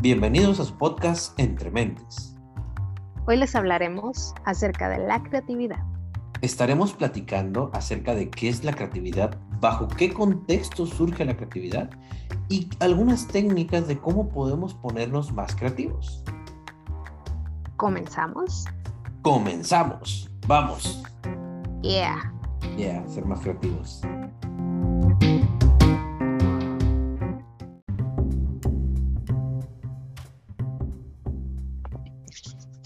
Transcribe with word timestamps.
Bienvenidos 0.00 0.60
a 0.60 0.64
su 0.64 0.78
podcast 0.78 1.36
Entre 1.40 1.72
Mentes. 1.72 2.36
Hoy 3.26 3.36
les 3.36 3.56
hablaremos 3.56 4.32
acerca 4.44 4.88
de 4.88 4.98
la 4.98 5.20
creatividad. 5.24 5.80
Estaremos 6.40 6.92
platicando 6.92 7.68
acerca 7.74 8.14
de 8.14 8.30
qué 8.30 8.48
es 8.48 8.62
la 8.62 8.74
creatividad, 8.74 9.36
bajo 9.60 9.88
qué 9.88 10.14
contexto 10.14 10.86
surge 10.86 11.24
la 11.24 11.36
creatividad 11.36 11.90
y 12.48 12.70
algunas 12.78 13.26
técnicas 13.26 13.88
de 13.88 13.98
cómo 13.98 14.28
podemos 14.28 14.72
ponernos 14.72 15.32
más 15.32 15.56
creativos. 15.56 16.22
¿Comenzamos? 17.76 18.66
Comenzamos. 19.22 20.30
Vamos. 20.46 21.02
Yeah. 21.82 22.32
Yeah, 22.76 23.04
ser 23.08 23.24
más 23.26 23.40
creativos. 23.40 24.00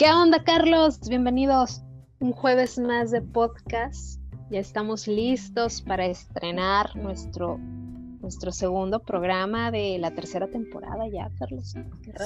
¿Qué 0.02 0.10
onda, 0.12 0.42
Carlos? 0.42 0.98
Bienvenidos. 1.08 1.80
Un 2.18 2.32
jueves 2.32 2.76
más 2.76 3.12
de 3.12 3.22
podcast. 3.22 4.20
Ya 4.50 4.58
estamos 4.58 5.06
listos 5.06 5.80
para 5.80 6.06
estrenar 6.06 6.96
nuestro, 6.96 7.56
nuestro 7.58 8.50
segundo 8.50 9.04
programa 9.04 9.70
de 9.70 9.98
la 10.00 10.10
tercera 10.12 10.48
temporada 10.48 11.06
ya, 11.06 11.30
Carlos. 11.38 11.76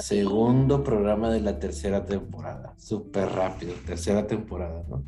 Segundo 0.01 0.83
programa 0.83 1.29
de 1.29 1.39
la 1.39 1.59
tercera 1.59 2.03
temporada. 2.03 2.73
Súper 2.77 3.29
rápido. 3.29 3.75
Tercera 3.85 4.25
temporada, 4.25 4.83
¿no? 4.89 5.03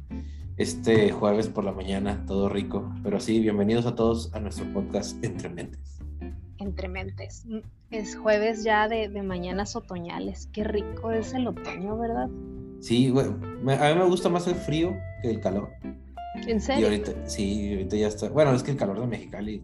Este 0.55 1.09
jueves 1.09 1.47
por 1.47 1.63
la 1.63 1.71
mañana, 1.71 2.23
todo 2.27 2.49
rico. 2.49 2.93
Pero 3.01 3.19
sí, 3.19 3.39
bienvenidos 3.39 3.87
a 3.87 3.95
todos 3.95 4.31
a 4.35 4.39
nuestro 4.39 4.71
podcast 4.71 5.17
Entre 5.25 5.49
Mentes. 5.49 5.97
Entre 6.59 6.87
mentes. 6.87 7.47
Es 7.89 8.15
jueves 8.15 8.63
ya 8.63 8.87
de, 8.87 9.09
de 9.09 9.23
mañanas 9.23 9.75
otoñales. 9.75 10.47
Qué 10.53 10.63
rico 10.63 11.09
es 11.09 11.33
el 11.33 11.47
otoño, 11.47 11.97
¿verdad? 11.97 12.29
Sí, 12.79 13.09
güey, 13.09 13.27
me- 13.63 13.73
a 13.75 13.93
mí 13.93 13.99
me 13.99 14.05
gusta 14.05 14.29
más 14.29 14.47
el 14.47 14.55
frío 14.55 14.95
que 15.21 15.29
el 15.29 15.39
calor. 15.41 15.69
¿En 16.47 16.57
Y 16.57 16.59
serio? 16.59 16.87
ahorita, 16.87 17.11
sí, 17.25 17.73
ahorita 17.73 17.95
ya 17.97 18.07
está. 18.07 18.29
Bueno, 18.29 18.53
es 18.53 18.63
que 18.63 18.71
el 18.71 18.77
calor 18.77 18.99
de 18.99 19.07
Mexicali. 19.07 19.63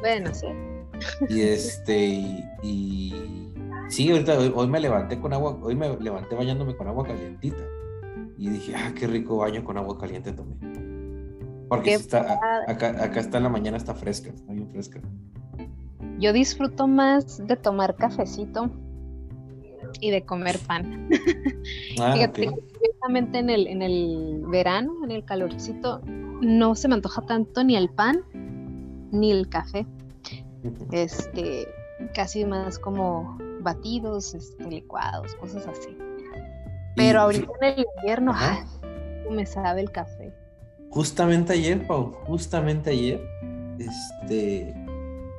Bueno, 0.00 0.32
sí. 0.34 0.46
Y 1.28 1.40
este, 1.42 1.98
y, 2.06 2.44
y- 2.62 3.52
sí, 3.88 4.10
ahorita, 4.10 4.38
hoy, 4.38 4.52
hoy 4.54 4.66
me 4.68 4.80
levanté 4.80 5.20
con 5.20 5.32
agua, 5.32 5.58
hoy 5.60 5.74
me 5.74 5.96
levanté 5.98 6.34
bañándome 6.34 6.74
con 6.76 6.88
agua 6.88 7.04
calientita. 7.04 7.62
Y 8.38 8.48
dije, 8.48 8.74
ah, 8.76 8.92
qué 8.98 9.06
rico 9.06 9.36
baño 9.38 9.62
con 9.64 9.76
agua 9.76 9.98
caliente 9.98 10.32
tomé. 10.32 10.54
Porque 11.68 11.94
está, 11.94 12.38
acá, 12.66 13.02
acá 13.02 13.20
está 13.20 13.38
en 13.38 13.42
la 13.44 13.48
mañana, 13.48 13.76
está 13.76 13.94
fresca, 13.94 14.30
está 14.30 14.52
bien 14.52 14.68
fresca. 14.70 15.00
Yo 16.18 16.32
disfruto 16.32 16.86
más 16.86 17.44
de 17.46 17.56
tomar 17.56 17.96
cafecito 17.96 18.70
y 20.00 20.10
de 20.10 20.24
comer 20.24 20.58
pan. 20.66 21.08
Ah, 22.00 22.12
Fíjate, 22.12 22.50
curiosamente 22.50 23.38
en 23.38 23.48
el, 23.48 23.66
en 23.68 23.80
el 23.80 24.42
verano, 24.48 24.92
en 25.04 25.12
el 25.12 25.24
calorcito, 25.24 26.00
no 26.40 26.74
se 26.74 26.88
me 26.88 26.94
antoja 26.94 27.22
tanto 27.22 27.62
ni 27.62 27.76
el 27.76 27.88
pan 27.88 28.22
ni 29.12 29.30
el 29.30 29.48
café. 29.48 29.86
Este, 30.90 31.66
casi 32.14 32.44
más 32.44 32.78
como 32.78 33.38
batidos, 33.60 34.34
este, 34.34 34.68
licuados, 34.68 35.34
cosas 35.36 35.66
así. 35.66 35.96
Pero 36.96 37.18
Y 37.18 37.22
ahorita 37.22 37.52
en 37.60 37.78
el 37.78 37.86
invierno, 37.98 38.32
ay, 38.34 38.58
me 39.30 39.46
sabe 39.46 39.80
el 39.80 39.90
café. 39.90 40.32
Justamente 40.90 41.52
ayer, 41.54 41.86
Pau, 41.86 42.12
justamente 42.26 42.90
ayer, 42.90 43.20
este, 43.78 44.74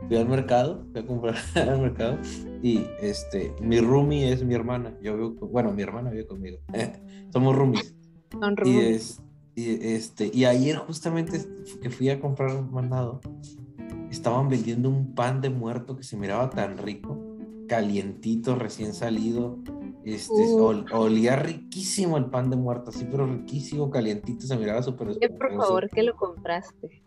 fui 0.07 0.17
al 0.17 0.27
mercado, 0.27 0.85
fui 0.91 1.01
a 1.01 1.05
comprar 1.05 1.35
al 1.55 1.81
mercado 1.81 2.17
y 2.61 2.85
este, 3.01 3.53
mi 3.61 3.79
roomie 3.79 4.31
es 4.31 4.43
mi 4.43 4.53
hermana. 4.53 4.97
Yo 5.01 5.15
vivo, 5.15 5.35
con- 5.35 5.51
bueno, 5.51 5.71
mi 5.71 5.81
hermana 5.81 6.09
vive 6.11 6.25
conmigo. 6.27 6.57
Somos 7.33 7.55
roomies. 7.55 7.95
Son 8.31 8.53
Y, 8.53 8.55
rubros. 8.55 8.83
es, 8.83 9.21
y, 9.55 9.93
este, 9.93 10.29
y 10.33 10.45
ayer 10.45 10.77
justamente 10.77 11.39
que 11.81 11.89
fui 11.89 12.09
a 12.09 12.19
comprar 12.19 12.55
un 12.55 12.71
mandado, 12.71 13.21
estaban 14.11 14.49
vendiendo 14.49 14.89
un 14.89 15.13
pan 15.15 15.41
de 15.41 15.49
muerto 15.49 15.95
que 15.95 16.03
se 16.03 16.17
miraba 16.17 16.49
tan 16.49 16.77
rico, 16.77 17.17
calientito, 17.67 18.55
recién 18.55 18.93
salido. 18.93 19.57
Este, 20.03 20.33
Uh. 20.33 20.59
ol- 20.63 20.85
olía 20.93 21.35
riquísimo 21.35 22.17
el 22.17 22.25
pan 22.25 22.51
de 22.51 22.55
muerto, 22.55 22.91
así, 22.91 23.07
pero 23.09 23.25
riquísimo, 23.25 23.89
calientito, 23.89 24.45
se 24.45 24.55
miraba 24.55 24.83
súper 24.83 25.17
por 25.39 25.55
favor, 25.57 25.89
que 25.89 26.03
lo 26.03 26.15
compraste. 26.15 27.01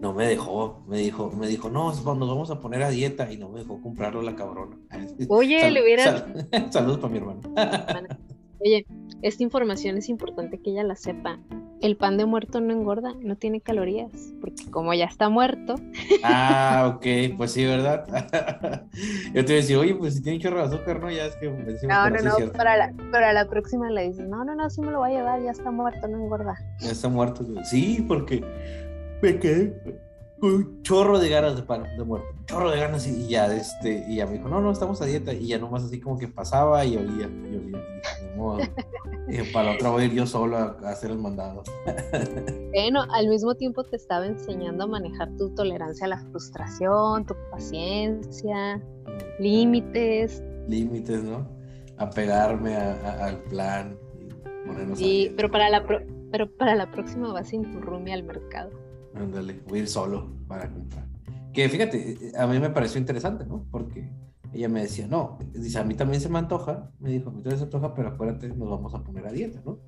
No 0.00 0.12
me 0.14 0.26
dejó, 0.28 0.84
me 0.86 0.98
dijo, 0.98 1.30
me 1.32 1.48
dijo, 1.48 1.70
no, 1.70 1.86
nos 1.88 2.04
vamos 2.04 2.50
a 2.50 2.60
poner 2.60 2.82
a 2.82 2.90
dieta 2.90 3.32
y 3.32 3.36
no 3.36 3.48
me 3.48 3.60
dejó 3.60 3.80
comprarlo 3.82 4.22
la 4.22 4.36
cabrona. 4.36 4.76
Oye, 5.28 5.70
le 5.70 5.82
hubiera... 5.82 6.04
sal- 6.04 6.48
Saludos 6.70 6.98
para 6.98 7.12
mi 7.12 7.18
hermano. 7.18 7.40
Oye, 8.60 8.86
esta 9.22 9.42
información 9.42 9.96
es 9.98 10.08
importante 10.08 10.58
que 10.60 10.70
ella 10.70 10.82
la 10.84 10.96
sepa. 10.96 11.38
El 11.80 11.96
pan 11.96 12.16
de 12.16 12.26
muerto 12.26 12.60
no 12.60 12.72
engorda, 12.72 13.14
no 13.20 13.36
tiene 13.36 13.60
calorías, 13.60 14.10
porque 14.40 14.68
como 14.68 14.94
ya 14.94 15.04
está 15.04 15.28
muerto, 15.28 15.76
Ah, 16.24 16.92
ok, 16.96 17.36
pues 17.36 17.52
sí, 17.52 17.64
¿verdad? 17.64 18.04
Yo 19.32 19.44
te 19.44 19.52
iba 19.52 19.58
a 19.58 19.62
decir, 19.62 19.76
oye, 19.76 19.94
pues 19.94 20.16
si 20.16 20.22
tiene 20.22 20.40
chorro 20.40 20.58
de 20.58 20.74
azúcar, 20.74 20.98
¿no? 21.00 21.08
Ya 21.08 21.26
es 21.26 21.36
que 21.36 21.48
decimos 21.48 21.96
no, 21.96 22.10
no, 22.10 22.20
no, 22.22 22.34
cierto. 22.34 22.56
para 22.58 22.76
la, 22.76 22.92
para 23.12 23.32
la 23.32 23.48
próxima 23.48 23.88
le 23.90 24.08
dices, 24.08 24.26
no, 24.28 24.44
no, 24.44 24.56
no, 24.56 24.68
sí 24.70 24.80
me 24.80 24.90
lo 24.90 24.98
voy 24.98 25.12
a 25.12 25.18
llevar, 25.18 25.40
ya 25.40 25.52
está 25.52 25.70
muerto, 25.70 26.08
no 26.08 26.16
engorda. 26.20 26.56
Ya 26.80 26.90
está 26.90 27.08
muerto. 27.08 27.46
Sí, 27.64 28.04
porque 28.08 28.44
me 29.22 29.38
quedé 29.38 29.80
con 30.40 30.52
un 30.54 30.82
chorro 30.82 31.18
de 31.18 31.28
ganas 31.28 31.56
de 31.56 31.62
pan 31.62 31.82
de 31.96 32.04
muerto. 32.04 32.28
Un 32.38 32.46
chorro 32.46 32.70
de 32.70 32.78
ganas 32.78 33.06
y, 33.06 33.26
ya, 33.28 33.52
este, 33.54 34.04
y 34.08 34.16
ya 34.16 34.26
me 34.26 34.34
dijo, 34.34 34.48
no, 34.48 34.60
no, 34.60 34.70
estamos 34.70 35.00
a 35.02 35.06
dieta. 35.06 35.32
Y 35.32 35.48
ya 35.48 35.58
nomás 35.58 35.84
así 35.84 36.00
como 36.00 36.16
que 36.18 36.28
pasaba 36.28 36.84
y 36.84 36.96
olía, 36.96 37.26
y 37.26 37.56
olía. 37.56 37.58
Y 37.58 37.60
dije, 37.66 38.30
"Ni 38.30 38.36
modo". 38.38 38.58
Dije, 39.26 39.44
para 39.52 39.70
la 39.70 39.74
otra 39.74 39.90
voy 39.90 40.02
a 40.02 40.06
ir 40.06 40.12
yo 40.12 40.26
solo 40.26 40.56
a, 40.56 40.76
a 40.84 40.90
hacer 40.90 41.10
el 41.10 41.18
mandado. 41.18 41.62
Bueno, 42.70 43.02
al 43.12 43.26
mismo 43.28 43.54
tiempo 43.56 43.82
te 43.82 43.96
estaba 43.96 44.26
enseñando 44.26 44.84
a 44.84 44.86
manejar 44.86 45.34
tu 45.36 45.52
tolerancia 45.54 46.06
a 46.06 46.10
la 46.10 46.18
frustración, 46.30 47.24
tu 47.26 47.34
paciencia, 47.50 48.80
límites. 49.40 50.42
Límites, 50.68 51.24
¿no? 51.24 51.48
Apegarme 51.96 52.76
a- 52.76 52.92
a- 52.92 53.26
al 53.26 53.38
plan 53.44 53.96
y 54.20 54.28
ponernos 54.68 54.98
dieta. 54.98 55.34
pero, 55.36 55.50
para 55.50 55.70
la 55.70 55.84
pro- 55.86 56.02
pero 56.30 56.48
para 56.56 56.74
la 56.76 56.90
próxima 56.90 57.32
vas 57.32 57.48
sin 57.48 57.62
tu 57.72 57.80
roomie 57.80 58.12
al 58.14 58.22
mercado. 58.22 58.70
Ándale, 59.14 59.62
voy 59.68 59.80
a 59.80 59.82
ir 59.82 59.88
solo 59.88 60.28
para 60.46 60.70
comprar. 60.70 61.06
Que 61.52 61.68
fíjate, 61.68 62.12
eh, 62.12 62.32
a 62.38 62.46
mí 62.46 62.58
me 62.58 62.70
pareció 62.70 63.00
interesante, 63.00 63.44
¿no? 63.46 63.66
Porque 63.70 64.10
ella 64.52 64.68
me 64.68 64.82
decía, 64.82 65.06
no, 65.06 65.38
dice, 65.52 65.78
a 65.78 65.84
mí 65.84 65.94
también 65.94 66.20
se 66.20 66.28
me 66.28 66.38
antoja, 66.38 66.90
me 67.00 67.10
dijo, 67.10 67.30
a 67.30 67.32
mí 67.32 67.42
también 67.42 67.58
se 67.58 67.64
antoja, 67.64 67.94
pero 67.94 68.08
acuérdate, 68.08 68.48
nos 68.48 68.70
vamos 68.70 68.94
a 68.94 69.02
poner 69.02 69.26
a 69.26 69.32
dieta, 69.32 69.60
¿no? 69.64 69.78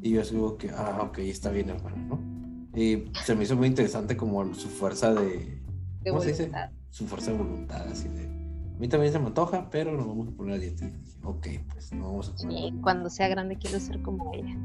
Y 0.00 0.10
yo 0.10 0.22
como 0.32 0.56
que, 0.56 0.70
ah, 0.70 1.00
ok, 1.02 1.18
está 1.18 1.50
bien, 1.50 1.70
hermano, 1.70 1.96
¿no? 1.96 2.78
Y 2.78 3.04
se 3.24 3.34
me 3.34 3.44
hizo 3.44 3.56
muy 3.56 3.68
interesante 3.68 4.16
como 4.16 4.54
su 4.54 4.68
fuerza 4.68 5.14
de, 5.14 5.62
De 6.02 6.10
¿cómo 6.10 6.20
se 6.22 6.28
dice? 6.28 6.42
voluntad. 6.44 6.70
Su 6.90 7.06
fuerza 7.06 7.30
de 7.30 7.38
voluntad, 7.38 7.86
así 7.88 8.08
de, 8.08 8.24
a 8.24 8.78
mí 8.78 8.88
también 8.88 9.12
se 9.12 9.18
me 9.18 9.26
antoja, 9.26 9.68
pero 9.70 9.92
nos 9.92 10.06
vamos 10.06 10.28
a 10.28 10.32
poner 10.32 10.54
a 10.54 10.58
dieta. 10.58 10.84
Y 10.86 10.90
dije, 10.90 11.18
ok, 11.22 11.46
pues 11.72 11.92
nos 11.92 12.06
vamos 12.08 12.28
a 12.30 12.34
poner 12.36 12.58
Sí, 12.58 12.78
cuando 12.82 13.08
sea 13.10 13.28
grande 13.28 13.56
quiero 13.56 13.78
ser 13.78 14.02
como 14.02 14.32
ella. 14.34 14.56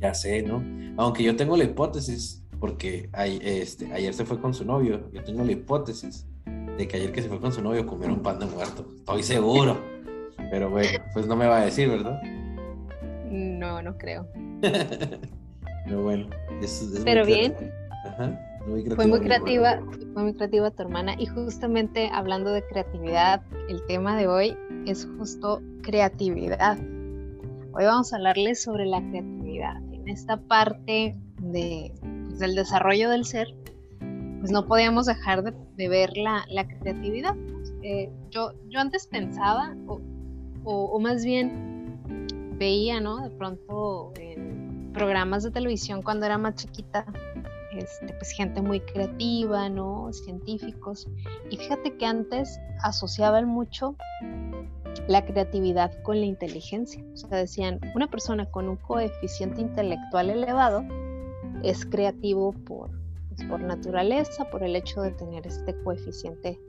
Ya 0.00 0.14
sé, 0.14 0.42
¿no? 0.42 0.62
Aunque 0.96 1.22
yo 1.22 1.36
tengo 1.36 1.56
la 1.56 1.64
hipótesis, 1.64 2.44
porque 2.60 3.08
ay- 3.12 3.40
este, 3.42 3.92
ayer 3.92 4.14
se 4.14 4.24
fue 4.24 4.40
con 4.40 4.54
su 4.54 4.64
novio, 4.64 5.10
yo 5.12 5.22
tengo 5.24 5.44
la 5.44 5.52
hipótesis 5.52 6.26
de 6.76 6.86
que 6.88 6.96
ayer 6.96 7.12
que 7.12 7.22
se 7.22 7.28
fue 7.28 7.40
con 7.40 7.52
su 7.52 7.62
novio 7.62 7.86
comieron 7.86 8.20
pan 8.20 8.38
de 8.38 8.46
muerto. 8.46 8.86
Estoy 8.96 9.22
seguro. 9.22 9.78
Pero 10.50 10.70
bueno, 10.70 10.88
pues 11.12 11.26
no 11.26 11.36
me 11.36 11.46
va 11.46 11.58
a 11.58 11.64
decir, 11.64 11.88
¿verdad? 11.88 12.20
No, 13.30 13.82
no 13.82 13.96
creo. 13.98 14.26
Pero 15.84 16.02
bueno, 16.02 16.28
es, 16.62 16.82
es 16.82 16.90
muy 16.90 17.04
Pero 17.04 17.26
bien. 17.26 17.54
Ajá, 18.06 18.38
muy 18.66 18.84
Fue 18.84 19.06
muy 19.06 19.20
creativa, 19.20 19.80
fue 20.14 20.22
muy 20.22 20.34
creativa 20.34 20.70
tu 20.70 20.82
hermana. 20.82 21.14
Y 21.18 21.26
justamente 21.26 22.08
hablando 22.12 22.52
de 22.52 22.62
creatividad, 22.66 23.42
el 23.68 23.84
tema 23.86 24.16
de 24.16 24.28
hoy 24.28 24.56
es 24.86 25.08
justo 25.18 25.60
creatividad. 25.82 26.78
Hoy 27.72 27.84
vamos 27.84 28.12
a 28.12 28.16
hablarles 28.16 28.62
sobre 28.62 28.86
la 28.86 29.00
creatividad. 29.00 29.76
En 29.92 30.08
esta 30.08 30.36
parte 30.38 31.16
de, 31.40 31.92
del 32.38 32.54
desarrollo 32.54 33.10
del 33.10 33.24
ser, 33.24 33.54
pues 34.40 34.50
no 34.50 34.66
podíamos 34.66 35.06
dejar 35.06 35.42
de, 35.42 35.88
ver 35.88 36.12
la, 36.16 36.44
creatividad. 36.66 37.34
Eh, 37.82 38.10
yo, 38.30 38.52
yo 38.68 38.80
antes 38.80 39.06
pensaba, 39.06 39.76
o 40.64 41.00
más 41.00 41.24
bien 41.24 41.68
veía, 42.58 43.00
¿no? 43.00 43.22
De 43.22 43.30
pronto 43.30 44.12
en 44.16 44.90
programas 44.92 45.44
de 45.44 45.50
televisión 45.50 46.02
cuando 46.02 46.26
era 46.26 46.38
más 46.38 46.56
chiquita, 46.56 47.06
este, 47.72 48.12
pues 48.14 48.30
gente 48.32 48.60
muy 48.60 48.80
creativa, 48.80 49.68
¿no? 49.68 50.12
Científicos. 50.12 51.06
Y 51.50 51.56
fíjate 51.56 51.96
que 51.96 52.06
antes 52.06 52.58
asociaban 52.82 53.46
mucho 53.46 53.96
la 55.06 55.24
creatividad 55.24 55.92
con 56.02 56.18
la 56.18 56.26
inteligencia. 56.26 57.02
O 57.12 57.16
sea, 57.16 57.38
decían, 57.38 57.80
una 57.94 58.08
persona 58.08 58.46
con 58.46 58.68
un 58.68 58.76
coeficiente 58.76 59.60
intelectual 59.60 60.30
elevado 60.30 60.84
es 61.62 61.84
creativo 61.86 62.52
por, 62.52 62.90
pues, 63.28 63.48
por 63.48 63.60
naturaleza, 63.60 64.48
por 64.50 64.62
el 64.62 64.76
hecho 64.76 65.02
de 65.02 65.12
tener 65.12 65.46
este 65.46 65.74
coeficiente 65.82 66.60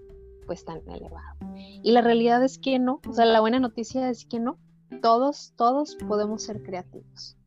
pues 0.46 0.66
tan 0.66 0.82
elevado. 0.90 1.38
Y 1.84 1.92
la 1.92 2.02
realidad 2.02 2.44
es 2.44 2.58
que 2.58 2.80
no, 2.80 3.02
o 3.08 3.14
sea, 3.14 3.26
la 3.26 3.40
buena 3.40 3.60
noticia 3.60 4.10
es 4.10 4.26
que 4.26 4.40
no, 4.40 4.58
todos, 5.02 5.54
todos 5.56 5.96
podemos 6.08 6.44
ser 6.44 6.64
creativos. 6.64 7.38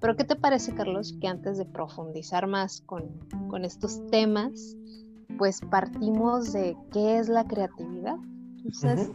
Pero 0.00 0.16
¿qué 0.16 0.24
te 0.24 0.36
parece, 0.36 0.74
Carlos, 0.74 1.16
que 1.20 1.28
antes 1.28 1.58
de 1.58 1.64
profundizar 1.64 2.46
más 2.46 2.80
con, 2.82 3.10
con 3.48 3.64
estos 3.64 4.06
temas, 4.10 4.76
pues 5.38 5.60
partimos 5.70 6.52
de 6.52 6.76
qué 6.92 7.18
es 7.18 7.28
la 7.28 7.46
creatividad? 7.46 8.16
Entonces, 8.64 9.10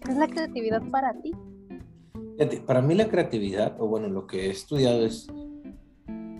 ¿qué 0.00 0.12
es 0.12 0.18
la 0.18 0.28
creatividad 0.28 0.82
para 0.90 1.14
ti? 1.20 1.32
Para 2.66 2.82
mí 2.82 2.94
la 2.94 3.08
creatividad, 3.08 3.80
o 3.80 3.88
bueno, 3.88 4.08
lo 4.08 4.26
que 4.26 4.46
he 4.46 4.50
estudiado 4.50 5.04
es, 5.04 5.26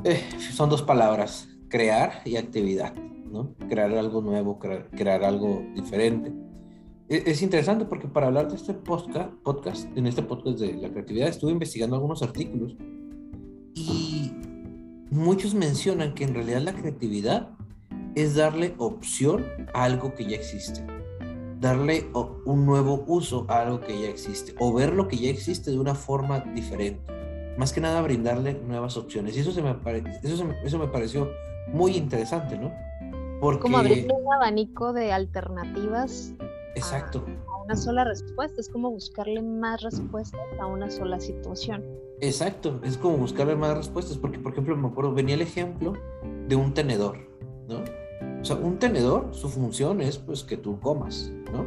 eh, 0.09 0.25
son 0.53 0.71
dos 0.71 0.83
palabras, 0.83 1.49
crear 1.69 2.23
y 2.25 2.37
actividad, 2.37 2.95
¿no? 2.95 3.57
Crear 3.69 3.93
algo 3.93 4.21
nuevo, 4.21 4.61
crear, 4.61 5.25
algo 5.25 5.65
diferente. 5.75 6.33
E, 7.09 7.25
es, 7.27 7.43
interesante 7.43 7.87
porque 7.87 8.07
para 8.07 8.29
hablar 8.29 8.49
de 8.49 8.55
este 8.55 8.73
podcast, 8.73 9.33
podcast, 9.43 9.89
en 9.97 10.07
este 10.07 10.23
podcast 10.23 10.61
de 10.61 10.75
la 10.75 10.91
creatividad, 10.91 11.27
estuve 11.27 11.51
investigando 11.51 11.97
algunos 11.97 12.23
artículos 12.23 12.77
y 13.75 14.31
muchos 15.11 15.55
mencionan 15.55 16.15
que 16.15 16.23
en 16.23 16.35
realidad 16.35 16.61
la 16.61 16.73
creatividad 16.73 17.51
es 18.15 18.37
darle 18.37 18.77
opción 18.79 19.45
a 19.75 19.83
algo 19.83 20.15
que 20.15 20.25
ya 20.25 20.37
existe, 20.37 20.87
darle 21.59 22.07
un 22.45 22.65
nuevo 22.65 23.03
uso 23.09 23.45
a 23.49 23.63
algo 23.63 23.81
que 23.81 24.03
ya 24.03 24.09
existe 24.09 24.55
o 24.61 24.73
ver 24.73 24.93
lo 24.93 25.09
que 25.09 25.17
ya 25.17 25.31
existe 25.31 25.73
de 25.73 25.81
una 25.81 25.97
forma 25.97 26.39
diferente. 26.55 27.16
Más 27.57 27.73
que 27.73 27.81
nada 27.81 28.03
brindarle 28.03 28.55
nuevas 28.55 28.97
opciones. 28.97 29.37
Y 29.37 29.41
eso, 29.41 29.53
se 29.53 29.63
me, 29.63 29.75
eso, 30.23 30.49
eso 30.65 30.79
me 30.79 30.89
pareció 30.89 31.31
muy 31.69 31.97
interesante, 31.97 32.59
¿no? 32.59 32.73
Porque... 33.41 33.63
Como 33.63 33.79
abrir 33.79 34.09
un 34.13 34.33
abanico 34.33 34.93
de 34.93 35.13
alternativas. 35.13 36.33
Exacto. 36.75 37.25
A 37.49 37.63
una 37.63 37.77
sola 37.77 38.05
respuesta. 38.05 38.61
Es 38.61 38.69
como 38.69 38.91
buscarle 38.91 39.43
más 39.43 39.83
respuestas 39.83 40.41
a 40.61 40.67
una 40.67 40.91
sola 40.91 41.19
situación. 41.21 41.83
Exacto, 42.21 42.81
es 42.83 42.97
como 42.97 43.19
buscarle 43.19 43.57
más 43.57 43.77
respuestas, 43.77 44.17
porque 44.17 44.39
por 44.39 44.53
ejemplo 44.53 44.75
me 44.75 44.89
acuerdo, 44.89 45.13
venía 45.13 45.35
el 45.35 45.43
ejemplo 45.43 45.93
de 46.49 46.57
un 46.57 46.73
tenedor, 46.73 47.19
¿no? 47.69 47.85
O 48.41 48.45
sea, 48.45 48.57
un 48.57 48.79
tenedor, 48.79 49.35
su 49.35 49.51
función 49.51 50.01
es 50.01 50.17
pues 50.17 50.43
que 50.43 50.57
tú 50.57 50.81
comas, 50.81 51.31
¿no? 51.53 51.67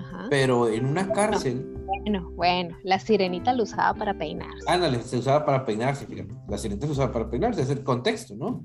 Ajá. 0.00 0.26
Pero 0.30 0.68
en 0.68 0.86
una 0.86 1.10
cárcel... 1.12 1.71
Bueno, 1.86 2.30
bueno, 2.34 2.76
la 2.84 2.98
sirenita 2.98 3.52
lo 3.52 3.64
usaba 3.64 3.94
para 3.94 4.16
peinarse. 4.16 4.64
Ándale, 4.66 5.02
se 5.02 5.18
usaba 5.18 5.44
para 5.44 5.64
peinarse, 5.64 6.06
fíjate. 6.06 6.34
La 6.48 6.58
sirenita 6.58 6.86
se 6.86 6.92
usaba 6.92 7.12
para 7.12 7.30
peinarse, 7.30 7.62
es 7.62 7.70
el 7.70 7.82
contexto, 7.82 8.34
¿no? 8.36 8.64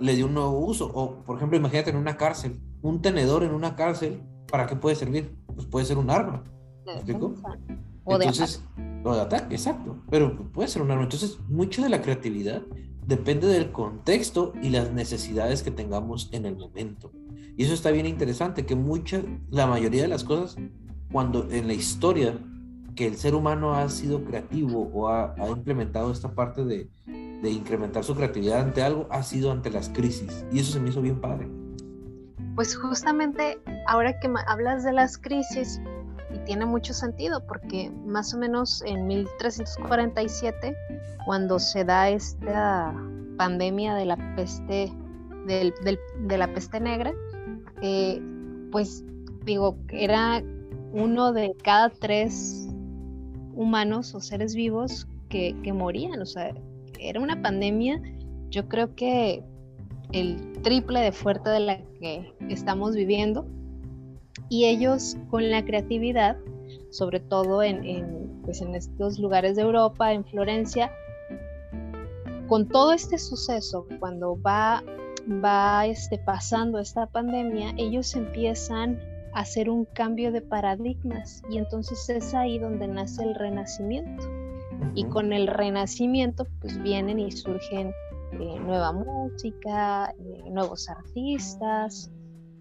Le 0.00 0.16
dio 0.16 0.26
un 0.26 0.34
nuevo 0.34 0.58
uso. 0.58 0.90
O, 0.92 1.22
por 1.24 1.36
ejemplo, 1.36 1.56
imagínate 1.56 1.90
en 1.90 1.96
una 1.96 2.16
cárcel, 2.16 2.60
un 2.82 3.00
tenedor 3.00 3.44
en 3.44 3.54
una 3.54 3.76
cárcel, 3.76 4.22
¿para 4.50 4.66
qué 4.66 4.76
puede 4.76 4.96
servir? 4.96 5.36
Pues 5.46 5.66
puede 5.66 5.86
ser 5.86 5.98
un 5.98 6.10
arma. 6.10 6.44
¿Me 6.86 6.94
explico? 6.94 7.34
Entonces, 8.06 8.64
o 9.04 9.14
de 9.14 9.20
ataque, 9.20 9.54
exacto. 9.54 10.02
Pero 10.10 10.50
puede 10.52 10.68
ser 10.68 10.82
un 10.82 10.90
arma. 10.90 11.04
Entonces, 11.04 11.38
mucho 11.48 11.82
de 11.82 11.90
la 11.90 12.02
creatividad 12.02 12.62
depende 13.06 13.46
del 13.46 13.70
contexto 13.70 14.52
y 14.62 14.70
las 14.70 14.92
necesidades 14.92 15.62
que 15.62 15.70
tengamos 15.70 16.28
en 16.32 16.46
el 16.46 16.56
momento. 16.56 17.12
Y 17.56 17.64
eso 17.64 17.74
está 17.74 17.90
bien 17.90 18.06
interesante, 18.06 18.66
que 18.66 18.76
mucha, 18.76 19.22
la 19.50 19.66
mayoría 19.66 20.02
de 20.02 20.08
las 20.08 20.24
cosas, 20.24 20.56
cuando 21.10 21.48
en 21.50 21.66
la 21.66 21.74
historia 21.74 22.38
que 22.94 23.06
el 23.06 23.16
ser 23.16 23.34
humano 23.34 23.74
ha 23.74 23.88
sido 23.88 24.24
creativo 24.24 24.90
o 24.92 25.08
ha, 25.08 25.34
implementado 25.48 26.10
esta 26.10 26.32
parte 26.32 26.64
de, 26.64 26.88
de, 27.06 27.50
incrementar 27.50 28.02
su 28.02 28.14
creatividad 28.14 28.60
ante 28.60 28.82
algo, 28.82 29.06
ha 29.10 29.22
sido 29.22 29.52
ante 29.52 29.70
las 29.70 29.88
crisis. 29.88 30.44
Y 30.50 30.58
eso 30.58 30.72
se 30.72 30.80
me 30.80 30.90
hizo 30.90 31.00
bien 31.00 31.20
padre. 31.20 31.48
Pues 32.56 32.76
justamente 32.76 33.60
ahora 33.86 34.18
que 34.18 34.28
hablas 34.48 34.82
de 34.82 34.92
las 34.92 35.16
crisis, 35.16 35.80
y 36.34 36.38
tiene 36.40 36.66
mucho 36.66 36.92
sentido 36.92 37.42
porque 37.46 37.90
más 38.04 38.34
o 38.34 38.38
menos 38.38 38.82
en 38.84 39.06
1347, 39.06 40.76
cuando 41.24 41.58
se 41.58 41.84
da 41.84 42.10
esta 42.10 42.92
pandemia 43.36 43.94
de 43.94 44.06
la 44.06 44.16
peste, 44.36 44.92
de 45.46 46.38
la 46.38 46.52
peste 46.52 46.80
negra, 46.80 47.12
eh, 47.80 48.20
pues 48.70 49.04
digo, 49.44 49.78
era 49.88 50.42
uno 50.92 51.32
de 51.32 51.54
cada 51.62 51.90
tres 51.90 52.68
humanos 53.54 54.14
o 54.14 54.20
seres 54.20 54.54
vivos 54.54 55.06
que, 55.28 55.54
morían, 55.74 56.20
o 56.22 56.26
sea, 56.26 56.54
era 56.98 57.20
una 57.20 57.40
pandemia, 57.42 58.00
yo 58.50 58.68
creo 58.68 58.94
que 58.94 59.42
el 60.12 60.60
triple 60.62 61.00
de 61.00 61.12
fuerte 61.12 61.50
de 61.50 61.60
la 61.60 61.78
que 62.00 62.32
estamos 62.48 62.94
viviendo. 62.94 63.46
Y 64.48 64.64
ellos 64.64 65.18
con 65.28 65.50
la 65.50 65.62
creatividad, 65.64 66.38
sobre 66.90 67.20
todo 67.20 67.62
en, 67.62 68.40
pues 68.44 68.62
en 68.62 68.74
estos 68.74 69.18
lugares 69.18 69.56
de 69.56 69.62
Europa, 69.62 70.12
en 70.12 70.24
Florencia, 70.24 70.90
con 72.46 72.66
todo 72.66 72.92
este 72.92 73.18
suceso, 73.18 73.86
cuando 74.00 74.40
va, 74.40 74.82
va 75.44 75.86
este, 75.86 76.16
pasando 76.16 76.78
esta 76.78 77.06
pandemia, 77.06 77.74
ellos 77.76 78.14
empiezan 78.16 78.98
hacer 79.38 79.70
un 79.70 79.84
cambio 79.84 80.32
de 80.32 80.40
paradigmas 80.40 81.42
y 81.48 81.58
entonces 81.58 82.08
es 82.08 82.34
ahí 82.34 82.58
donde 82.58 82.88
nace 82.88 83.22
el 83.22 83.36
renacimiento. 83.36 84.24
Y 84.94 85.04
con 85.04 85.32
el 85.32 85.46
renacimiento 85.46 86.44
pues 86.60 86.82
vienen 86.82 87.20
y 87.20 87.30
surgen 87.30 87.92
eh, 88.32 88.58
nueva 88.60 88.92
música, 88.92 90.12
eh, 90.18 90.50
nuevos 90.50 90.88
artistas, 90.88 92.10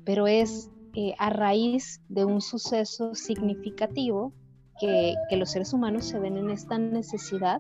pero 0.06 0.28
es 0.28 0.70
eh, 0.94 1.16
a 1.18 1.32
raíz 1.32 2.00
de 2.10 2.26
un 2.26 2.42
suceso 2.42 3.16
significativo 3.16 4.32
que, 4.80 5.16
los 5.32 5.50
seres 5.50 5.74
humanos 5.74 6.06
se 6.06 6.20
ven 6.20 6.38
en 6.38 6.52
esta 6.52 6.78
necesidad 6.78 7.60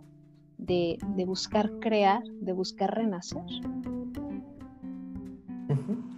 de, 0.59 0.99
buscar 1.25 1.71
crear, 1.79 2.21
de 2.23 2.53
buscar 2.53 2.93
renacer. 2.93 3.41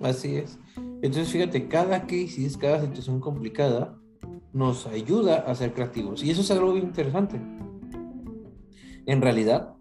Así 0.02 0.36
es. 0.36 0.60
Entonces, 1.01 1.30
fíjate, 1.30 1.68
cada 1.68 2.06
crisis, 2.07 2.57
cada 2.57 2.81
situación 2.81 3.19
complicada 3.19 3.98
nos 4.51 4.86
ayuda 4.88 5.38
a 5.38 5.56
ser 5.56 5.74
creativos. 5.74 6.24
Y 6.24 6.31
eso 6.31 6.42
es 6.42 6.51
algo 6.51 6.72
muy 6.72 6.81
interesante. 6.81 7.40
En 9.06 9.22
realidad, 9.22 9.75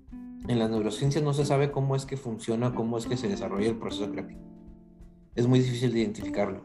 en 0.46 0.58
las 0.58 0.70
neurociencias 0.70 1.24
no 1.24 1.34
se 1.34 1.44
sabe 1.44 1.70
cómo 1.70 1.96
es 1.96 2.06
que 2.06 2.16
funciona, 2.16 2.74
cómo 2.74 2.98
es 2.98 3.06
que 3.06 3.16
se 3.16 3.28
desarrolla 3.28 3.68
el 3.68 3.78
proceso 3.78 4.10
creativo. 4.10 4.40
Es 5.34 5.46
muy 5.46 5.58
difícil 5.58 5.92
de 5.92 6.00
identificarlo. 6.00 6.62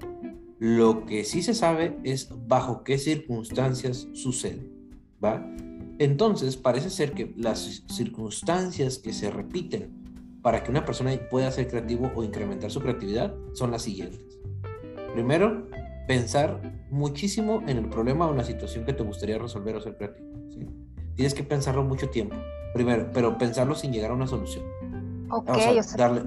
Lo 0.59 1.05
que 1.05 1.23
sí 1.23 1.41
se 1.41 1.53
sabe 1.53 1.97
es 2.03 2.29
bajo 2.47 2.83
qué 2.83 2.97
circunstancias 2.97 4.07
sucede, 4.13 4.69
¿va? 5.23 5.45
Entonces, 5.99 6.57
parece 6.57 6.89
ser 6.89 7.11
que 7.11 7.33
las 7.37 7.83
circunstancias 7.87 8.99
que 8.99 9.13
se 9.13 9.29
repiten 9.29 10.39
para 10.41 10.63
que 10.63 10.71
una 10.71 10.85
persona 10.85 11.11
pueda 11.29 11.51
ser 11.51 11.67
creativo 11.67 12.11
o 12.15 12.23
incrementar 12.23 12.71
su 12.71 12.79
creatividad 12.79 13.35
son 13.53 13.71
las 13.71 13.81
siguientes. 13.83 14.32
Primero, 15.13 15.67
pensar 16.07 16.59
muchísimo 16.89 17.61
en 17.67 17.77
el 17.77 17.89
problema 17.89 18.27
o 18.27 18.33
la 18.33 18.43
situación 18.43 18.85
que 18.85 18.93
te 18.93 19.03
gustaría 19.03 19.37
resolver 19.37 19.75
o 19.75 19.81
ser 19.81 19.95
creativo. 19.97 20.71
Tienes 21.15 21.33
que 21.33 21.43
pensarlo 21.43 21.83
mucho 21.83 22.09
tiempo, 22.09 22.35
primero, 22.73 23.09
pero 23.13 23.37
pensarlo 23.37 23.75
sin 23.75 23.93
llegar 23.93 24.11
a 24.11 24.13
una 24.15 24.27
solución. 24.27 24.65
Ok, 25.29 25.49
o 25.49 25.83
sea, 25.83 25.97
darle, 25.97 26.23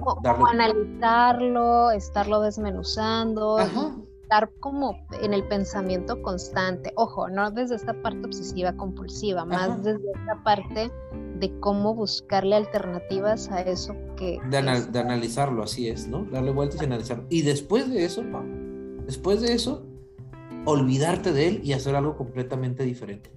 analizarlo, 0.49 1.91
estarlo 1.91 2.41
desmenuzando, 2.41 3.59
estar 4.21 4.49
como 4.59 4.97
en 5.21 5.33
el 5.33 5.47
pensamiento 5.47 6.21
constante. 6.21 6.91
Ojo, 6.95 7.29
no 7.29 7.51
desde 7.51 7.75
esta 7.75 7.93
parte 8.01 8.25
obsesiva 8.25 8.73
compulsiva, 8.73 9.45
más 9.45 9.83
desde 9.83 10.11
esta 10.13 10.43
parte 10.43 10.91
de 11.39 11.59
cómo 11.59 11.95
buscarle 11.95 12.55
alternativas 12.55 13.49
a 13.49 13.61
eso 13.61 13.95
que... 14.17 14.39
De, 14.49 14.57
analizarlo, 14.57 15.63
así 15.63 15.87
es, 15.87 16.07
¿no? 16.07 16.25
Darle 16.25 16.51
vueltas 16.51 16.81
y 16.81 16.85
analizarlo. 16.85 17.25
Y 17.29 17.43
después 17.43 17.89
de 17.89 18.03
eso, 18.03 18.23
después 19.07 19.41
de 19.41 19.53
eso, 19.53 19.87
olvidarte 20.65 21.33
de 21.33 21.47
él 21.47 21.61
y 21.63 21.73
hacer 21.73 21.95
algo 21.95 22.15
completamente 22.15 22.83
diferente. 22.83 23.31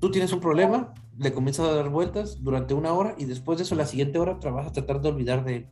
Tú 0.00 0.10
tienes 0.10 0.32
un 0.32 0.40
problema, 0.40 0.92
le 1.16 1.32
comienzas 1.32 1.68
a 1.68 1.74
dar 1.74 1.88
vueltas 1.88 2.42
durante 2.42 2.74
una 2.74 2.92
hora 2.92 3.14
y 3.16 3.26
después 3.26 3.58
de 3.58 3.64
eso, 3.64 3.76
la 3.76 3.86
siguiente 3.86 4.18
hora, 4.18 4.40
vas 4.50 4.66
a 4.66 4.72
tratar 4.72 5.00
de 5.00 5.10
olvidar 5.10 5.44
de 5.44 5.56
él 5.56 5.70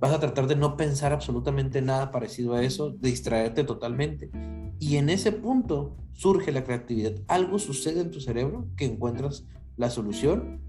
vas 0.00 0.12
a 0.12 0.20
tratar 0.20 0.46
de 0.46 0.56
no 0.56 0.76
pensar 0.76 1.12
absolutamente 1.12 1.80
nada 1.82 2.10
parecido 2.10 2.54
a 2.54 2.62
eso, 2.62 2.90
de 2.90 3.10
distraerte 3.10 3.64
totalmente. 3.64 4.30
Y 4.78 4.96
en 4.96 5.08
ese 5.08 5.32
punto 5.32 5.96
surge 6.12 6.52
la 6.52 6.64
creatividad. 6.64 7.14
Algo 7.28 7.58
sucede 7.58 8.00
en 8.00 8.10
tu 8.10 8.20
cerebro 8.20 8.68
que 8.76 8.84
encuentras 8.84 9.46
la 9.76 9.90
solución 9.90 10.60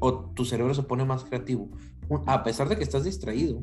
o 0.00 0.30
tu 0.30 0.44
cerebro 0.44 0.74
se 0.74 0.82
pone 0.82 1.04
más 1.04 1.24
creativo. 1.24 1.68
A 2.26 2.42
pesar 2.42 2.68
de 2.68 2.76
que 2.76 2.82
estás 2.82 3.04
distraído, 3.04 3.62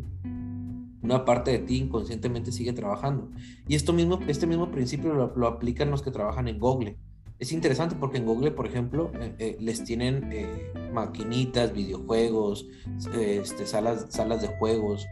una 1.07 1.25
parte 1.25 1.51
de 1.51 1.59
ti 1.59 1.77
inconscientemente 1.77 2.51
sigue 2.51 2.73
trabajando. 2.73 3.29
Y 3.67 3.75
esto 3.75 3.93
mismo, 3.93 4.19
este 4.27 4.45
mismo 4.45 4.69
principio 4.71 5.13
lo, 5.13 5.47
aplican 5.47 5.89
los 5.89 6.01
que 6.01 6.11
trabajan 6.11 6.47
en 6.47 6.59
Google 6.59 6.97
es 7.39 7.51
interesante 7.51 7.95
porque 7.99 8.17
en 8.17 8.25
Google, 8.25 8.51
por 8.51 8.65
ejemplo, 8.65 9.11
eh, 9.19 9.35
eh, 9.37 9.57
les 9.59 9.83
tienen 9.83 10.31
eh, 10.31 10.73
maquinitas, 10.91 11.71
videojuegos, 11.71 12.67
este, 13.13 13.65
salas, 13.67 14.07
salas 14.09 14.41
de 14.41 14.47
juegos, 14.47 15.05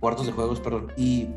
cuartos 0.00 0.26
de 0.26 0.32
juegos, 0.32 0.60
perdón, 0.60 0.88
y 0.96 1.28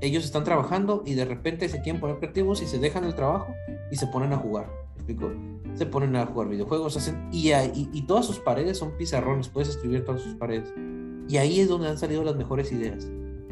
ellos 0.00 0.24
están 0.24 0.44
trabajando 0.44 1.02
y 1.04 1.14
de 1.14 1.26
repente 1.26 1.68
se 1.68 1.82
quieren 1.82 2.00
poner 2.00 2.16
creativos 2.16 2.62
y 2.62 2.66
se 2.66 2.78
dejan 2.78 3.04
el 3.04 3.14
trabajo 3.14 3.52
y 3.90 3.96
se 3.96 4.06
ponen 4.06 4.32
a 4.32 4.38
jugar. 4.38 4.70
¿Me 4.94 5.02
explico? 5.02 5.30
Se 5.74 5.84
ponen 5.84 6.16
a 6.16 6.24
jugar 6.24 6.48
videojuegos, 6.48 6.96
hacen 6.96 7.28
y, 7.30 7.52
y, 7.52 7.90
y 7.92 8.02
todas 8.06 8.24
sus 8.24 8.38
paredes 8.38 8.78
son 8.78 8.96
pizarrones, 8.96 9.48
puedes 9.48 9.68
escribir 9.68 10.04
todas 10.04 10.22
sus 10.22 10.34
paredes. 10.34 10.72
Y 11.28 11.36
ahí 11.36 11.60
es 11.60 11.68
donde 11.68 11.88
han 11.88 11.98
salido 11.98 12.24
las 12.24 12.36
mejores 12.36 12.72
ideas. 12.72 13.06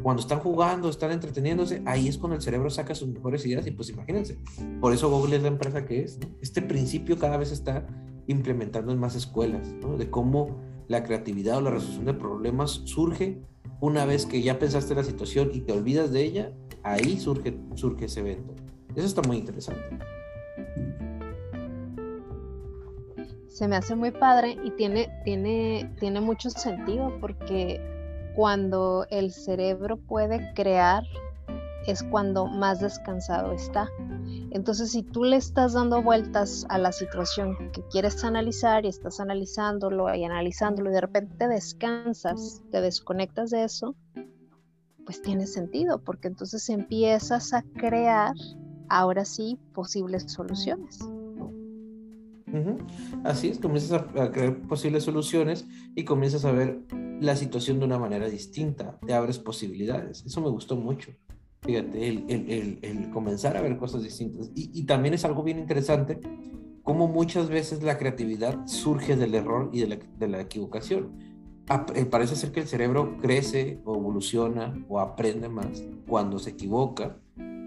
Cuando 0.07 0.21
están 0.21 0.39
jugando, 0.39 0.87
están 0.87 1.11
entreteniéndose, 1.11 1.81
ahí 1.85 2.07
es 2.07 2.17
cuando 2.17 2.37
el 2.37 2.41
cerebro 2.41 2.69
saca 2.69 2.95
sus 2.95 3.09
mejores 3.09 3.45
ideas 3.45 3.67
y 3.67 3.71
pues 3.71 3.89
imagínense. 3.89 4.37
Por 4.79 4.93
eso 4.93 5.09
Google 5.09 5.35
es 5.35 5.41
la 5.41 5.49
empresa 5.49 5.85
que 5.85 6.01
es. 6.01 6.17
Este 6.41 6.61
principio 6.61 7.19
cada 7.19 7.35
vez 7.35 7.51
está 7.51 7.85
implementando 8.25 8.93
en 8.93 8.99
más 8.99 9.15
escuelas, 9.15 9.67
¿no? 9.81 9.97
de 9.97 10.09
cómo 10.09 10.61
la 10.87 11.03
creatividad 11.03 11.57
o 11.57 11.61
la 11.61 11.71
resolución 11.71 12.05
de 12.05 12.13
problemas 12.13 12.83
surge 12.85 13.41
una 13.81 14.05
vez 14.05 14.25
que 14.25 14.41
ya 14.41 14.57
pensaste 14.59 14.95
la 14.95 15.03
situación 15.03 15.49
y 15.53 15.59
te 15.59 15.73
olvidas 15.73 16.09
de 16.13 16.23
ella, 16.23 16.53
ahí 16.83 17.19
surge, 17.19 17.59
surge 17.75 18.05
ese 18.05 18.21
evento. 18.21 18.55
Eso 18.95 19.07
está 19.07 19.21
muy 19.23 19.35
interesante. 19.35 19.99
Se 23.49 23.67
me 23.67 23.75
hace 23.75 23.93
muy 23.93 24.11
padre 24.11 24.55
y 24.63 24.71
tiene, 24.71 25.09
tiene, 25.25 25.93
tiene 25.99 26.21
mucho 26.21 26.49
sentido 26.49 27.11
porque 27.19 27.96
cuando 28.37 29.07
el 29.09 29.31
cerebro 29.31 29.97
puede 29.97 30.53
crear 30.53 31.03
es 31.87 32.03
cuando 32.03 32.45
más 32.45 32.81
descansado 32.81 33.51
está. 33.51 33.89
Entonces, 34.51 34.91
si 34.91 35.01
tú 35.01 35.23
le 35.23 35.37
estás 35.37 35.73
dando 35.73 36.03
vueltas 36.03 36.63
a 36.69 36.77
la 36.77 36.91
situación 36.91 37.71
que 37.71 37.81
quieres 37.89 38.23
analizar 38.23 38.85
y 38.85 38.89
estás 38.89 39.19
analizándolo 39.19 40.13
y 40.13 40.23
analizándolo 40.23 40.91
y 40.91 40.93
de 40.93 41.01
repente 41.01 41.47
descansas, 41.47 42.61
te 42.69 42.79
desconectas 42.79 43.49
de 43.49 43.63
eso, 43.63 43.95
pues 45.03 45.19
tiene 45.23 45.47
sentido, 45.47 45.97
porque 45.97 46.27
entonces 46.27 46.69
empiezas 46.69 47.53
a 47.53 47.63
crear 47.63 48.35
ahora 48.87 49.25
sí 49.25 49.57
posibles 49.73 50.31
soluciones. 50.31 50.99
Así 53.23 53.49
es, 53.49 53.59
comienzas 53.59 54.03
a, 54.15 54.31
crear 54.31 54.61
posibles 54.61 55.03
soluciones 55.03 55.67
y 55.95 56.03
comienzas 56.05 56.45
a 56.45 56.51
ver 56.51 56.81
la 57.19 57.35
situación 57.35 57.79
de 57.79 57.85
una 57.85 57.99
manera 57.99 58.29
distinta, 58.29 58.97
te 59.05 59.13
abres 59.13 59.39
posibilidades. 59.39 60.23
Eso 60.25 60.41
me 60.41 60.49
gustó 60.49 60.75
mucho. 60.75 61.11
Fíjate, 61.61 62.07
el, 62.07 63.09
comenzar 63.11 63.57
a 63.57 63.61
ver 63.61 63.77
cosas 63.77 64.03
distintas. 64.03 64.51
Y, 64.55 64.83
también 64.83 65.13
es 65.13 65.25
algo 65.25 65.43
bien 65.43 65.59
interesante 65.59 66.19
cómo 66.83 67.07
muchas 67.07 67.49
veces 67.49 67.83
la 67.83 67.97
creatividad 67.97 68.65
surge 68.67 69.17
del 69.17 69.35
error 69.35 69.69
y 69.73 69.81
de 69.81 70.27
la, 70.27 70.41
equivocación. 70.41 71.19
Eh, 71.95 72.05
parece 72.05 72.37
ser 72.37 72.53
que 72.53 72.61
el 72.61 72.67
cerebro 72.67 73.17
crece 73.21 73.81
o 73.83 73.97
evoluciona 73.97 74.73
o 74.87 75.01
aprende 75.01 75.49
más 75.49 75.83
cuando 76.07 76.39
se 76.39 76.51
equivoca 76.51 77.17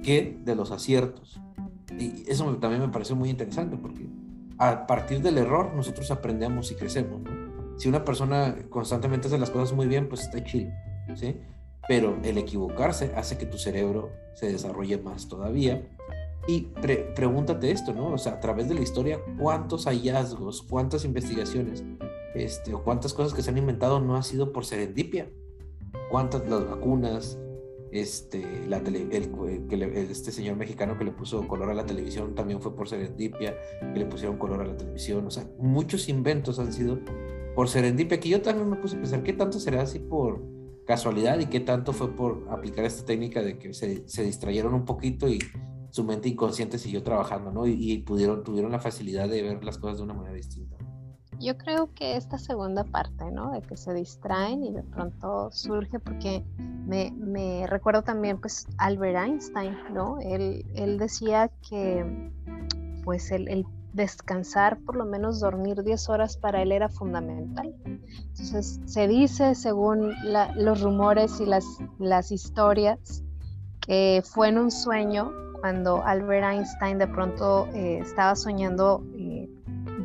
que 0.02 0.38
de 0.42 0.56
los 0.56 0.70
aciertos. 0.70 1.38
Y 1.99 2.25
eso 2.30 2.46
también 2.56 2.80
me 2.80 2.88
parece 2.88 3.14
muy 3.14 3.28
interesante 3.28 3.76
porque 3.76 4.06
a 4.61 4.87
partir 4.87 5.23
del 5.23 5.38
error 5.38 5.75
nosotros 5.75 6.11
aprendemos 6.12 6.71
y 6.71 6.76
crecemos. 6.76 7.23
Si 7.76 7.88
una 7.88 8.05
persona 8.05 8.55
constantemente 8.69 9.26
hace 9.26 9.38
las 9.38 9.50
cosas 9.50 9.75
muy 9.75 9.87
bien, 9.88 10.09
pues 10.09 10.21
está 10.23 10.45
chido. 10.45 10.71
¿sí? 11.17 11.40
pero 11.88 12.17
el 12.23 12.38
equivocarse 12.38 13.12
hace 13.17 13.37
que 13.37 13.47
tu 13.47 13.59
cerebro 13.59 14.12
se 14.35 14.47
desarrolle 14.47 14.99
más 14.99 15.29
todavía. 15.29 15.88
Y 16.47 16.69
pregúntate 17.17 17.73
esto, 17.73 17.93
¿no? 17.93 18.12
O 18.12 18.19
sea, 18.19 18.35
a 18.35 18.40
través 18.40 18.69
de 18.69 18.75
la 18.75 18.81
historia, 18.81 19.21
¿cuántos 19.38 19.87
hallazgos, 19.87 20.62
cuántas 20.62 21.05
investigaciones, 21.05 21.85
este, 22.35 22.75
o 22.75 22.85
cuántas 22.85 23.12
cosas 23.12 23.35
que 23.35 23.43
se 23.43 23.50
han 23.50 23.59
inventado 23.59 24.00
no 24.00 24.17
ha 24.17 24.23
sido 24.23 24.52
por 24.52 24.64
serendipia? 24.64 25.29
¿Cuántas 26.11 26.49
las 26.49 26.64
vacunas, 26.64 27.38
este, 27.92 28.66
la 28.68 28.78
este 28.78 30.32
señor 30.32 30.56
mexicano 30.56 30.97
que 30.97 31.04
le 31.04 31.12
puso 31.12 31.47
color 31.49 31.70
a 31.70 31.75
la 31.75 31.87
televisión 31.87 32.35
también 32.35 32.61
fue 32.61 32.75
por 32.75 32.88
serendipia, 32.88 33.56
que 33.92 33.99
le 33.99 34.06
pusieron 34.06 34.38
color 34.38 34.61
a 34.62 34.66
la 34.66 34.76
televisión, 34.76 35.26
o 35.26 35.30
sea, 35.30 35.49
muchos 35.59 36.09
inventos 36.09 36.59
han 36.59 36.73
sido 36.73 36.99
por 37.54 37.68
serendipia, 37.68 38.20
que 38.20 38.28
yo 38.28 38.42
también 38.42 38.70
me 38.70 38.76
puse 38.76 38.97
a 38.97 39.00
pensar, 39.00 39.23
¿qué 39.23 39.32
tanto 39.32 39.59
será 39.59 39.82
así 39.82 39.99
por 39.99 40.42
casualidad 40.87 41.38
y 41.38 41.47
qué 41.47 41.61
tanto 41.61 41.92
fue 41.92 42.14
por 42.16 42.47
aplicar 42.50 42.85
esta 42.85 43.04
técnica 43.04 43.42
de 43.42 43.59
que 43.59 43.73
se, 43.75 44.09
se 44.09 44.23
distrayeron 44.25 44.75
un 44.75 44.85
poquito 44.85 45.28
y 45.28 45.38
su 45.90 46.04
mente 46.04 46.28
inconsciente 46.28 46.78
siguió 46.78 47.02
trabajando, 47.02 47.50
¿no? 47.50 47.66
Y, 47.66 47.99
pudieron, 47.99 48.44
tuvieron 48.44 48.73
la 48.73 48.78
facilidad 48.78 49.28
de 49.28 49.42
ver 49.42 49.64
las 49.64 49.78
cosas 49.78 49.99
de 49.99 50.04
una 50.04 50.14
manera 50.14 50.35
distinta. 50.35 50.76
Yo 51.40 51.56
creo 51.56 51.92
que 51.94 52.16
esta 52.16 52.37
segunda 52.38 52.85
parte, 52.85 53.30
¿no? 53.30 53.52
De 53.52 53.62
que 53.62 53.76
se 53.76 53.94
distraen 53.94 54.62
y 54.62 54.73
de 54.73 54.82
pronto 54.82 55.50
surge, 55.50 55.99
porque 55.99 56.44
me, 56.59 57.12
me 57.12 57.66
recuerdo 57.66 58.02
también, 58.02 58.38
pues, 58.38 58.66
Albert 58.76 59.16
Einstein, 59.16 59.75
¿no? 59.94 60.18
Él, 60.20 60.66
él 60.75 60.99
decía 60.99 61.50
que, 61.66 62.30
pues, 63.04 63.30
el, 63.32 63.49
el 63.49 63.66
descansar, 63.92 64.78
por 64.80 64.97
lo 64.97 65.04
menos 65.04 65.40
dormir 65.40 65.82
10 65.82 66.09
horas 66.11 66.37
para 66.37 66.62
él 66.62 66.73
era 66.73 66.88
fundamental. 66.88 67.75
Entonces 67.85 68.80
se 68.85 69.09
dice, 69.09 69.54
según 69.54 70.14
los 70.56 70.80
rumores 70.80 71.40
y 71.40 71.47
las, 71.47 71.64
las 71.99 72.30
historias, 72.30 73.25
que 73.80 74.23
fue 74.25 74.49
en 74.49 74.59
un 74.59 74.70
sueño 74.70 75.32
cuando 75.61 76.02
Albert 76.04 76.44
Einstein 76.44 76.99
de 76.99 77.06
pronto 77.06 77.66
eh, 77.75 77.99
estaba 77.99 78.35
soñando 78.35 79.04
eh, 79.14 79.49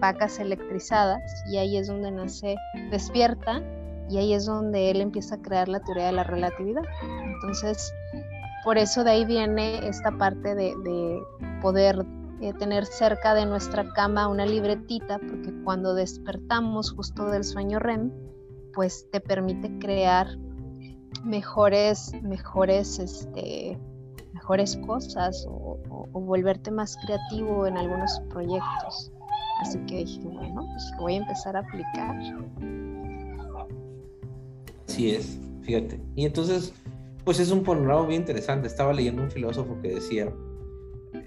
vacas 0.05 0.39
electrizadas 0.39 1.21
y 1.47 1.57
ahí 1.57 1.77
es 1.77 1.87
donde 1.87 2.11
nace, 2.11 2.55
despierta 2.91 3.61
y 4.09 4.17
ahí 4.17 4.33
es 4.33 4.45
donde 4.45 4.91
él 4.91 5.01
empieza 5.01 5.35
a 5.35 5.41
crear 5.41 5.67
la 5.67 5.79
teoría 5.79 6.05
de 6.07 6.11
la 6.11 6.23
relatividad. 6.23 6.83
Entonces, 7.33 7.93
por 8.63 8.77
eso 8.77 9.03
de 9.03 9.11
ahí 9.11 9.25
viene 9.25 9.87
esta 9.87 10.11
parte 10.11 10.53
de, 10.53 10.75
de 10.83 11.23
poder 11.61 12.05
eh, 12.41 12.53
tener 12.53 12.85
cerca 12.85 13.33
de 13.33 13.45
nuestra 13.45 13.93
cama 13.93 14.27
una 14.27 14.45
libretita, 14.45 15.19
porque 15.19 15.53
cuando 15.63 15.95
despertamos 15.95 16.91
justo 16.91 17.27
del 17.27 17.43
sueño 17.43 17.79
REM, 17.79 18.11
pues 18.73 19.09
te 19.09 19.21
permite 19.21 19.79
crear 19.79 20.27
mejores, 21.23 22.11
mejores, 22.21 22.99
este, 22.99 23.79
mejores 24.33 24.77
cosas 24.85 25.47
o, 25.49 25.79
volverte 26.11 26.71
más 26.71 26.97
creativo 27.05 27.67
en 27.67 27.77
algunos 27.77 28.19
proyectos. 28.29 29.11
Así 29.61 29.79
que 29.87 30.03
dije, 30.03 30.19
bueno, 30.23 30.67
pues 30.69 30.91
voy 30.99 31.13
a 31.13 31.17
empezar 31.17 31.55
a 31.55 31.59
aplicar. 31.59 32.15
Así 34.87 35.11
es, 35.11 35.39
fíjate. 35.61 35.99
Y 36.15 36.25
entonces, 36.25 36.73
pues 37.23 37.39
es 37.39 37.51
un 37.51 37.63
panorama 37.63 38.05
bien 38.05 38.21
interesante. 38.21 38.67
Estaba 38.67 38.93
leyendo 38.93 39.23
un 39.23 39.31
filósofo 39.31 39.79
que 39.81 39.95
decía 39.95 40.31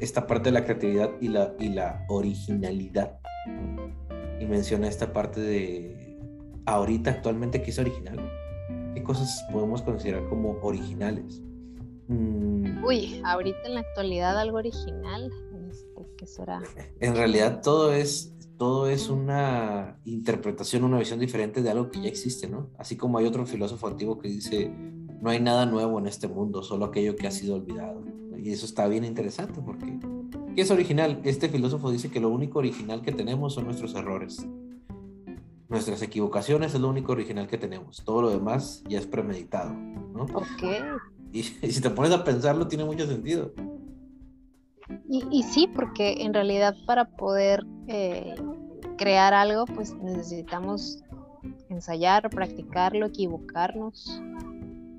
esta 0.01 0.27
parte 0.27 0.51
de 0.51 0.53
la 0.53 0.65
creatividad 0.65 1.11
y 1.21 1.29
la, 1.29 1.55
y 1.59 1.71
la 1.71 2.05
originalidad. 2.09 3.19
Y 4.41 4.45
menciona 4.47 4.87
esta 4.89 5.13
parte 5.13 5.41
de 5.41 6.19
ahorita, 6.67 7.11
actualmente, 7.11 7.63
¿qué 7.63 7.71
es 7.71 7.79
original? 7.79 8.19
¿Qué 8.95 9.03
cosas 9.03 9.45
podemos 9.53 9.83
considerar 9.83 10.29
como 10.29 10.59
originales? 10.63 11.43
Mm. 12.09 12.85
Uy, 12.85 13.21
ahorita 13.25 13.59
en 13.67 13.75
la 13.75 13.81
actualidad 13.81 14.39
algo 14.39 14.59
original, 14.59 15.31
¿qué 16.19 16.27
será? 16.27 16.61
En 17.01 17.15
realidad 17.15 17.63
todo 17.63 17.93
es, 17.93 18.35
todo 18.59 18.89
es 18.89 19.09
una 19.09 19.99
interpretación, 20.05 20.85
una 20.85 20.99
visión 20.99 21.21
diferente 21.21 21.63
de 21.63 21.71
algo 21.71 21.91
que 21.91 22.03
ya 22.03 22.09
existe, 22.09 22.49
¿no? 22.49 22.71
Así 22.77 22.97
como 22.97 23.17
hay 23.19 23.25
otro 23.25 23.47
filósofo 23.47 23.87
antiguo 23.87 24.19
que 24.19 24.29
dice, 24.29 24.69
no 24.69 25.31
hay 25.31 25.41
nada 25.41 25.65
nuevo 25.65 25.99
en 25.99 26.07
este 26.07 26.29
mundo, 26.29 26.63
solo 26.63 26.87
aquello 26.87 27.17
que 27.17 27.27
ha 27.27 27.31
sido 27.31 27.55
olvidado. 27.55 28.03
Y 28.37 28.53
eso 28.53 28.67
está 28.67 28.87
bien 28.89 29.05
interesante 29.05 29.61
porque, 29.65 29.99
¿qué 30.55 30.63
es 30.63 30.71
original? 30.71 31.21
Este 31.25 31.49
filósofo 31.49 31.91
dice 31.91 32.11
que 32.11 32.21
lo 32.21 32.29
único 32.29 32.59
original 32.59 33.03
que 33.03 33.13
tenemos 33.13 33.55
son 33.55 33.65
nuestros 33.65 33.95
errores. 33.95 34.47
Nuestras 35.69 36.03
equivocaciones 36.03 36.75
es 36.75 36.81
lo 36.81 36.89
único 36.89 37.13
original 37.13 37.47
que 37.47 37.59
tenemos. 37.59 38.03
Todo 38.05 38.23
lo 38.23 38.31
demás 38.31 38.83
ya 38.89 38.99
es 38.99 39.07
premeditado. 39.07 39.75
¿no? 39.75 40.23
Ok. 40.35 40.65
Y, 41.33 41.43
si 41.71 41.81
te 41.81 41.91
pones 41.91 42.13
a 42.13 42.25
pensarlo, 42.25 42.69
tiene 42.69 42.85
mucho 42.85 43.07
sentido. 43.07 43.53
Y, 45.11 45.43
sí, 45.43 45.67
porque 45.75 46.17
en 46.19 46.35
realidad 46.35 46.77
para 46.85 47.07
poder 47.07 47.65
eh, 47.87 48.35
crear 48.99 49.33
algo, 49.33 49.65
pues 49.65 49.95
necesitamos 49.95 51.03
ensayar, 51.71 52.29
practicarlo, 52.29 53.07
equivocarnos 53.07 54.21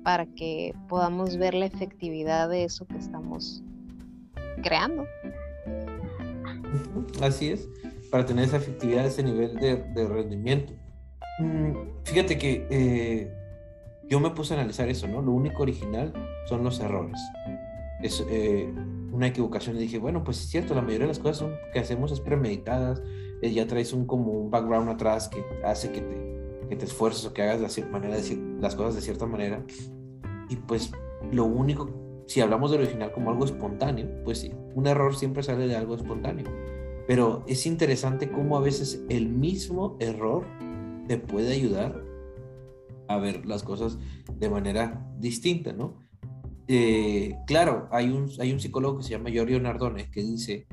para 0.02 0.26
que 0.26 0.74
podamos 0.88 1.36
ver 1.36 1.54
la 1.54 1.66
efectividad 1.66 2.48
de 2.48 2.64
eso 2.64 2.86
que 2.86 2.96
estamos 2.96 3.62
creando. 4.64 5.04
Así 7.22 7.50
es, 7.50 7.68
para 8.10 8.26
tener 8.26 8.46
esa 8.46 8.56
efectividad, 8.56 9.06
ese 9.06 9.22
nivel 9.22 9.54
de, 9.56 10.08
rendimiento. 10.08 10.72
Mm, 11.38 11.72
fíjate 12.04 12.36
que 12.36 12.66
eh, 12.70 13.32
yo 14.08 14.18
me 14.18 14.30
puse 14.30 14.54
a 14.54 14.56
analizar 14.56 14.88
eso, 14.88 15.06
¿no? 15.06 15.22
Lo 15.22 15.30
único 15.30 15.62
original 15.62 16.12
son 16.48 16.64
los 16.64 16.80
errores. 16.80 17.20
Es 18.02 18.24
eh, 18.28 18.72
una 19.12 19.28
equivocación 19.28 19.76
y 19.76 19.80
dije, 19.80 19.98
bueno, 19.98 20.24
pues 20.24 20.40
es 20.40 20.48
cierto, 20.48 20.74
la 20.74 20.82
mayoría 20.82 21.06
de 21.06 21.12
las 21.12 21.18
cosas 21.18 21.50
que 21.72 21.80
hacemos 21.80 22.12
es 22.12 22.20
premeditadas, 22.20 23.02
eh, 23.42 23.52
ya 23.52 23.66
traes 23.66 23.92
un 23.92 24.06
como 24.06 24.32
un 24.32 24.50
background 24.50 24.88
atrás 24.88 25.28
que 25.28 25.44
hace 25.64 25.90
que 25.92 26.00
te 26.00 26.30
que 26.70 26.76
te 26.76 26.84
esfuerces 26.84 27.26
o 27.26 27.34
que 27.34 27.42
hagas 27.42 27.60
la 27.60 27.86
manera 27.88 28.16
de 28.16 28.38
las 28.60 28.76
cosas 28.76 28.94
de 28.94 29.00
cierta 29.02 29.26
manera. 29.26 29.62
Y 30.48 30.56
pues 30.56 30.92
lo 31.32 31.44
único, 31.44 31.90
si 32.26 32.40
hablamos 32.40 32.70
del 32.70 32.82
original 32.82 33.12
como 33.12 33.30
algo 33.30 33.44
espontáneo, 33.44 34.08
pues 34.24 34.38
sí, 34.38 34.52
un 34.74 34.86
error 34.86 35.16
siempre 35.16 35.42
sale 35.42 35.66
de 35.66 35.76
algo 35.76 35.96
espontáneo. 35.96 36.46
Pero 37.08 37.42
es 37.48 37.66
interesante 37.66 38.30
cómo 38.30 38.56
a 38.56 38.60
veces 38.60 39.04
el 39.08 39.28
mismo 39.28 39.96
error 39.98 40.46
te 41.08 41.18
puede 41.18 41.52
ayudar 41.52 42.04
a 43.08 43.18
ver 43.18 43.44
las 43.46 43.64
cosas 43.64 43.98
de 44.32 44.48
manera 44.48 45.12
distinta, 45.18 45.72
¿no? 45.72 46.08
Eh, 46.72 47.36
claro, 47.48 47.88
hay 47.90 48.10
un, 48.10 48.30
hay 48.38 48.52
un 48.52 48.60
psicólogo 48.60 48.98
que 48.98 49.02
se 49.02 49.10
llama 49.10 49.28
Giorgio 49.30 49.58
Nardone 49.58 50.08
que 50.08 50.22
dice 50.22 50.68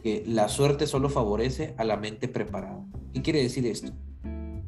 que 0.00 0.22
la 0.24 0.48
suerte 0.48 0.86
solo 0.86 1.08
favorece 1.08 1.74
a 1.76 1.82
la 1.82 1.96
mente 1.96 2.28
preparada. 2.28 2.86
¿Qué 3.12 3.20
quiere 3.20 3.42
decir 3.42 3.66
esto? 3.66 3.90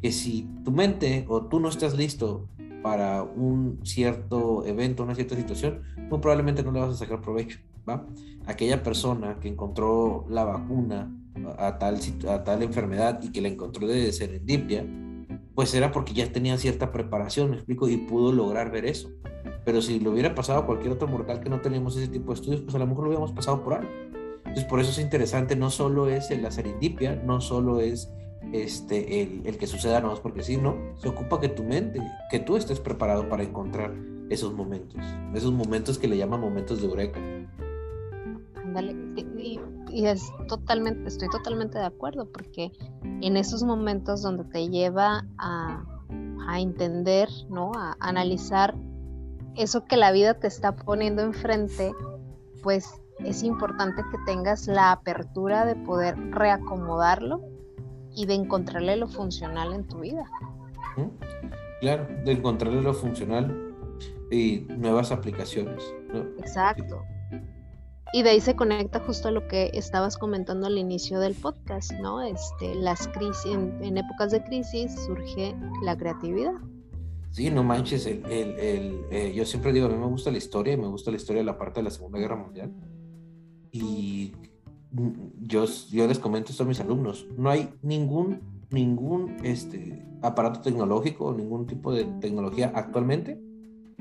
Que 0.03 0.11
si 0.11 0.49
tu 0.65 0.73
mente 0.73 1.25
o 1.29 1.47
tú 1.47 1.61
no 1.61 1.69
estás 1.69 1.97
listo 1.97 2.49
para 2.83 3.23
un 3.23 3.79
cierto 3.85 4.67
evento, 4.67 5.05
una 5.05 5.15
cierta 5.15 5.37
situación, 5.37 5.83
muy 6.11 6.19
probablemente 6.19 6.65
no 6.65 6.73
le 6.73 6.81
vas 6.81 6.95
a 6.95 6.97
sacar 6.97 7.21
provecho, 7.21 7.61
¿va? 7.89 8.05
Aquella 8.47 8.83
persona 8.83 9.39
que 9.39 9.47
encontró 9.47 10.27
la 10.29 10.43
vacuna 10.43 11.17
a 11.59 11.79
tal, 11.79 12.01
a 12.29 12.43
tal 12.43 12.61
enfermedad 12.65 13.21
y 13.23 13.31
que 13.31 13.41
la 13.41 13.47
encontró 13.47 13.87
de 13.87 14.11
serendipia, 14.11 14.85
pues 15.55 15.73
era 15.75 15.93
porque 15.93 16.13
ya 16.13 16.33
tenía 16.33 16.59
cierta 16.59 16.91
preparación, 16.91 17.51
me 17.51 17.57
explico, 17.59 17.89
y 17.89 17.99
pudo 17.99 18.33
lograr 18.33 18.73
ver 18.73 18.87
eso. 18.87 19.13
Pero 19.65 19.81
si 19.81 20.01
lo 20.01 20.11
hubiera 20.11 20.35
pasado 20.35 20.61
a 20.61 20.67
cualquier 20.67 20.93
otro 20.93 21.09
mortal 21.09 21.41
que 21.41 21.49
no 21.49 21.61
teníamos 21.61 21.97
ese 21.97 22.09
tipo 22.09 22.33
de 22.33 22.41
estudios, 22.41 22.61
pues 22.63 22.75
a 22.75 22.79
lo 22.79 22.87
mejor 22.87 23.05
lo 23.05 23.11
hubiéramos 23.11 23.33
pasado 23.33 23.63
por 23.63 23.75
algo. 23.75 23.91
Entonces, 24.39 24.65
por 24.65 24.81
eso 24.81 24.91
es 24.91 24.99
interesante, 24.99 25.57
no 25.57 25.71
solo 25.71 26.09
es 26.09 26.31
la 26.31 26.51
serendipia, 26.51 27.17
no 27.17 27.41
solo 27.41 27.81
es 27.81 28.13
este, 28.53 29.23
el, 29.23 29.47
el 29.47 29.57
que 29.57 29.67
suceda 29.67 30.01
no 30.01 30.13
es 30.13 30.21
porque 30.21 30.43
sí, 30.43 30.57
no, 30.57 30.77
se 30.97 31.09
ocupa 31.09 31.41
que 31.41 31.49
tu 31.49 31.63
mente, 31.63 32.01
que 32.31 32.39
tú 32.39 32.57
estés 32.57 32.81
preparado 32.81 33.29
para 33.29 33.43
encontrar 33.43 33.95
esos 34.29 34.53
momentos, 34.53 35.01
esos 35.35 35.53
momentos 35.53 35.99
que 35.99 36.09
le 36.09 36.17
llaman 36.17 36.41
momentos 36.41 36.81
de 36.81 36.89
eureka. 36.89 37.21
Ándale, 38.57 38.95
y, 39.17 39.61
y, 39.91 40.07
es 40.07 40.33
totalmente, 40.49 41.09
estoy 41.09 41.29
totalmente 41.29 41.79
de 41.79 41.85
acuerdo, 41.85 42.27
porque 42.31 42.73
en 43.21 43.37
esos 43.37 43.63
momentos 43.63 44.23
donde 44.23 44.45
te 44.45 44.69
lleva 44.69 45.27
a, 45.39 45.85
a 46.47 46.61
entender, 46.61 47.29
¿no? 47.49 47.73
A 47.75 47.97
analizar 48.01 48.75
eso 49.57 49.85
que 49.85 49.97
la 49.97 50.13
vida 50.13 50.35
te 50.35 50.47
está 50.47 50.77
poniendo 50.77 51.23
enfrente, 51.23 51.93
pues 52.63 53.01
es 53.19 53.43
importante 53.43 54.03
que 54.11 54.19
tengas 54.27 54.67
la 54.67 54.93
apertura 54.93 55.65
de 55.65 55.77
poder 55.77 56.17
reacomodarlo 56.31 57.43
y 58.15 58.27
de 58.27 58.35
encontrarle 58.35 58.97
lo 58.97 59.09
funcional 59.09 59.73
en 59.73 59.87
tu 59.87 60.01
vida. 60.01 60.25
Claro, 61.81 62.07
de 62.25 62.33
encontrarle 62.33 62.83
lo 62.83 62.95
funcional 62.95 63.75
y 64.31 64.67
nuevas 64.77 65.13
aplicaciones. 65.13 65.83
Exacto. 66.39 67.03
Y 68.15 68.23
de 68.23 68.31
ahí 68.31 68.41
se 68.41 68.55
conecta 68.55 69.01
justo 69.01 69.29
a 69.29 69.31
lo 69.31 69.49
que 69.49 69.71
estabas 69.73 70.19
comentando 70.19 70.67
al 70.67 70.77
inicio 70.77 71.19
del 71.19 71.35
podcast, 71.35 71.93
¿no? 71.95 72.21
Este, 72.21 72.75
las 72.75 73.09
crisis, 73.09 73.47
en, 73.47 73.97
épocas 73.97 74.33
de 74.33 74.45
crisis 74.45 74.95
surge 75.07 75.55
la 75.83 75.97
creatividad. 75.97 76.53
Sí, 77.33 77.51
no 77.51 77.65
manches, 77.65 78.05
el, 78.07 78.23
el, 78.27 79.07
eh, 79.11 79.33
yo 79.35 79.47
siempre 79.47 79.73
digo, 79.73 79.87
a 79.87 79.89
mí 79.89 79.97
me 79.97 80.07
gusta 80.07 80.31
la 80.31 80.37
historia, 80.37 80.77
me 80.77 80.87
gusta 80.87 81.11
la 81.11 81.17
historia 81.17 81.41
de 81.41 81.47
la 81.47 81.57
parte 81.57 81.81
de 81.81 81.85
la 81.85 81.91
Segunda 81.91 82.19
Guerra 82.19 82.37
Mundial. 82.37 82.75
Y 83.71 84.35
yo, 85.41 85.65
yo 85.91 86.07
les 86.07 86.19
comento 86.19 86.51
esto 86.53 86.65
a 86.65 86.67
mis 86.67 86.81
alumnos, 86.81 87.27
no 87.39 87.49
hay 87.49 87.71
ningún, 87.81 88.41
ningún 88.71 89.39
este, 89.45 90.05
aparato 90.21 90.61
tecnológico 90.61 91.27
o 91.27 91.35
ningún 91.35 91.67
tipo 91.67 91.91
de 91.91 92.05
tecnología 92.21 92.71
actualmente 92.75 93.41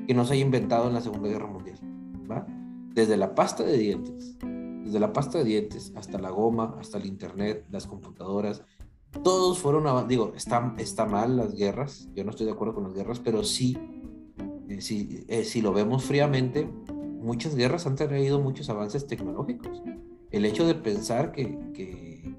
que 0.05 0.13
no 0.13 0.25
se 0.25 0.33
haya 0.33 0.43
inventado 0.43 0.89
en 0.89 0.93
la 0.93 1.01
Segunda 1.01 1.29
Guerra 1.29 1.47
Mundial. 1.47 1.79
¿va? 2.29 2.45
Desde 2.93 3.15
la 3.15 3.33
pasta 3.33 3.63
de 3.63 3.77
dientes, 3.77 4.37
desde 4.83 4.99
la 4.99 5.13
pasta 5.13 5.37
de 5.37 5.45
dientes 5.45 5.93
hasta 5.95 6.19
la 6.19 6.31
goma, 6.31 6.75
hasta 6.81 6.97
el 6.97 7.05
internet, 7.05 7.65
las 7.71 7.87
computadoras, 7.87 8.61
todos 9.23 9.59
fueron, 9.59 10.07
digo, 10.07 10.33
está, 10.35 10.73
está 10.77 11.05
mal 11.05 11.37
las 11.37 11.53
guerras, 11.53 12.09
yo 12.15 12.23
no 12.23 12.31
estoy 12.31 12.45
de 12.45 12.53
acuerdo 12.53 12.75
con 12.75 12.83
las 12.83 12.93
guerras, 12.93 13.19
pero 13.19 13.43
sí, 13.43 13.77
eh, 14.69 14.81
si, 14.81 15.25
eh, 15.27 15.43
si 15.43 15.61
lo 15.61 15.73
vemos 15.73 16.03
fríamente, 16.03 16.69
muchas 17.21 17.55
guerras 17.55 17.85
han 17.85 17.95
traído 17.95 18.39
muchos 18.39 18.69
avances 18.69 19.05
tecnológicos 19.05 19.81
el 20.31 20.45
hecho 20.45 20.65
de 20.65 20.75
pensar 20.75 21.31
que, 21.31 21.57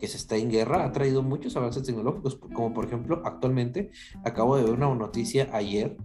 se 0.00 0.16
está 0.16 0.36
en 0.36 0.50
guerra 0.50 0.84
ha 0.84 0.92
traído 0.92 1.22
muchos 1.22 1.56
avances 1.56 1.84
tecnológicos, 1.84 2.36
como 2.36 2.74
por 2.74 2.86
ejemplo 2.86 3.22
actualmente 3.24 3.90
acabo 4.24 4.56
de 4.56 4.64
ver 4.64 4.72
una 4.72 4.92
noticia 4.92 5.48
ayer 5.52 5.96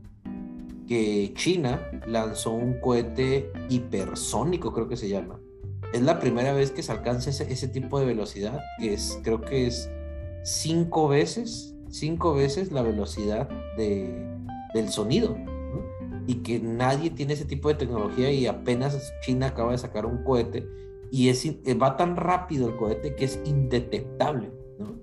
que 0.87 1.33
China 1.33 1.81
lanzó 2.05 2.51
un 2.51 2.79
cohete 2.79 3.51
hipersónico, 3.69 4.71
creo 4.71 4.87
que 4.87 4.97
se 4.97 5.09
llama. 5.09 5.39
Es 5.93 6.01
la 6.01 6.19
primera 6.19 6.53
vez 6.53 6.71
que 6.71 6.83
se 6.83 6.91
alcanza 6.91 7.29
ese, 7.29 7.67
tipo 7.67 7.99
de 7.99 8.05
velocidad, 8.05 8.61
que 8.79 8.93
es, 8.93 9.19
creo 9.23 9.41
que 9.41 9.67
es 9.67 9.89
cinco 10.43 11.07
veces, 11.07 11.75
cinco 11.89 12.33
veces 12.33 12.71
la 12.71 12.81
velocidad 12.81 13.49
del 13.77 14.89
sonido. 14.89 15.37
Y 16.25 16.35
que 16.43 16.59
nadie 16.59 17.09
tiene 17.09 17.33
ese 17.33 17.45
tipo 17.45 17.69
de 17.69 17.75
tecnología 17.75 18.31
y 18.31 18.47
apenas 18.47 19.13
China 19.21 19.47
acaba 19.47 19.71
de 19.71 19.77
sacar 19.77 20.05
un 20.05 20.23
cohete 20.23 20.67
y 21.11 21.29
es, 21.29 21.45
eh, 21.45 21.73
va 21.81 21.95
tan 21.95 22.15
rápido 22.15 22.67
el 22.67 22.75
cohete 22.75 23.15
que 23.15 23.25
es 23.25 23.39
indetectable, 23.45 24.51
¿no? 24.77 24.95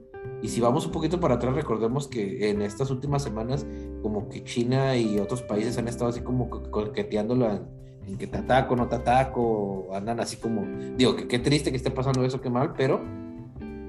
Y 0.42 0.48
si 0.48 0.60
vamos 0.60 0.84
un 0.84 0.92
poquito 0.92 1.20
para 1.20 1.36
atrás, 1.36 1.54
recordemos 1.54 2.08
que 2.08 2.50
en 2.50 2.60
estas 2.60 2.90
últimas 2.90 3.22
semanas, 3.22 3.66
como 4.02 4.28
que 4.28 4.44
China 4.44 4.96
y 4.96 5.18
otros 5.18 5.42
países 5.42 5.78
han 5.78 5.88
estado 5.88 6.10
así 6.10 6.20
como 6.20 6.50
coqueteándolo 6.50 7.50
en, 7.50 7.62
en 8.06 8.18
que 8.18 8.26
te 8.26 8.38
ataco, 8.38 8.76
no 8.76 8.88
te 8.88 8.96
ataco, 8.96 9.88
andan 9.94 10.20
así 10.20 10.36
como, 10.36 10.66
digo, 10.96 11.16
que 11.16 11.26
qué 11.26 11.38
triste 11.38 11.70
que 11.70 11.78
esté 11.78 11.90
pasando 11.90 12.22
eso, 12.24 12.42
qué 12.42 12.50
mal, 12.50 12.74
pero 12.76 13.00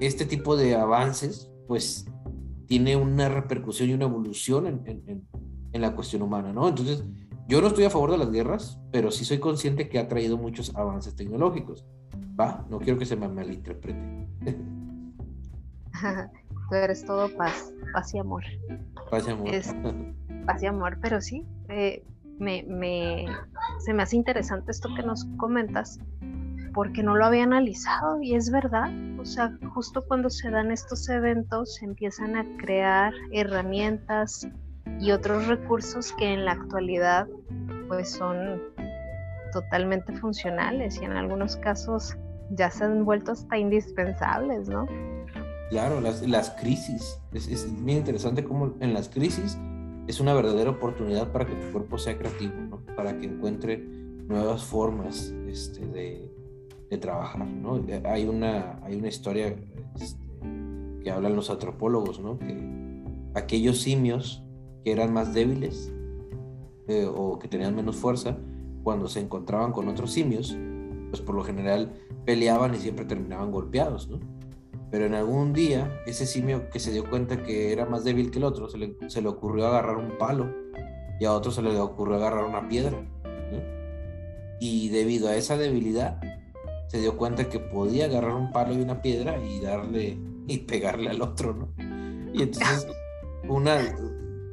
este 0.00 0.26
tipo 0.26 0.56
de 0.56 0.74
avances, 0.74 1.50
pues, 1.66 2.06
tiene 2.66 2.96
una 2.96 3.28
repercusión 3.28 3.90
y 3.90 3.94
una 3.94 4.04
evolución 4.04 4.66
en, 4.66 4.82
en, 4.86 5.28
en 5.72 5.80
la 5.80 5.94
cuestión 5.94 6.22
humana, 6.22 6.52
¿no? 6.52 6.68
Entonces, 6.68 7.04
yo 7.48 7.60
no 7.60 7.68
estoy 7.68 7.84
a 7.84 7.90
favor 7.90 8.10
de 8.10 8.18
las 8.18 8.32
guerras, 8.32 8.80
pero 8.90 9.12
sí 9.12 9.24
soy 9.24 9.38
consciente 9.38 9.88
que 9.88 10.00
ha 10.00 10.08
traído 10.08 10.36
muchos 10.36 10.74
avances 10.74 11.14
tecnológicos. 11.14 11.86
Va, 12.38 12.66
no 12.68 12.78
quiero 12.78 12.98
que 12.98 13.06
se 13.06 13.14
me 13.14 13.28
malinterprete. 13.28 14.26
Tú 16.68 16.74
eres 16.74 17.04
todo 17.04 17.28
paz, 17.36 17.72
paz 17.92 18.12
y 18.14 18.18
amor. 18.18 18.42
Paz 19.10 19.28
y 19.28 19.30
amor. 19.30 19.48
paz 20.44 20.62
y 20.62 20.66
amor, 20.66 20.98
pero 21.00 21.20
sí, 21.20 21.46
eh, 21.68 22.04
me, 22.40 22.64
me, 22.64 23.26
se 23.78 23.94
me 23.94 24.02
hace 24.02 24.16
interesante 24.16 24.72
esto 24.72 24.88
que 24.96 25.02
nos 25.02 25.24
comentas, 25.36 26.00
porque 26.76 27.02
no 27.02 27.16
lo 27.16 27.24
había 27.24 27.42
analizado 27.42 28.22
y 28.22 28.36
es 28.36 28.52
verdad. 28.52 28.88
O 29.18 29.24
sea, 29.24 29.58
justo 29.74 30.04
cuando 30.06 30.30
se 30.30 30.50
dan 30.50 30.70
estos 30.70 31.08
eventos, 31.08 31.74
se 31.74 31.86
empiezan 31.86 32.36
a 32.36 32.46
crear 32.58 33.12
herramientas, 33.32 34.46
y 35.00 35.10
otros 35.10 35.46
recursos 35.46 36.12
que 36.12 36.32
en 36.32 36.44
la 36.44 36.52
actualidad 36.52 37.26
pues 37.88 38.10
son 38.10 38.62
totalmente 39.52 40.12
funcionales 40.14 41.00
y 41.00 41.04
en 41.04 41.12
algunos 41.12 41.56
casos 41.56 42.16
ya 42.50 42.70
se 42.70 42.84
han 42.84 43.04
vuelto 43.04 43.32
hasta 43.32 43.58
indispensables, 43.58 44.68
¿no? 44.68 44.86
Claro, 45.70 46.00
las, 46.00 46.26
las 46.26 46.50
crisis. 46.50 47.18
Es, 47.32 47.48
es 47.48 47.66
muy 47.68 47.92
interesante 47.92 48.44
cómo 48.44 48.74
en 48.80 48.94
las 48.94 49.08
crisis 49.08 49.58
es 50.06 50.20
una 50.20 50.32
verdadera 50.32 50.70
oportunidad 50.70 51.32
para 51.32 51.46
que 51.46 51.54
tu 51.54 51.72
cuerpo 51.72 51.98
sea 51.98 52.16
creativo, 52.16 52.54
¿no? 52.54 52.80
Para 52.94 53.18
que 53.18 53.26
encuentre 53.26 53.78
nuevas 53.78 54.64
formas 54.64 55.34
este, 55.48 55.84
de, 55.86 56.35
de, 56.90 56.98
trabajar, 56.98 57.46
¿no? 57.46 57.80
Hay 58.04 58.26
una, 58.26 58.78
hay 58.82 58.96
una 58.96 59.08
historia 59.08 59.54
este, 60.00 60.24
que 61.02 61.10
hablan 61.10 61.36
los 61.36 61.50
antropólogos, 61.50 62.20
¿no? 62.20 62.38
Que 62.38 62.56
aquellos 63.34 63.80
simios 63.80 64.42
que 64.84 64.92
eran 64.92 65.12
más 65.12 65.34
débiles 65.34 65.92
eh, 66.88 67.08
o 67.12 67.38
que 67.38 67.48
tenían 67.48 67.74
menos 67.74 67.96
fuerza, 67.96 68.36
cuando 68.82 69.08
se 69.08 69.20
encontraban 69.20 69.72
con 69.72 69.88
otros 69.88 70.12
simios, 70.12 70.56
pues 71.10 71.20
por 71.20 71.34
lo 71.34 71.42
general 71.42 71.92
peleaban 72.24 72.74
y 72.74 72.78
siempre 72.78 73.04
terminaban 73.04 73.50
golpeados, 73.50 74.08
¿no? 74.08 74.20
Pero 74.90 75.06
en 75.06 75.14
algún 75.14 75.52
día, 75.52 76.00
ese 76.06 76.26
simio 76.26 76.70
que 76.70 76.78
se 76.78 76.92
dio 76.92 77.08
cuenta 77.08 77.42
que 77.42 77.72
era 77.72 77.86
más 77.86 78.04
débil 78.04 78.30
que 78.30 78.38
el 78.38 78.44
otro, 78.44 78.68
se 78.68 78.78
le, 78.78 78.96
se 79.08 79.20
le 79.20 79.28
ocurrió 79.28 79.66
agarrar 79.66 79.96
un 79.96 80.16
palo 80.18 80.46
y 81.18 81.24
a 81.24 81.32
otro 81.32 81.50
se 81.50 81.62
le 81.62 81.76
ocurrió 81.78 82.16
agarrar 82.16 82.44
una 82.44 82.68
piedra. 82.68 82.96
Y 84.60 84.88
debido 84.88 85.28
a 85.28 85.36
esa 85.36 85.56
debilidad, 85.56 86.20
se 86.88 87.00
dio 87.00 87.16
cuenta 87.16 87.48
que 87.48 87.58
podía 87.58 88.06
agarrar 88.06 88.34
un 88.34 88.52
palo 88.52 88.74
y 88.74 88.80
una 88.80 89.02
piedra 89.02 89.42
y 89.44 89.60
darle 89.60 90.18
y 90.46 90.58
pegarle 90.58 91.10
al 91.10 91.22
otro, 91.22 91.54
¿no? 91.54 91.72
Y 92.32 92.42
entonces 92.42 92.86
una, 93.48 93.78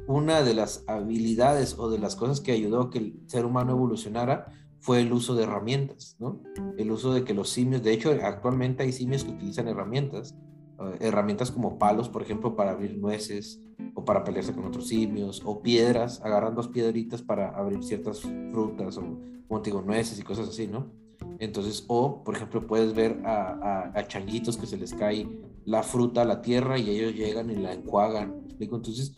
una 0.06 0.42
de 0.42 0.54
las 0.54 0.84
habilidades 0.86 1.78
o 1.78 1.90
de 1.90 1.98
las 1.98 2.16
cosas 2.16 2.40
que 2.40 2.52
ayudó 2.52 2.82
a 2.82 2.90
que 2.90 2.98
el 2.98 3.20
ser 3.26 3.44
humano 3.44 3.72
evolucionara 3.72 4.46
fue 4.80 5.00
el 5.00 5.12
uso 5.12 5.34
de 5.34 5.44
herramientas, 5.44 6.16
¿no? 6.18 6.42
El 6.76 6.90
uso 6.90 7.14
de 7.14 7.24
que 7.24 7.34
los 7.34 7.48
simios, 7.48 7.82
de 7.82 7.92
hecho, 7.92 8.10
actualmente 8.22 8.82
hay 8.82 8.92
simios 8.92 9.24
que 9.24 9.30
utilizan 9.30 9.68
herramientas, 9.68 10.34
eh, 10.78 10.98
herramientas 11.00 11.50
como 11.50 11.78
palos, 11.78 12.08
por 12.08 12.22
ejemplo, 12.22 12.54
para 12.56 12.72
abrir 12.72 12.98
nueces 12.98 13.60
o 13.94 14.04
para 14.04 14.24
pelearse 14.24 14.52
con 14.52 14.64
otros 14.64 14.88
simios, 14.88 15.40
o 15.44 15.62
piedras, 15.62 16.20
agarran 16.22 16.54
dos 16.54 16.68
piedritas 16.68 17.22
para 17.22 17.50
abrir 17.50 17.82
ciertas 17.82 18.20
frutas 18.20 18.98
o 18.98 19.18
como 19.48 19.62
te 19.62 19.70
digo, 19.70 19.82
nueces 19.82 20.18
y 20.18 20.22
cosas 20.22 20.48
así, 20.48 20.66
¿no? 20.66 20.90
Entonces, 21.44 21.84
o 21.88 22.22
por 22.24 22.36
ejemplo, 22.36 22.66
puedes 22.66 22.94
ver 22.94 23.20
a, 23.24 23.90
a, 23.94 24.08
changuitos 24.08 24.56
que 24.56 24.66
se 24.66 24.76
les 24.76 24.94
cae 24.94 25.28
la 25.64 25.82
fruta 25.82 26.22
a 26.22 26.24
la 26.24 26.42
tierra 26.42 26.78
y 26.78 26.90
ellos 26.90 27.14
llegan 27.14 27.50
y 27.50 27.56
la 27.56 27.72
enjuagan. 27.72 28.40
¿me 28.40 28.44
explico? 28.46 28.76
Entonces, 28.76 29.12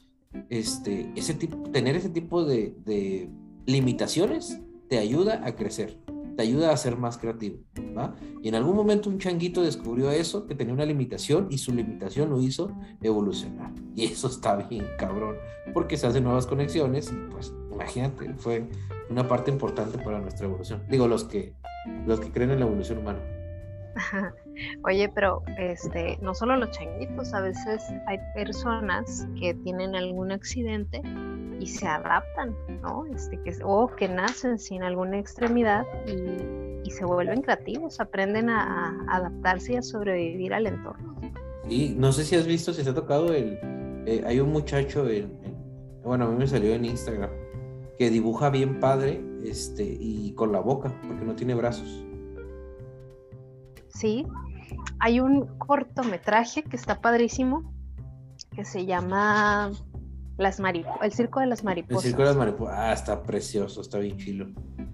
este, 0.50 1.10
ese 1.16 1.34
tipo, 1.34 1.56
tener 1.70 1.96
ese 1.96 2.10
tipo 2.10 2.44
de, 2.44 2.76
de 2.84 3.30
limitaciones 3.66 4.60
te 4.88 4.98
ayuda 4.98 5.42
a 5.44 5.56
crecer 5.56 5.98
te 6.36 6.42
ayuda 6.42 6.70
a 6.70 6.76
ser 6.76 6.96
más 6.96 7.16
creativo. 7.18 7.58
¿va? 7.96 8.14
Y 8.42 8.48
en 8.48 8.54
algún 8.54 8.76
momento 8.76 9.08
un 9.08 9.18
changuito 9.18 9.62
descubrió 9.62 10.10
eso, 10.10 10.46
que 10.46 10.54
tenía 10.54 10.74
una 10.74 10.84
limitación 10.84 11.48
y 11.50 11.58
su 11.58 11.74
limitación 11.74 12.30
lo 12.30 12.40
hizo 12.40 12.70
evolucionar. 13.02 13.72
Y 13.94 14.04
eso 14.04 14.28
está 14.28 14.56
bien 14.56 14.86
cabrón, 14.98 15.36
porque 15.72 15.96
se 15.96 16.06
hacen 16.06 16.24
nuevas 16.24 16.46
conexiones 16.46 17.10
y 17.10 17.30
pues 17.30 17.52
imagínate, 17.72 18.34
fue 18.34 18.68
una 19.08 19.28
parte 19.28 19.50
importante 19.50 19.98
para 19.98 20.18
nuestra 20.18 20.46
evolución. 20.46 20.82
Digo, 20.88 21.08
los 21.08 21.24
que, 21.24 21.52
los 22.06 22.20
que 22.20 22.30
creen 22.30 22.50
en 22.50 22.60
la 22.60 22.66
evolución 22.66 22.98
humana. 22.98 23.20
Oye, 24.84 25.08
pero 25.08 25.42
este, 25.58 26.18
no 26.20 26.34
solo 26.34 26.56
los 26.56 26.70
changuitos, 26.70 27.32
a 27.34 27.40
veces 27.40 27.82
hay 28.06 28.18
personas 28.34 29.26
que 29.38 29.54
tienen 29.54 29.94
algún 29.94 30.32
accidente 30.32 31.00
y 31.60 31.66
se 31.66 31.86
adaptan, 31.86 32.54
¿no? 32.82 33.06
Este, 33.06 33.40
que, 33.42 33.56
o 33.64 33.88
que 33.88 34.08
nacen 34.08 34.58
sin 34.58 34.82
alguna 34.82 35.18
extremidad 35.18 35.84
y, 36.06 36.64
se 36.90 37.04
vuelven 37.04 37.42
creativos, 37.42 37.98
aprenden 38.00 38.48
a, 38.48 39.04
adaptarse 39.08 39.72
y 39.72 39.76
a 39.76 39.82
sobrevivir 39.82 40.54
al 40.54 40.68
entorno. 40.68 41.16
Y 41.68 41.96
no 41.98 42.12
sé 42.12 42.24
si 42.24 42.36
has 42.36 42.46
visto, 42.46 42.72
si 42.72 42.84
te 42.84 42.90
ha 42.90 42.94
tocado 42.94 43.34
el... 43.34 43.58
Eh, 44.06 44.22
hay 44.24 44.38
un 44.38 44.50
muchacho, 44.50 45.06
en, 45.08 45.36
bueno, 46.04 46.26
a 46.26 46.30
mí 46.30 46.36
me 46.36 46.46
salió 46.46 46.72
en 46.72 46.84
Instagram, 46.84 47.30
que 47.98 48.10
dibuja 48.10 48.50
bien 48.50 48.80
padre 48.80 49.24
este, 49.44 49.84
y 49.84 50.32
con 50.32 50.52
la 50.52 50.60
boca, 50.60 50.92
porque 51.06 51.24
no 51.24 51.34
tiene 51.34 51.54
brazos. 51.54 52.04
Sí, 53.88 54.26
hay 54.98 55.20
un 55.20 55.46
cortometraje 55.58 56.62
que 56.62 56.76
está 56.76 57.00
padrísimo, 57.00 57.72
que 58.54 58.64
se 58.64 58.84
llama 58.86 59.70
las 60.36 60.60
el 61.02 61.12
circo 61.12 61.40
de 61.40 61.46
las 61.46 61.64
mariposas. 61.64 62.04
El 62.04 62.10
circo 62.10 62.22
de 62.22 62.28
las 62.28 62.36
mariposas. 62.36 62.74
Ah, 62.76 62.92
está 62.92 63.22
precioso, 63.22 63.80
está 63.80 63.98
bien 63.98 64.18
chilo. 64.18 64.48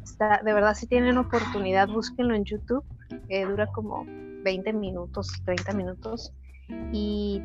Está, 0.05 0.41
de 0.45 0.53
verdad, 0.53 0.75
si 0.75 0.87
tienen 0.87 1.19
oportunidad, 1.19 1.89
búsquenlo 1.89 2.35
en 2.35 2.45
YouTube. 2.45 2.85
dura 3.29 3.67
como 3.69 4.05
20 4.45 4.73
minutos, 4.73 5.29
30 5.45 5.73
minutos. 5.73 6.33
Y 6.93 7.43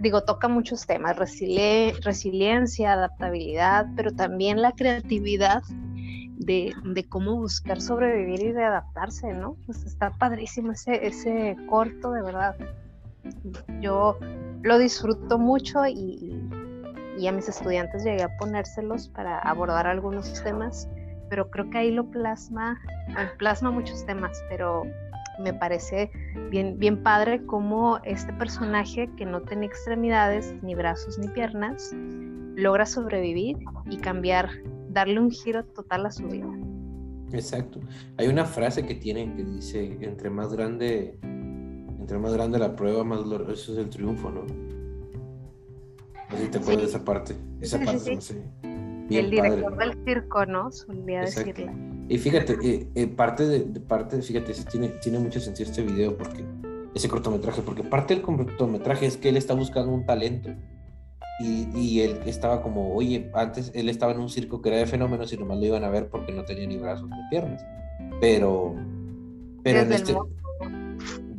digo, 0.00 0.22
toca 0.22 0.48
muchos 0.48 0.86
temas, 0.86 1.16
resiliencia, 1.16 2.92
adaptabilidad, 2.92 3.86
pero 3.96 4.12
también 4.12 4.62
la 4.62 4.72
creatividad 4.72 5.62
de, 6.38 6.74
cómo 7.08 7.36
buscar 7.36 7.80
sobrevivir 7.80 8.42
y 8.42 8.52
de 8.52 8.64
adaptarse, 8.64 9.32
¿no? 9.34 9.56
Pues 9.66 9.84
está 9.84 10.10
padrísimo 10.18 10.72
ese, 10.72 11.06
ese 11.06 11.56
corto, 11.68 12.12
de 12.12 12.22
verdad. 12.22 12.56
Yo 13.80 14.18
lo 14.62 14.78
disfruto 14.78 15.38
mucho 15.38 15.86
y 15.86 17.26
a 17.26 17.32
mis 17.32 17.48
estudiantes 17.48 18.02
llegué 18.02 18.22
a 18.22 18.36
ponérselos 18.38 19.08
para 19.08 19.38
abordar 19.38 19.86
algunos 19.86 20.42
temas, 20.42 20.88
pero 21.28 21.50
creo 21.50 21.70
que 21.70 21.78
ahí 21.78 21.90
lo 21.90 22.10
plasma, 22.10 22.80
plasma 23.38 23.70
muchos 23.70 24.04
temas, 24.06 24.42
pero 24.48 24.84
me 25.40 25.54
parece 25.54 26.10
bien, 26.50 26.78
bien 26.78 27.02
padre 27.02 27.44
cómo 27.46 27.98
este 28.04 28.32
personaje 28.34 29.10
que 29.16 29.26
no 29.26 29.42
tiene 29.42 29.66
extremidades, 29.66 30.54
ni 30.62 30.74
brazos 30.74 31.18
ni 31.18 31.28
piernas, 31.28 31.94
logra 32.56 32.86
sobrevivir 32.86 33.58
y 33.90 33.98
cambiar, 33.98 34.50
darle 34.88 35.20
un 35.20 35.30
giro 35.30 35.64
total 35.64 36.06
a 36.06 36.10
su 36.10 36.26
vida. 36.26 36.48
Exacto. 37.32 37.80
Hay 38.16 38.28
una 38.28 38.44
frase 38.44 38.84
que 38.84 38.94
tiene 38.94 39.34
que 39.34 39.44
dice, 39.44 39.98
entre 40.00 40.30
más 40.30 40.52
grande, 40.52 41.18
entre 41.22 42.18
más 42.18 42.32
grande 42.32 42.58
la 42.58 42.74
prueba, 42.74 43.04
más 43.04 43.22
glorioso 43.22 43.72
es 43.72 43.78
el 43.78 43.88
triunfo, 43.88 44.30
¿no? 44.30 44.42
Así 46.28 46.48
te 46.48 46.58
acuerdas 46.58 46.82
de 46.82 46.88
esa 46.88 47.04
parte. 47.04 47.36
Esa 47.60 47.78
parte, 47.78 48.14
no 48.14 48.20
sé. 48.20 48.42
El 49.16 49.30
director 49.30 49.76
del 49.76 50.04
circo, 50.04 50.46
¿no? 50.46 50.70
Solía 50.70 51.22
decirle. 51.22 51.70
Y 52.08 52.18
fíjate, 52.18 52.56
eh, 52.62 52.88
eh, 52.94 53.06
parte 53.06 53.46
de, 53.46 53.80
parte, 53.80 54.20
fíjate, 54.20 54.52
tiene, 54.70 54.88
tiene 54.88 55.18
mucho 55.18 55.40
sentido 55.40 55.70
este 55.70 55.82
video 55.82 56.16
porque 56.16 56.44
ese 56.94 57.08
cortometraje, 57.08 57.62
porque 57.62 57.84
parte 57.84 58.14
del 58.14 58.22
cortometraje 58.22 59.06
es 59.06 59.16
que 59.16 59.28
él 59.28 59.36
está 59.36 59.54
buscando 59.54 59.92
un 59.92 60.04
talento. 60.04 60.50
Y, 61.42 61.68
y, 61.74 62.00
él 62.02 62.20
estaba 62.26 62.62
como, 62.62 62.94
oye, 62.94 63.30
antes 63.32 63.72
él 63.74 63.88
estaba 63.88 64.12
en 64.12 64.20
un 64.20 64.28
circo 64.28 64.60
que 64.60 64.68
era 64.68 64.78
de 64.78 64.86
fenómenos 64.86 65.32
y 65.32 65.38
nomás 65.38 65.58
lo 65.58 65.64
iban 65.64 65.84
a 65.84 65.88
ver 65.88 66.10
porque 66.10 66.32
no 66.32 66.44
tenía 66.44 66.66
ni 66.66 66.76
brazos 66.76 67.08
ni 67.08 67.16
piernas. 67.30 67.64
Pero, 68.20 68.74
pero 69.62 69.80
en 69.80 69.92
este, 69.92 70.14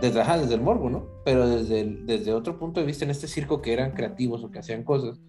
desde, 0.02 0.24
desde 0.24 0.56
el 0.56 0.62
morbo, 0.62 0.90
¿no? 0.90 1.06
Pero 1.24 1.48
desde, 1.48 1.86
desde 2.06 2.34
otro 2.34 2.58
punto 2.58 2.80
de 2.80 2.86
vista, 2.86 3.06
en 3.06 3.12
este 3.12 3.28
circo 3.28 3.62
que 3.62 3.74
eran 3.74 3.92
creativos 3.92 4.44
o 4.44 4.50
que 4.50 4.60
hacían 4.60 4.84
cosas, 4.84 5.20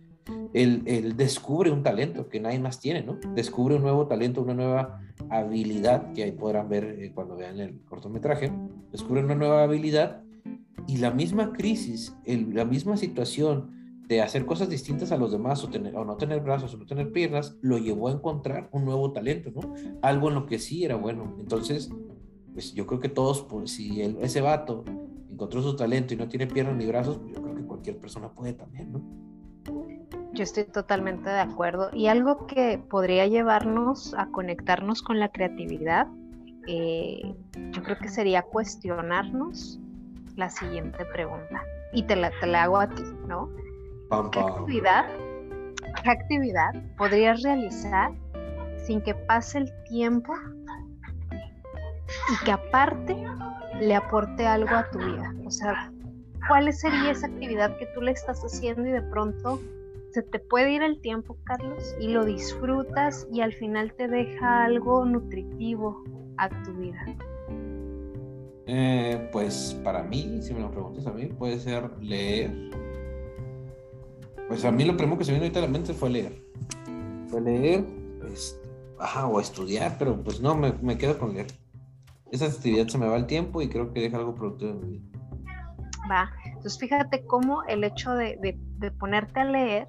él, 0.52 1.14
descubre 1.16 1.70
un 1.70 1.82
talento 1.82 2.28
que 2.28 2.40
nadie 2.40 2.58
más 2.58 2.80
tiene, 2.80 3.02
¿no? 3.02 3.18
Descubre 3.35 3.76
un 3.76 3.82
nuevo 3.82 4.06
talento, 4.06 4.42
una 4.42 4.54
nueva 4.54 5.00
habilidad, 5.30 6.12
que 6.12 6.24
ahí 6.24 6.32
podrán 6.32 6.68
ver 6.68 6.85
eh, 6.85 7.12
cuando 7.14 7.37
vean 7.37 7.58
el 7.61 7.80
cortometraje, 7.85 8.52
descubre 8.90 9.24
una 9.24 9.35
nueva 9.35 9.62
habilidad 9.62 10.22
y 10.87 10.98
la 10.98 11.11
misma 11.11 11.52
crisis, 11.52 12.16
la 12.26 12.64
misma 12.64 12.96
situación 12.96 13.82
de 14.08 14.20
hacer 14.20 14.44
cosas 14.44 14.68
distintas 14.68 15.12
a 15.12 15.16
los 15.16 15.32
demás 15.32 15.62
o, 15.64 15.68
tener, 15.68 15.96
o 15.96 16.04
no 16.04 16.16
tener 16.16 16.40
brazos 16.40 16.74
o 16.74 16.76
no 16.76 16.87
tener 16.87 17.12
piernas, 17.12 17.56
lo 17.62 17.78
llevó 17.78 18.08
a 18.08 18.12
encontrar 18.12 18.68
un 18.72 18.85
nuevo 18.85 19.12
talento, 19.12 19.50
¿no? 19.54 19.74
Algo 20.02 20.28
en 20.28 20.35
lo 20.35 20.46
que 20.46 20.58
sí 20.58 20.85
era 20.85 20.96
bueno. 20.96 21.37
Entonces, 21.40 21.90
pues 22.52 22.74
yo 22.74 22.87
creo 22.87 23.00
que 23.00 23.08
todos, 23.08 23.42
pues, 23.42 23.70
si 23.70 24.02
ese 24.02 24.40
vato 24.40 24.85
encontró 25.30 25.62
su 25.62 25.76
talento 25.76 26.12
y 26.12 26.16
no 26.16 26.28
tiene 26.28 26.46
piernas 26.46 26.76
ni 26.76 26.87
brazos, 26.87 27.18
pues, 27.18 27.32
yo 27.35 27.42
creo 27.42 27.54
que 27.54 27.62
cualquier 27.62 27.98
persona 27.98 28.30
puede 28.32 28.52
también, 28.52 28.92
¿no? 28.92 29.02
Yo 30.33 30.45
estoy 30.45 30.64
totalmente 30.64 31.29
de 31.29 31.40
acuerdo. 31.40 31.90
Y 31.92 32.07
algo 32.07 32.47
que 32.47 32.79
podría 32.79 33.27
llevarnos 33.27 34.14
a 34.14 34.27
conectarnos 34.27 35.03
con 35.03 35.21
la 35.21 35.29
creatividad, 35.31 36.07
eh, 36.66 37.35
yo 37.71 37.83
creo 37.83 37.99
que 37.99 38.09
sería 38.09 38.42
cuestionarnos 38.42 39.79
la 40.37 40.49
siguiente 40.49 41.05
pregunta. 41.05 41.62
Y 41.92 42.05
te 42.05 42.16
la, 42.16 42.31
te 42.40 42.47
la 42.47 42.64
hago 42.64 42.79
a 42.79 42.88
ti, 42.88 43.03
¿no? 43.29 43.51
¿Qué 44.31 44.40
actividad, 44.40 45.07
¿Qué 46.03 46.11
actividad 46.11 46.73
podrías 46.97 47.42
realizar 47.42 48.12
sin 48.79 49.01
que 49.01 49.14
pase 49.14 49.59
el 49.59 49.73
tiempo 49.85 50.35
y 52.31 52.45
que 52.45 52.53
aparte 52.53 53.16
le 53.81 53.95
aporte 53.95 54.47
algo 54.47 54.75
a 54.75 54.88
tu 54.90 54.99
vida. 54.99 55.35
O 55.45 55.51
sea, 55.51 55.90
¿cuál 56.49 56.73
sería 56.73 57.11
esa 57.11 57.27
actividad 57.27 57.77
que 57.79 57.87
tú 57.87 58.01
le 58.01 58.12
estás 58.12 58.40
haciendo 58.42 58.87
y 58.87 58.92
de 58.92 59.03
pronto 59.03 59.61
se 60.12 60.22
te 60.22 60.38
puede 60.38 60.72
ir 60.72 60.83
el 60.83 61.01
tiempo, 61.01 61.37
Carlos, 61.44 61.94
y 62.01 62.09
lo 62.09 62.25
disfrutas 62.25 63.27
y 63.33 63.40
al 63.40 63.53
final 63.55 63.94
te 63.94 64.09
deja 64.09 64.64
algo 64.64 65.05
nutritivo 65.05 66.05
a 66.38 66.48
tu 66.62 66.72
vida? 66.75 67.05
Eh, 68.66 69.29
pues 69.33 69.79
para 69.83 70.03
mí, 70.03 70.38
si 70.42 70.55
me 70.55 70.61
lo 70.61 70.70
preguntas 70.70 71.07
a 71.07 71.12
mí, 71.12 71.27
puede 71.27 71.59
ser 71.59 71.90
leer. 72.01 72.70
Pues 74.48 74.64
a 74.64 74.70
mí 74.70 74.85
lo 74.85 74.96
primero 74.96 75.18
que 75.18 75.25
se 75.25 75.33
me 75.33 75.38
vino 75.38 75.46
ahorita 75.46 75.61
a 75.61 75.62
la 75.62 75.68
mente 75.68 75.94
fue 75.94 76.11
leer. 76.11 76.42
Fue 77.29 77.40
leer, 77.40 77.85
pues, 78.20 78.61
ajá, 78.98 79.27
o 79.27 79.40
estudiar, 79.40 79.96
pero 79.98 80.22
pues 80.22 80.40
no, 80.40 80.55
me, 80.55 80.72
me 80.83 80.98
quedo 80.98 81.18
con 81.18 81.35
leer 81.35 81.46
esa 82.33 82.46
actividad 82.46 82.88
se 82.88 82.98
me 82.98 83.07
va 83.07 83.16
el 83.16 83.27
tiempo 83.27 83.61
y 83.61 83.68
creo 83.68 83.92
que 83.92 84.01
deja 84.01 84.16
algo 84.16 84.35
productivo 84.35 84.70
en 84.72 84.81
mi 84.81 84.98
vida. 84.98 85.18
Va, 86.11 86.33
entonces 86.62 86.79
fíjate 86.79 87.27
cómo 87.27 87.64
el 87.64 87.83
hecho 87.83 88.14
de, 88.14 88.57
ponerte 88.96 89.40
a 89.40 89.44
leer 89.44 89.88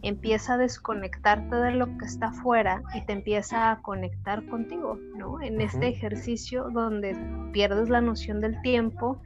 empieza 0.00 0.54
a 0.54 0.56
desconectarte 0.56 1.54
de 1.54 1.72
lo 1.72 1.98
que 1.98 2.06
está 2.06 2.28
afuera 2.28 2.82
y 2.94 3.04
te 3.04 3.12
empieza 3.12 3.70
a 3.70 3.82
conectar 3.82 4.42
contigo, 4.46 4.98
¿no? 5.18 5.42
En 5.42 5.60
este 5.60 5.86
ejercicio 5.86 6.70
donde 6.70 7.14
pierdes 7.52 7.90
la 7.90 8.00
noción 8.00 8.40
del 8.40 8.58
tiempo, 8.62 9.20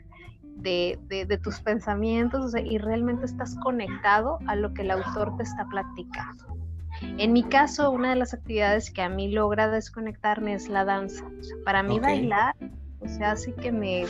de, 0.56 0.98
de, 1.08 1.38
tus 1.38 1.60
pensamientos 1.60 2.52
y 2.56 2.78
realmente 2.78 3.26
estás 3.26 3.54
conectado 3.62 4.40
a 4.48 4.56
lo 4.56 4.74
que 4.74 4.82
el 4.82 4.90
autor 4.90 5.36
te 5.36 5.44
está 5.44 5.66
platicando. 5.66 6.46
En 7.00 7.32
mi 7.32 7.44
caso, 7.44 7.92
una 7.92 8.10
de 8.10 8.16
las 8.16 8.34
actividades 8.34 8.90
que 8.90 9.02
a 9.02 9.08
mí 9.08 9.30
logra 9.30 9.70
desconectarme 9.70 10.54
es 10.54 10.68
la 10.68 10.84
danza. 10.84 11.24
para 11.64 11.84
mí 11.84 12.00
bailar, 12.00 12.56
o 12.98 13.06
sea, 13.06 13.32
hace 13.32 13.54
que 13.54 13.70
me 13.70 14.04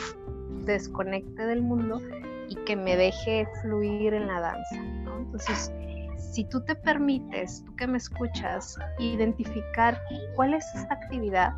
desconecte 0.65 1.45
del 1.45 1.61
mundo 1.61 2.01
y 2.49 2.55
que 2.65 2.75
me 2.75 2.95
deje 2.95 3.47
fluir 3.61 4.13
en 4.13 4.27
la 4.27 4.41
danza. 4.41 4.75
Entonces, 4.75 5.71
si 6.17 6.43
tú 6.45 6.61
te 6.61 6.75
permites, 6.75 7.63
tú 7.65 7.75
que 7.75 7.87
me 7.87 7.97
escuchas, 7.97 8.77
identificar 8.99 10.01
cuál 10.35 10.53
es 10.53 10.65
esta 10.75 10.93
actividad, 10.93 11.53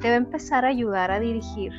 te 0.00 0.08
va 0.08 0.14
a 0.14 0.18
empezar 0.18 0.64
a 0.64 0.68
ayudar 0.68 1.10
a 1.10 1.20
dirigir 1.20 1.72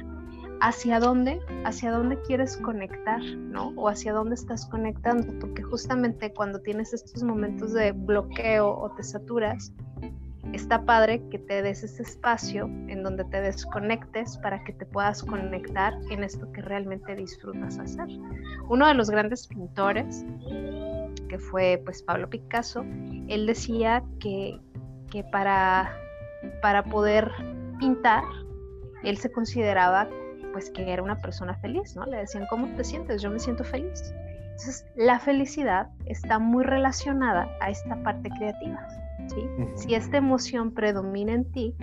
hacia 0.61 0.99
dónde, 0.99 1.39
hacia 1.65 1.91
dónde 1.91 2.21
quieres 2.21 2.55
conectar, 2.57 3.21
¿no? 3.21 3.69
O 3.75 3.89
hacia 3.89 4.13
dónde 4.13 4.35
estás 4.35 4.67
conectando, 4.67 5.33
porque 5.39 5.63
justamente 5.63 6.31
cuando 6.33 6.59
tienes 6.61 6.93
estos 6.93 7.23
momentos 7.23 7.73
de 7.73 7.91
bloqueo 7.91 8.69
o 8.69 8.91
te 8.91 9.03
saturas, 9.03 9.73
está 10.53 10.85
padre 10.85 11.21
que 11.29 11.39
te 11.39 11.61
des 11.61 11.83
ese 11.83 12.03
espacio 12.03 12.65
en 12.87 13.03
donde 13.03 13.23
te 13.25 13.41
desconectes 13.41 14.37
para 14.37 14.63
que 14.63 14.73
te 14.73 14.85
puedas 14.85 15.23
conectar 15.23 15.93
en 16.09 16.23
esto 16.23 16.51
que 16.51 16.61
realmente 16.61 17.15
disfrutas 17.15 17.79
hacer. 17.79 18.07
Uno 18.69 18.87
de 18.87 18.93
los 18.93 19.09
grandes 19.09 19.47
pintores, 19.47 20.25
que 21.29 21.39
fue 21.39 21.81
pues 21.83 22.03
Pablo 22.03 22.29
Picasso, 22.29 22.83
él 23.27 23.45
decía 23.45 24.03
que, 24.19 24.59
que 25.09 25.23
para, 25.23 25.97
para 26.61 26.83
poder 26.83 27.31
pintar, 27.79 28.23
él 29.03 29.17
se 29.17 29.31
consideraba 29.31 30.09
pues 30.51 30.69
que 30.69 30.91
era 30.91 31.01
una 31.01 31.17
persona 31.17 31.55
feliz, 31.55 31.95
¿no? 31.95 32.05
Le 32.05 32.17
decían, 32.17 32.45
¿cómo 32.49 32.67
te 32.75 32.83
sientes? 32.83 33.21
Yo 33.21 33.29
me 33.29 33.39
siento 33.39 33.63
feliz. 33.63 34.13
Entonces, 34.61 34.85
la 34.95 35.19
felicidad 35.19 35.89
está 36.05 36.37
muy 36.37 36.63
relacionada 36.63 37.49
a 37.61 37.71
esta 37.71 37.95
parte 38.03 38.29
creativa. 38.29 38.87
Si 39.73 39.95
esta 39.95 40.17
emoción 40.17 40.71
predomina 40.71 41.33
en 41.33 41.51
ti 41.51 41.75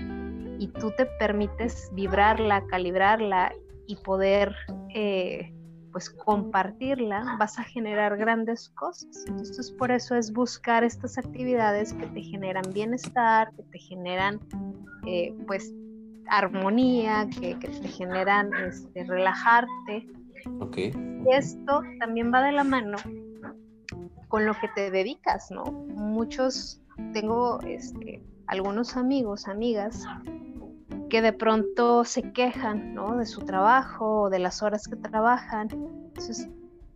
y 0.60 0.68
tú 0.68 0.92
te 0.96 1.06
permites 1.06 1.90
vibrarla, 1.94 2.64
calibrarla 2.66 3.52
y 3.88 3.96
poder 3.96 4.54
eh, 4.94 5.52
pues 5.90 6.08
compartirla, 6.10 7.36
vas 7.40 7.58
a 7.58 7.64
generar 7.64 8.16
grandes 8.16 8.68
cosas. 8.68 9.24
Entonces 9.26 9.72
por 9.72 9.90
eso 9.90 10.14
es 10.14 10.32
buscar 10.32 10.84
estas 10.84 11.18
actividades 11.18 11.92
que 11.94 12.06
te 12.06 12.22
generan 12.22 12.64
bienestar, 12.72 13.50
que 13.56 13.64
te 13.64 13.78
generan 13.80 14.38
eh, 15.04 15.34
pues 15.48 15.74
armonía, 16.28 17.26
que, 17.40 17.56
te 17.56 17.88
generan 17.88 18.54
este, 18.68 19.02
relajarte. 19.02 20.06
Okay. 20.60 20.92
Y 21.26 21.32
esto 21.32 21.82
también 21.98 22.32
va 22.32 22.42
de 22.42 22.52
la 22.52 22.64
mano 22.64 22.96
con 24.28 24.44
lo 24.44 24.54
que 24.54 24.68
te 24.74 24.90
dedicas, 24.90 25.50
¿no? 25.50 25.64
Muchos 25.64 26.82
tengo 27.12 27.60
este, 27.60 28.22
algunos 28.46 28.96
amigos, 28.96 29.48
amigas, 29.48 30.04
que 31.08 31.22
de 31.22 31.32
pronto 31.32 32.04
se 32.04 32.32
quejan 32.32 32.94
¿no? 32.94 33.16
de 33.16 33.26
su 33.26 33.40
trabajo 33.40 34.28
de 34.30 34.38
las 34.38 34.62
horas 34.62 34.86
que 34.86 34.96
trabajan. 34.96 35.68
Entonces, 35.70 36.48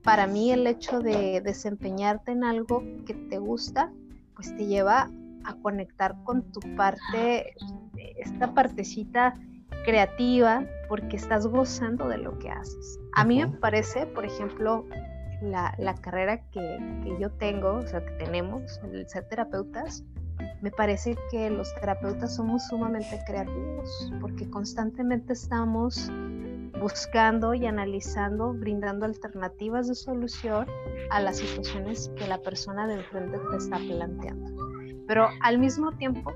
para 0.02 0.26
mí 0.26 0.52
el 0.52 0.66
hecho 0.66 1.00
de 1.00 1.40
desempeñarte 1.40 2.32
en 2.32 2.44
algo 2.44 2.82
que 3.06 3.14
te 3.14 3.38
gusta, 3.38 3.90
pues 4.34 4.54
te 4.56 4.66
lleva 4.66 5.10
a 5.44 5.54
conectar 5.62 6.14
con 6.24 6.42
tu 6.52 6.60
parte, 6.76 7.54
esta 8.16 8.52
partecita 8.52 9.34
creativa, 9.84 10.64
porque 10.88 11.16
estás 11.16 11.46
gozando 11.46 12.08
de 12.08 12.18
lo 12.18 12.38
que 12.38 12.50
haces. 12.50 12.98
A 13.14 13.24
mí 13.24 13.44
me 13.44 13.48
parece, 13.48 14.06
por 14.06 14.24
ejemplo, 14.24 14.86
la, 15.42 15.94
carrera 16.00 16.38
que, 16.50 16.78
yo 17.18 17.30
tengo, 17.30 17.74
o 17.74 17.86
sea, 17.86 18.04
que 18.04 18.12
tenemos, 18.12 18.80
el 18.84 19.08
ser 19.08 19.28
terapeutas, 19.28 20.04
me 20.60 20.70
parece 20.70 21.16
que 21.30 21.50
los 21.50 21.74
terapeutas 21.74 22.36
somos 22.36 22.66
sumamente 22.68 23.20
creativos 23.26 24.12
porque 24.20 24.48
constantemente 24.48 25.32
estamos 25.32 26.10
buscando 26.80 27.54
y 27.54 27.66
analizando, 27.66 28.52
brindando 28.52 29.06
alternativas 29.06 29.88
de 29.88 29.94
solución 29.94 30.66
a 31.10 31.20
las 31.20 31.38
situaciones 31.38 32.10
que 32.16 32.26
la 32.26 32.38
persona 32.38 32.86
de 32.86 32.94
enfrente 32.94 33.38
te 33.50 33.56
está 33.56 33.76
planteando. 33.76 34.50
Pero 35.06 35.28
al 35.42 35.58
mismo 35.58 35.92
tiempo 35.92 36.32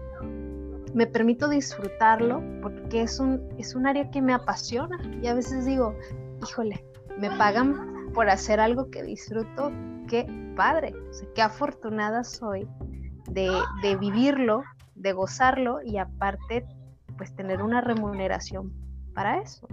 me 0.97 1.07
permito 1.07 1.47
disfrutarlo 1.47 2.43
porque 2.63 3.03
es 3.03 3.21
un, 3.21 3.47
es 3.59 3.75
un 3.75 3.87
área 3.87 4.11
que 4.11 4.23
me 4.23 4.33
apasiona 4.33 4.99
y 5.23 5.27
a 5.27 5.35
veces 5.35 5.67
digo, 5.67 5.95
híjole, 6.43 6.83
me 7.19 7.31
pagan 7.37 8.11
por 8.15 8.31
hacer 8.31 8.61
algo 8.61 8.91
que 8.91 9.03
disfruto, 9.03 9.71
qué 10.09 10.27
padre, 10.57 10.95
qué 11.35 11.43
afortunada 11.43 12.25
soy 12.25 12.67
de, 13.29 13.51
de 13.83 13.97
vivirlo, 13.97 14.63
de 14.95 15.13
gozarlo 15.13 15.81
y 15.85 15.99
aparte 15.99 16.67
pues 17.19 17.35
tener 17.37 17.63
una 17.63 17.83
remuneración 17.83 18.73
para 19.15 19.43
eso. 19.43 19.69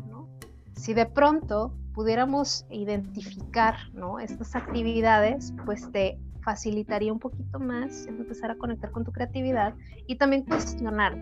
Si 0.76 0.94
de 0.94 1.06
pronto 1.06 1.74
pudiéramos 1.94 2.66
identificar, 2.70 3.76
¿no? 3.94 4.20
Estas 4.20 4.58
actividades, 4.58 5.54
pues 5.66 5.90
te 5.94 6.20
facilitaría 6.44 7.12
un 7.12 7.20
poquito 7.20 7.60
más 7.60 8.06
empezar 8.08 8.52
a 8.52 8.56
conectar 8.56 8.92
con 8.92 9.04
tu 9.04 9.12
creatividad 9.12 9.74
y 10.08 10.18
también 10.18 10.44
cuestionar 10.44 11.18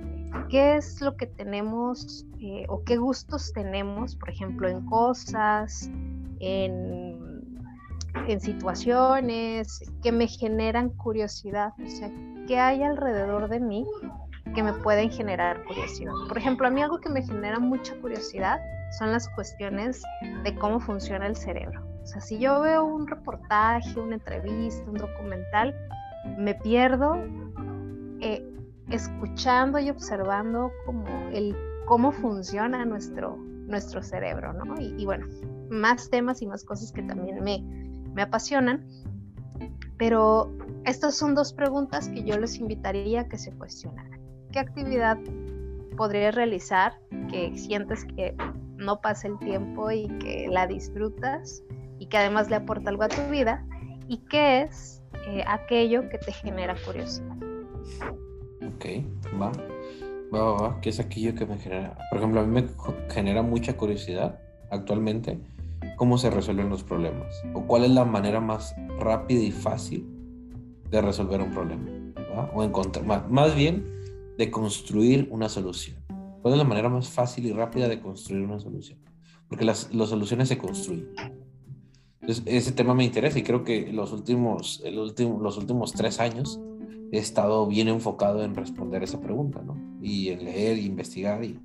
qué 0.49 0.75
es 0.75 1.01
lo 1.01 1.15
que 1.15 1.27
tenemos 1.27 2.25
eh, 2.39 2.65
o 2.69 2.83
qué 2.83 2.97
gustos 2.97 3.53
tenemos, 3.53 4.15
por 4.15 4.29
ejemplo, 4.29 4.67
en 4.67 4.85
cosas, 4.85 5.89
en, 6.39 7.43
en 8.27 8.39
situaciones 8.39 9.79
que 10.03 10.11
me 10.11 10.27
generan 10.27 10.89
curiosidad, 10.89 11.73
o 11.83 11.89
sea, 11.89 12.11
¿qué 12.47 12.59
hay 12.59 12.83
alrededor 12.83 13.47
de 13.49 13.59
mí 13.59 13.85
que 14.55 14.63
me 14.63 14.73
pueden 14.73 15.09
generar 15.11 15.63
curiosidad? 15.65 16.13
Por 16.27 16.37
ejemplo, 16.37 16.67
a 16.67 16.69
mí 16.71 16.81
algo 16.81 16.99
que 16.99 17.09
me 17.09 17.21
genera 17.21 17.59
mucha 17.59 17.95
curiosidad 18.01 18.59
son 18.97 19.11
las 19.11 19.29
cuestiones 19.29 20.01
de 20.43 20.55
cómo 20.55 20.79
funciona 20.79 21.27
el 21.27 21.35
cerebro. 21.35 21.90
O 22.03 22.05
sea, 22.05 22.21
si 22.21 22.39
yo 22.39 22.61
veo 22.61 22.83
un 22.83 23.07
reportaje, 23.07 23.99
una 23.99 24.15
entrevista, 24.15 24.89
un 24.89 24.97
documental, 24.97 25.75
me 26.37 26.55
pierdo 26.55 27.15
eh, 28.19 28.47
escuchando 28.89 29.79
y 29.79 29.89
observando 29.89 30.71
como 30.85 31.05
el, 31.31 31.55
cómo 31.85 32.11
funciona 32.11 32.85
nuestro, 32.85 33.37
nuestro 33.37 34.01
cerebro, 34.01 34.53
¿no? 34.53 34.79
y 34.79 35.05
bueno, 35.05 35.27
más 35.69 36.09
temas 36.09 36.41
y 36.41 36.47
más 36.47 36.63
cosas 36.63 36.91
que 36.91 37.01
también 37.03 37.43
me, 37.43 37.63
me 38.13 38.21
apasionan. 38.21 38.85
Pero 39.97 40.51
estas 40.85 41.15
son 41.15 41.35
dos 41.35 41.53
preguntas 41.53 42.09
que 42.09 42.23
yo 42.23 42.37
les 42.37 42.57
invitaría 42.57 43.21
a 43.21 43.27
que 43.27 43.37
se 43.37 43.51
cuestionaran. 43.51 44.19
¿Qué 44.51 44.59
actividad 44.59 45.17
podrías 45.95 46.35
realizar 46.35 46.93
que 47.29 47.55
sientes 47.55 48.05
que 48.05 48.35
no 48.77 48.99
pasa 48.99 49.27
el 49.27 49.37
tiempo 49.39 49.91
y 49.91 50.07
que 50.19 50.47
la 50.49 50.67
disfrutas 50.67 51.63
que 52.11 52.17
además 52.17 52.49
le 52.49 52.57
aporta 52.57 52.91
algo 52.91 53.03
a 53.03 53.07
tu 53.07 53.21
vida? 53.31 53.65
¿Y 54.07 54.17
qué 54.29 54.61
es 54.61 55.01
eh, 55.27 55.43
aquello 55.47 56.07
que 56.09 56.19
te 56.19 56.31
genera 56.31 56.75
curiosidad? 56.85 57.35
Ok, 58.75 58.85
va. 59.41 59.51
Va, 60.33 60.43
va, 60.43 60.61
va. 60.61 60.81
¿Qué 60.81 60.89
es 60.89 60.99
aquello 60.99 61.33
que 61.33 61.45
me 61.45 61.57
genera? 61.57 61.97
Por 62.11 62.19
ejemplo, 62.19 62.41
a 62.41 62.43
mí 62.43 62.61
me 62.61 62.67
genera 63.09 63.41
mucha 63.41 63.75
curiosidad 63.75 64.39
actualmente 64.69 65.39
cómo 65.97 66.17
se 66.17 66.29
resuelven 66.29 66.69
los 66.69 66.83
problemas 66.83 67.43
o 67.53 67.65
cuál 67.65 67.85
es 67.85 67.91
la 67.91 68.05
manera 68.05 68.39
más 68.39 68.75
rápida 68.99 69.41
y 69.41 69.51
fácil 69.51 70.07
de 70.89 71.01
resolver 71.01 71.41
un 71.41 71.51
problema 71.51 71.85
o 72.53 72.63
encontrar 72.63 73.05
más, 73.05 73.29
más 73.29 73.55
bien 73.55 73.85
de 74.37 74.49
construir 74.51 75.27
una 75.31 75.49
solución. 75.49 75.97
¿Cuál 76.41 76.53
es 76.53 76.57
la 76.57 76.63
manera 76.63 76.89
más 76.89 77.09
fácil 77.09 77.45
y 77.45 77.51
rápida 77.51 77.87
de 77.87 77.99
construir 77.99 78.43
una 78.43 78.59
solución? 78.59 78.99
Porque 79.47 79.65
las, 79.65 79.93
las 79.93 80.09
soluciones 80.09 80.47
se 80.47 80.57
construyen. 80.57 81.09
Entonces, 82.21 82.43
ese 82.45 82.71
tema 82.71 82.93
me 82.93 83.03
interesa 83.03 83.39
y 83.39 83.43
creo 83.43 83.63
que 83.63 83.91
los 83.91 84.11
últimos, 84.11 84.81
el 84.85 84.99
último, 84.99 85.39
los 85.39 85.57
últimos 85.57 85.91
tres 85.93 86.19
años 86.19 86.61
he 87.11 87.17
estado 87.17 87.67
bien 87.67 87.87
enfocado 87.87 88.43
en 88.43 88.55
responder 88.55 89.03
esa 89.03 89.19
pregunta, 89.19 89.61
¿no? 89.61 89.75
Y 90.01 90.29
en 90.29 90.45
leer, 90.45 90.77
y 90.77 90.85
investigar 90.85 91.43
y, 91.43 91.59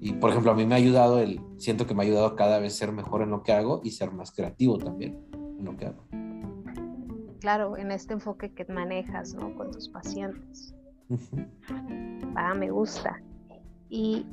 y 0.00 0.12
por 0.14 0.30
ejemplo, 0.30 0.50
a 0.50 0.54
mí 0.54 0.66
me 0.66 0.74
ha 0.74 0.78
ayudado, 0.78 1.20
el, 1.20 1.40
siento 1.56 1.86
que 1.86 1.94
me 1.94 2.02
ha 2.02 2.06
ayudado 2.06 2.34
cada 2.34 2.58
vez 2.58 2.74
ser 2.74 2.92
mejor 2.92 3.22
en 3.22 3.30
lo 3.30 3.42
que 3.42 3.52
hago 3.52 3.80
y 3.84 3.92
ser 3.92 4.10
más 4.10 4.32
creativo 4.32 4.78
también 4.78 5.18
en 5.32 5.64
lo 5.64 5.76
que 5.76 5.86
hago. 5.86 6.04
Claro, 7.40 7.76
en 7.76 7.90
este 7.90 8.14
enfoque 8.14 8.52
que 8.52 8.64
manejas, 8.64 9.34
¿no? 9.34 9.54
Con 9.54 9.70
tus 9.70 9.88
pacientes. 9.88 10.74
Ah, 12.34 12.54
me 12.54 12.70
gusta. 12.70 13.22
Y, 13.88 14.26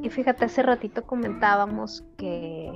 y 0.00 0.10
fíjate, 0.10 0.44
hace 0.44 0.62
ratito 0.62 1.04
comentábamos 1.04 2.04
que 2.16 2.70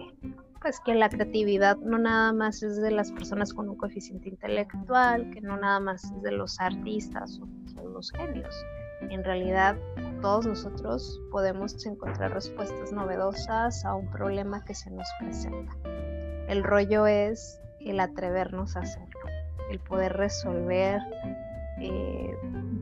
pues 0.61 0.81
que 0.81 0.95
la 0.95 1.09
creatividad 1.09 1.77
no 1.79 1.99
nada 1.99 2.33
más 2.33 2.63
es 2.63 2.81
de 2.81 2.91
las 2.91 3.13
personas 3.13 3.53
con 3.53 3.69
un 3.69 3.77
coeficiente 3.77 4.29
intelectual, 4.29 5.31
que 5.31 5.41
no 5.41 5.57
nada 5.57 5.81
más 5.81 6.05
es 6.05 6.23
de 6.23 6.33
los 6.33 6.59
artistas 6.61 7.41
o 7.41 7.89
los 7.89 8.11
genios. 8.13 8.55
En 9.11 9.23
realidad, 9.25 9.77
todos 10.23 10.47
nosotros 10.47 11.21
podemos 11.31 11.85
encontrar 11.87 12.33
respuestas 12.33 12.93
novedosas 12.93 13.85
a 13.85 13.95
un 13.95 14.11
problema 14.11 14.65
que 14.65 14.75
se 14.75 14.91
nos 14.91 15.07
presenta. 15.21 15.77
El 16.49 16.65
rollo 16.65 17.07
es 17.07 17.61
el 17.81 18.01
atrevernos 18.01 18.77
a 18.77 18.81
hacerlo, 18.81 19.21
el 19.71 19.79
poder 19.81 20.15
resolver 20.15 21.01
eh, 21.79 22.37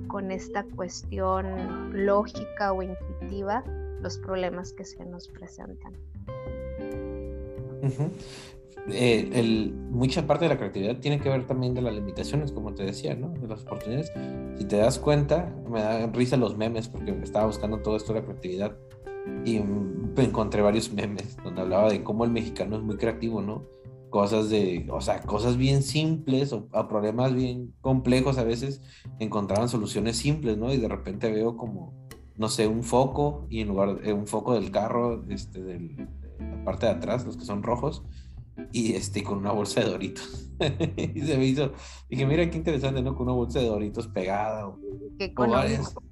con 0.09 0.31
esta 0.31 0.65
cuestión 0.77 2.07
lógica 2.07 2.73
o 2.73 2.83
intuitiva 2.83 3.65
los 4.01 4.19
problemas 4.19 4.73
que 4.73 4.85
se 4.85 5.05
nos 5.05 5.29
presentan. 5.29 5.95
Eh, 8.89 9.73
mucha 9.91 10.27
parte 10.27 10.45
de 10.45 10.51
la 10.51 10.59
creatividad 10.59 10.99
tiene 10.99 11.19
que 11.19 11.31
ver 11.31 11.47
también 11.47 11.73
de 11.73 11.81
las 11.81 11.95
limitaciones, 11.95 12.53
como 12.53 12.75
te 12.75 12.85
decía, 12.85 13.15
¿no? 13.15 13.31
De 13.31 13.49
las 13.49 13.63
oportunidades. 13.63 14.13
Si 14.59 14.65
te 14.67 14.77
das 14.77 14.99
cuenta, 14.99 15.55
me 15.71 15.81
da 15.81 16.07
risa 16.09 16.37
los 16.37 16.57
memes 16.57 16.89
porque 16.89 17.13
estaba 17.23 17.47
buscando 17.47 17.79
todo 17.79 17.97
esto 17.97 18.13
de 18.13 18.21
la 18.21 18.27
creatividad 18.27 18.77
y 19.47 19.57
encontré 20.17 20.61
varios 20.61 20.93
memes 20.93 21.39
donde 21.43 21.63
hablaba 21.63 21.91
de 21.91 22.03
cómo 22.03 22.25
el 22.25 22.31
mexicano 22.31 22.77
es 22.77 22.83
muy 22.83 22.97
creativo, 22.97 23.41
¿no? 23.41 23.65
cosas 24.15 24.49
de, 24.49 24.87
o 24.93 25.01
sea, 25.01 25.23
cosas 25.23 25.57
bien 25.57 25.83
simples 25.83 26.53
o 26.53 26.69
a 26.71 26.87
problemas 26.87 27.35
bien 27.35 27.75
complejos 27.81 28.39
a 28.39 28.45
veces 28.45 28.81
encontraban 29.19 29.69
soluciones 29.69 30.17
simples, 30.19 30.57
¿no? 30.57 30.73
Y 30.73 30.77
de 30.77 30.87
repente 30.87 31.33
veo 31.33 31.57
como, 31.57 31.93
no 32.37 32.49
sé, 32.49 32.69
un 32.69 32.85
foco 32.85 33.45
y 33.51 33.63
en 33.63 33.67
lugar 33.67 34.01
de 34.01 34.13
un 34.13 34.29
foco 34.29 34.55
del 34.55 34.71
carro, 34.71 35.25
este, 35.29 35.65
de 35.65 35.81
la 35.81 36.24
parte 36.65 36.87
de 36.87 36.93
atrás, 36.93 37.25
los 37.25 37.37
que 37.37 37.45
son 37.45 37.63
rojos, 37.63 38.03
y 38.73 38.95
este, 38.95 39.23
con 39.23 39.39
una 39.39 39.53
bolsa 39.53 39.81
de 39.81 39.91
doritos. 39.91 40.51
y 41.15 41.21
se 41.21 41.37
me 41.37 41.47
hizo, 41.47 41.73
dije, 42.09 42.27
mira 42.27 42.49
qué 42.49 42.57
interesante, 42.57 43.03
¿no? 43.03 43.15
Con 43.15 43.27
una 43.27 43.37
bolsa 43.37 43.59
de 43.59 43.67
doritos 43.67 44.09
pegada. 44.09 44.69
O, 44.69 44.79
qué 45.19 45.27
económico. 45.27 46.03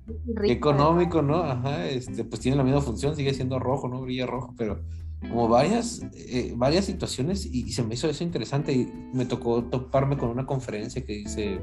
qué 0.42 0.52
económico, 0.52 1.22
¿no? 1.22 1.36
Ajá, 1.36 1.86
este, 1.88 2.24
pues 2.24 2.40
tiene 2.40 2.56
la 2.56 2.64
misma 2.64 2.80
función, 2.80 3.14
sigue 3.16 3.34
siendo 3.34 3.58
rojo, 3.58 3.88
¿no? 3.88 4.00
Brilla 4.00 4.26
rojo, 4.26 4.54
pero 4.56 4.80
como 5.28 5.48
varias, 5.48 6.02
eh, 6.14 6.52
varias 6.56 6.84
situaciones 6.84 7.46
y, 7.46 7.72
se 7.72 7.82
me 7.82 7.94
hizo 7.94 8.08
eso 8.08 8.24
interesante 8.24 8.72
y 8.72 8.92
me 9.12 9.24
tocó 9.24 9.62
toparme 9.64 10.16
con 10.16 10.30
una 10.30 10.46
conferencia 10.46 11.04
que 11.04 11.12
dice 11.12 11.60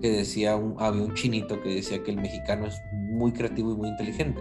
que 0.00 0.10
decía 0.10 0.56
un, 0.56 0.76
había 0.78 1.02
un 1.02 1.14
chinito 1.14 1.60
que 1.60 1.74
decía 1.74 2.02
que 2.02 2.12
el 2.12 2.18
mexicano 2.18 2.66
es 2.66 2.80
muy 2.92 3.32
creativo 3.32 3.72
y 3.72 3.76
muy 3.76 3.88
inteligente 3.88 4.40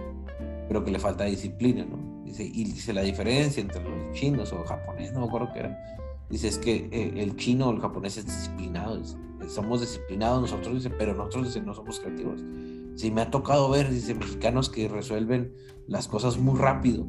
pero 0.68 0.84
que 0.84 0.92
le 0.92 1.00
falta 1.00 1.26
disciplina 1.26 1.86
no 1.86 2.11
dice 2.32 2.44
y 2.44 2.64
dice 2.66 2.94
la 2.94 3.02
diferencia 3.02 3.62
entre 3.62 3.84
los 3.84 4.14
chinos 4.14 4.52
o 4.54 4.64
japoneses 4.64 5.14
no 5.14 5.22
me 5.22 5.28
acuerdo 5.28 5.50
qué 5.54 5.60
era 5.60 5.78
dice 6.30 6.48
es 6.48 6.58
que 6.58 6.90
eh, 6.92 7.14
el 7.18 7.36
chino 7.38 7.70
o 7.70 7.72
el 7.72 7.80
japonés 7.80 8.18
es 8.18 8.26
disciplinado 8.26 9.02
somos 9.48 9.82
disciplinados 9.82 10.42
nosotros 10.42 10.76
dice 10.76 10.90
pero 10.90 11.14
nosotros 11.14 11.48
dice, 11.48 11.62
no 11.62 11.74
somos 11.74 12.00
creativos 12.00 12.42
sí 12.96 13.12
me 13.12 13.22
ha 13.22 13.30
tocado 13.30 13.70
ver 13.70 13.90
dice 13.90 14.16
mexicanos 14.16 14.70
que 14.70 14.88
resuelven 14.88 15.54
las 15.88 16.08
cosas 16.08 16.38
muy 16.38 16.58
rápido 16.58 17.06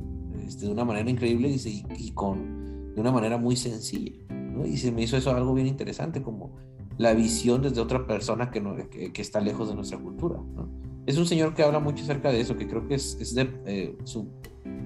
este, 0.46 0.66
de 0.66 0.72
una 0.72 0.84
manera 0.84 1.08
increíble 1.08 1.48
y, 1.48 1.84
y, 1.96 2.10
con, 2.12 2.94
de 2.94 3.00
una 3.00 3.12
manera 3.12 3.38
muy 3.38 3.56
sencilla. 3.56 4.12
¿no? 4.30 4.66
Y 4.66 4.76
se 4.76 4.92
me 4.92 5.02
hizo 5.02 5.16
eso 5.16 5.30
algo 5.30 5.54
bien 5.54 5.66
interesante, 5.66 6.22
como 6.22 6.56
la 6.98 7.14
visión 7.14 7.62
desde 7.62 7.80
otra 7.80 8.06
persona 8.06 8.50
que, 8.50 8.60
no, 8.60 8.76
que, 8.76 9.12
está 9.14 9.40
lejos 9.40 9.68
de 9.68 9.74
nuestra 9.74 9.98
cultura. 9.98 10.38
¿no? 10.54 10.68
Es 11.06 11.16
un 11.16 11.26
señor 11.26 11.54
que 11.54 11.62
habla 11.62 11.80
mucho 11.80 12.04
acerca 12.04 12.30
de 12.30 12.40
eso, 12.40 12.56
que 12.56 12.68
creo 12.68 12.86
que 12.86 12.96
es, 12.96 13.16
es 13.20 13.34
de, 13.34 13.48
eh, 13.66 13.98
su, 14.04 14.28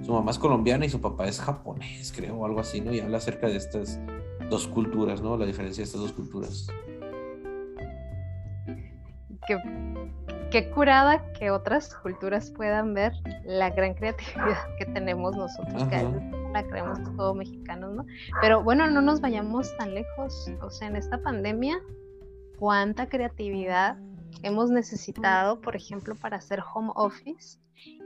su, 0.02 0.12
mamá 0.12 0.30
es 0.30 0.38
colombiana 0.38 0.86
y 0.86 0.88
su 0.88 1.00
papá 1.00 1.26
es 1.26 1.40
japonés, 1.40 2.12
creo, 2.14 2.36
o 2.36 2.46
algo 2.46 2.60
así, 2.60 2.80
¿no? 2.80 2.92
Y 2.92 3.00
habla 3.00 3.18
acerca 3.18 3.48
de 3.48 3.56
estas 3.56 4.00
dos 4.50 4.66
culturas, 4.66 5.22
¿no? 5.22 5.36
La 5.36 5.46
diferencia 5.46 5.82
de 5.82 5.84
estas 5.84 6.00
dos 6.00 6.12
culturas. 6.12 6.68
Que 9.46 9.56
qué 10.50 10.70
curada 10.70 11.32
que 11.32 11.50
otras 11.50 11.94
culturas 11.96 12.50
puedan 12.50 12.94
ver 12.94 13.12
la 13.44 13.70
gran 13.70 13.94
creatividad 13.94 14.56
que 14.78 14.86
tenemos 14.86 15.36
nosotros, 15.36 15.84
que 15.84 15.96
a 15.96 16.02
veces 16.04 16.22
la 16.52 16.62
creemos 16.66 17.02
todos 17.02 17.36
mexicanos, 17.36 17.94
¿no? 17.94 18.06
Pero 18.40 18.62
bueno, 18.62 18.86
no 18.86 19.02
nos 19.02 19.20
vayamos 19.20 19.76
tan 19.76 19.94
lejos, 19.94 20.50
o 20.62 20.70
sea, 20.70 20.88
en 20.88 20.96
esta 20.96 21.20
pandemia, 21.20 21.78
cuánta 22.58 23.08
creatividad 23.08 23.98
hemos 24.42 24.70
necesitado, 24.70 25.60
por 25.60 25.76
ejemplo, 25.76 26.14
para 26.14 26.36
hacer 26.36 26.62
home 26.74 26.92
office 26.94 27.58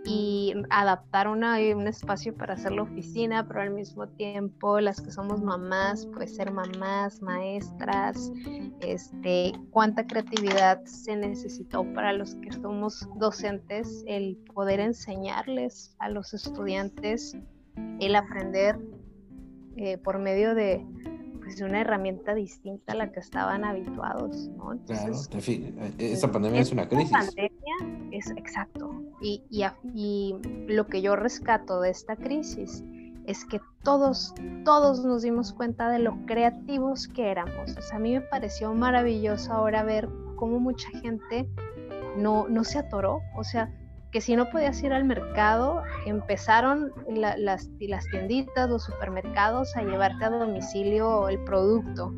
y 0.04 0.54
adaptar 0.70 1.28
un 1.28 1.44
espacio 1.86 2.34
para 2.34 2.54
hacer 2.54 2.72
la 2.72 2.82
oficina, 2.82 3.46
pero 3.46 3.60
al 3.60 3.70
mismo 3.70 4.08
tiempo 4.08 4.80
las 4.80 5.00
que 5.00 5.10
somos 5.10 5.42
mamás, 5.42 6.06
pues 6.14 6.34
ser 6.34 6.52
mamás, 6.52 7.20
maestras, 7.20 8.32
este, 8.80 9.52
cuánta 9.70 10.06
creatividad 10.06 10.82
se 10.84 11.16
necesitó 11.16 11.84
para 11.92 12.12
los 12.12 12.34
que 12.36 12.52
somos 12.52 13.06
docentes, 13.16 14.02
el 14.06 14.36
poder 14.54 14.80
enseñarles 14.80 15.94
a 15.98 16.08
los 16.08 16.32
estudiantes 16.32 17.36
el 18.00 18.16
aprender 18.16 18.78
eh, 19.76 19.98
por 19.98 20.18
medio 20.18 20.54
de, 20.54 20.84
pues, 21.58 21.68
una 21.68 21.80
herramienta 21.80 22.34
distinta 22.34 22.92
a 22.92 22.96
la 22.96 23.12
que 23.12 23.20
estaban 23.20 23.64
habituados, 23.64 24.48
¿no? 24.56 24.78
claro, 24.86 25.14
en 25.30 25.40
fin, 25.40 25.76
eh, 25.78 25.94
esta 25.98 26.30
pandemia 26.30 26.60
es 26.60 26.72
una 26.72 26.88
crisis. 26.88 27.10
pandemia 27.10 28.08
es 28.12 28.30
exacto, 28.30 28.94
y, 29.20 29.42
y, 29.50 30.34
lo 30.68 30.86
que 30.86 31.02
yo 31.02 31.16
rescato 31.16 31.80
de 31.80 31.90
esta 31.90 32.16
crisis 32.16 32.84
es 33.26 33.44
que 33.44 33.60
todos, 33.82 34.34
todos 34.64 35.04
nos 35.04 35.22
dimos 35.22 35.52
cuenta 35.52 35.88
de 35.90 35.98
lo 35.98 36.16
creativos 36.26 37.06
que 37.08 37.30
éramos. 37.30 37.76
O 37.76 37.82
sea, 37.82 37.96
a 37.96 38.00
mí 38.00 38.12
me 38.14 38.20
pareció 38.20 38.72
maravilloso 38.74 39.52
ahora 39.52 39.82
ver 39.82 40.08
cómo 40.36 40.58
mucha 40.58 40.88
gente 41.00 41.48
no, 42.16 42.48
no 42.48 42.64
se 42.64 42.78
atoró. 42.78 43.20
O 43.36 43.44
sea, 43.44 43.70
que 44.10 44.20
si 44.20 44.34
no 44.34 44.50
podías 44.50 44.82
ir 44.82 44.92
al 44.92 45.04
mercado, 45.04 45.82
empezaron 46.04 46.92
las, 47.08 47.70
tienditas, 48.10 48.68
los 48.68 48.84
supermercados 48.84 49.76
a 49.76 49.82
llevarte 49.82 50.24
a 50.24 50.30
domicilio 50.30 51.28
el 51.28 51.38
producto. 51.44 52.12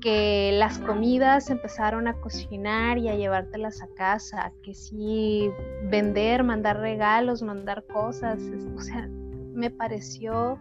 Que 0.00 0.52
las 0.54 0.78
comidas 0.78 1.50
empezaron 1.50 2.06
a 2.06 2.14
cocinar 2.20 2.98
y 2.98 3.08
a 3.08 3.16
llevártelas 3.16 3.82
a 3.82 3.88
casa, 3.96 4.52
que 4.62 4.74
sí 4.74 5.50
vender, 5.84 6.44
mandar 6.44 6.78
regalos, 6.78 7.42
mandar 7.42 7.84
cosas, 7.84 8.38
o 8.76 8.80
sea, 8.80 9.08
me 9.08 9.70
pareció 9.70 10.58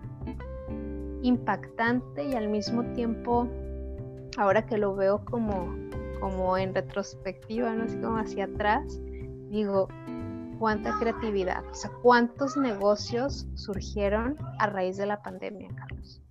impactante 1.22 2.26
y 2.26 2.34
al 2.34 2.48
mismo 2.48 2.84
tiempo, 2.94 3.48
ahora 4.38 4.66
que 4.66 4.78
lo 4.78 4.96
veo 4.96 5.24
como, 5.26 5.76
como 6.20 6.58
en 6.58 6.74
retrospectiva, 6.74 7.74
no 7.74 7.84
así 7.84 7.98
como 7.98 8.18
hacia 8.18 8.46
atrás, 8.46 9.00
digo, 9.50 9.88
cuánta 10.60 10.98
creatividad, 11.00 11.64
o 11.70 11.74
sea, 11.74 11.92
cuántos 12.02 12.58
negocios 12.58 13.48
surgieron 13.56 14.38
a 14.60 14.68
raíz 14.68 14.98
de 14.98 15.06
la 15.06 15.22
pandemia, 15.22 15.70
Carlos. 15.76 16.22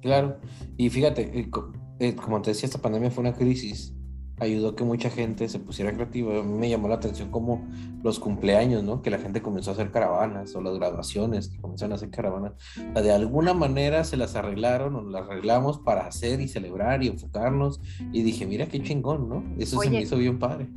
Claro, 0.00 0.38
y 0.76 0.88
fíjate, 0.90 1.38
eh, 1.38 1.50
eh, 1.98 2.14
como 2.14 2.40
te 2.42 2.50
decía, 2.50 2.66
esta 2.66 2.80
pandemia 2.80 3.10
fue 3.10 3.22
una 3.22 3.34
crisis, 3.34 3.94
ayudó 4.38 4.70
a 4.70 4.76
que 4.76 4.84
mucha 4.84 5.10
gente 5.10 5.48
se 5.48 5.58
pusiera 5.58 5.92
creativa. 5.92 6.38
A 6.38 6.42
mí 6.42 6.52
me 6.52 6.68
llamó 6.68 6.88
la 6.88 6.96
atención 6.96 7.30
como 7.30 7.66
los 8.02 8.18
cumpleaños, 8.18 8.82
¿no? 8.82 9.02
Que 9.02 9.10
la 9.10 9.18
gente 9.18 9.42
comenzó 9.42 9.70
a 9.70 9.74
hacer 9.74 9.90
caravanas 9.90 10.54
o 10.54 10.60
las 10.60 10.74
graduaciones, 10.74 11.48
que 11.48 11.58
comenzaron 11.58 11.92
a 11.92 11.94
hacer 11.96 12.10
caravanas. 12.10 12.52
de 12.94 13.12
alguna 13.12 13.54
manera 13.54 14.04
se 14.04 14.16
las 14.16 14.36
arreglaron 14.36 14.94
o 14.96 15.02
las 15.02 15.22
arreglamos 15.22 15.78
para 15.78 16.06
hacer 16.06 16.40
y 16.40 16.48
celebrar 16.48 17.02
y 17.02 17.08
enfocarnos. 17.08 17.80
Y 18.12 18.22
dije, 18.22 18.46
mira 18.46 18.66
qué 18.66 18.82
chingón, 18.82 19.28
¿no? 19.28 19.42
Eso 19.58 19.80
se 19.80 19.90
me 19.90 20.02
hizo 20.02 20.16
bien 20.16 20.38
padre. 20.38 20.68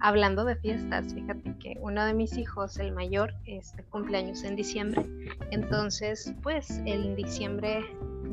Hablando 0.00 0.44
de 0.44 0.56
fiestas, 0.56 1.12
fíjate 1.12 1.56
que 1.58 1.76
uno 1.80 2.04
de 2.04 2.14
mis 2.14 2.36
hijos, 2.36 2.78
el 2.78 2.92
mayor, 2.92 3.34
este 3.46 3.82
cumpleaños 3.84 4.44
en 4.44 4.56
diciembre. 4.56 5.04
Entonces, 5.50 6.32
pues, 6.42 6.70
en 6.84 7.16
diciembre 7.16 7.84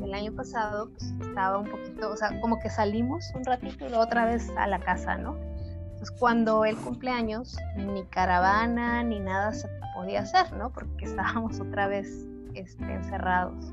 el 0.06 0.14
año 0.14 0.32
pasado 0.32 0.90
pues, 0.90 1.12
estaba 1.20 1.58
un 1.58 1.70
poquito, 1.70 2.10
o 2.10 2.16
sea, 2.16 2.40
como 2.40 2.58
que 2.58 2.70
salimos 2.70 3.24
un 3.34 3.44
ratito 3.44 3.86
y 3.88 3.92
otra 3.92 4.26
vez 4.26 4.48
a 4.56 4.66
la 4.66 4.78
casa, 4.78 5.16
¿no? 5.16 5.36
Entonces 5.92 6.10
cuando 6.18 6.64
el 6.64 6.76
cumpleaños, 6.76 7.56
ni 7.76 8.04
caravana 8.04 9.02
ni 9.02 9.18
nada 9.18 9.52
se 9.52 9.68
podía 9.94 10.20
hacer, 10.20 10.52
¿no? 10.52 10.70
Porque 10.70 11.04
estábamos 11.04 11.60
otra 11.60 11.88
vez 11.88 12.26
este, 12.54 12.92
encerrados. 12.92 13.72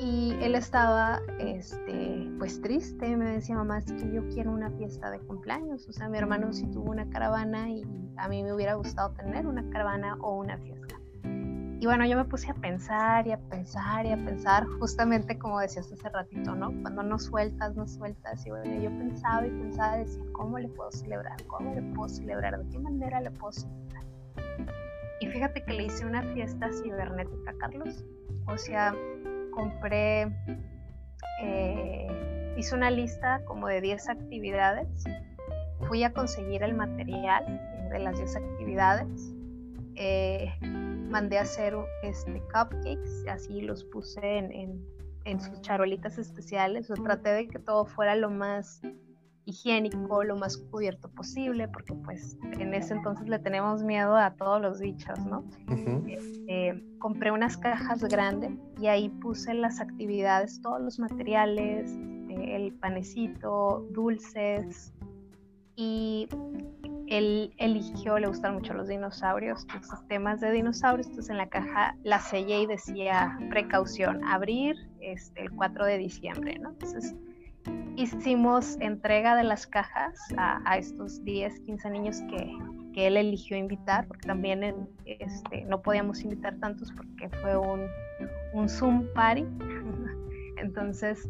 Y 0.00 0.36
él 0.40 0.54
estaba, 0.54 1.20
este, 1.38 2.30
pues 2.38 2.60
triste, 2.62 3.16
me 3.16 3.32
decía, 3.32 3.56
mamá, 3.56 3.78
es 3.78 3.92
que 3.92 4.12
yo 4.12 4.28
quiero 4.28 4.52
una 4.52 4.70
fiesta 4.70 5.10
de 5.10 5.18
cumpleaños. 5.18 5.88
O 5.88 5.92
sea, 5.92 6.08
mi 6.08 6.18
hermano 6.18 6.52
sí 6.52 6.66
tuvo 6.68 6.90
una 6.90 7.08
caravana 7.10 7.68
y 7.68 7.82
a 8.16 8.28
mí 8.28 8.42
me 8.44 8.52
hubiera 8.52 8.74
gustado 8.74 9.10
tener 9.10 9.46
una 9.46 9.68
caravana 9.70 10.16
o 10.20 10.36
una 10.36 10.56
fiesta. 10.58 10.78
Y 11.80 11.86
bueno, 11.86 12.04
yo 12.06 12.16
me 12.16 12.24
puse 12.24 12.50
a 12.50 12.54
pensar 12.54 13.26
y 13.28 13.32
a 13.32 13.38
pensar 13.38 14.04
y 14.04 14.10
a 14.10 14.16
pensar, 14.16 14.66
justamente 14.80 15.38
como 15.38 15.60
decías 15.60 15.90
hace 15.92 16.08
ratito, 16.08 16.56
¿no? 16.56 16.72
Cuando 16.82 17.04
no 17.04 17.20
sueltas, 17.20 17.76
no 17.76 17.86
sueltas. 17.86 18.44
Y 18.46 18.50
bueno, 18.50 18.82
yo 18.82 18.90
pensaba 18.98 19.46
y 19.46 19.50
pensaba, 19.50 19.96
decía, 19.98 20.24
¿cómo 20.32 20.58
le 20.58 20.68
puedo 20.68 20.90
celebrar? 20.90 21.36
¿Cómo 21.46 21.72
le 21.74 21.82
puedo 21.94 22.08
celebrar? 22.08 22.58
¿De 22.58 22.68
qué 22.68 22.78
manera 22.80 23.20
le 23.20 23.30
puedo 23.30 23.52
celebrar? 23.52 24.04
Y 25.20 25.28
fíjate 25.28 25.62
que 25.64 25.72
le 25.72 25.84
hice 25.84 26.04
una 26.04 26.22
fiesta 26.22 26.68
cibernética, 26.72 27.54
Carlos. 27.58 28.04
O 28.46 28.56
sea, 28.56 28.92
compré, 29.58 30.32
eh, 31.42 32.54
hice 32.56 32.74
una 32.76 32.90
lista 32.90 33.42
como 33.44 33.66
de 33.66 33.80
10 33.80 34.08
actividades. 34.08 35.04
Fui 35.88 36.04
a 36.04 36.12
conseguir 36.12 36.62
el 36.62 36.74
material 36.74 37.44
de 37.90 37.98
las 37.98 38.16
10 38.16 38.36
actividades. 38.36 39.34
Eh, 39.96 40.52
mandé 40.62 41.38
a 41.38 41.42
hacer 41.42 41.74
este, 42.04 42.40
cupcakes, 42.42 43.28
así 43.28 43.60
los 43.62 43.82
puse 43.84 44.38
en, 44.38 44.80
en, 45.24 45.40
sus 45.40 45.60
charolitas 45.60 46.18
especiales, 46.18 46.88
o 46.90 46.94
traté 46.94 47.30
de 47.30 47.48
que 47.48 47.58
todo 47.58 47.84
fuera 47.84 48.14
lo 48.14 48.30
más 48.30 48.80
higiénico, 49.44 50.22
lo 50.22 50.36
más 50.36 50.56
cubierto 50.56 51.08
posible, 51.10 51.66
porque 51.66 51.94
pues 51.94 52.36
en 52.60 52.74
ese 52.74 52.94
entonces 52.94 53.28
le 53.28 53.40
tenemos 53.40 53.82
miedo 53.82 54.14
a 54.16 54.34
todos 54.34 54.60
los 54.60 54.80
bichos, 54.80 55.18
¿no? 55.26 55.44
Este, 56.06 56.84
compré 56.98 57.32
unas 57.32 57.56
cajas 57.56 58.04
grandes 58.04 58.52
y 58.80 58.86
ahí 58.86 59.08
puse 59.08 59.54
las 59.54 59.80
actividades, 59.80 60.60
todos 60.62 60.80
los 60.80 60.98
materiales, 60.98 61.90
este, 62.28 62.56
el 62.56 62.72
panecito, 62.74 63.86
dulces, 63.90 64.92
y 65.76 66.28
él 67.06 67.54
eligió, 67.58 68.18
le 68.18 68.26
gustan 68.26 68.54
mucho 68.54 68.74
los 68.74 68.88
dinosaurios, 68.88 69.62
entonces 69.62 70.06
temas 70.08 70.40
de 70.40 70.50
dinosaurios, 70.50 71.06
entonces 71.06 71.30
en 71.30 71.38
la 71.38 71.48
caja 71.48 71.96
la 72.02 72.18
sellé 72.18 72.62
y 72.62 72.66
decía 72.66 73.38
precaución, 73.48 74.24
abrir 74.24 74.76
este, 75.00 75.42
el 75.42 75.50
4 75.52 75.84
de 75.86 75.98
diciembre. 75.98 76.54
Entonces 76.56 77.14
hicimos 77.96 78.76
entrega 78.80 79.36
de 79.36 79.44
las 79.44 79.66
cajas 79.66 80.18
a, 80.36 80.76
estos 80.76 81.24
10, 81.24 81.60
15 81.60 81.90
niños 81.90 82.20
que, 82.22 82.52
que, 82.92 83.06
él 83.06 83.16
eligió 83.16 83.56
invitar, 83.56 84.06
porque 84.06 84.26
también 84.26 84.88
este, 85.04 85.64
no 85.64 85.80
podíamos 85.80 86.22
invitar 86.22 86.58
tantos 86.58 86.92
porque 86.92 87.28
fue 87.40 87.56
un, 87.56 87.88
un 88.52 88.68
Zoom 88.68 89.06
party. 89.14 89.46
Entonces 90.56 91.28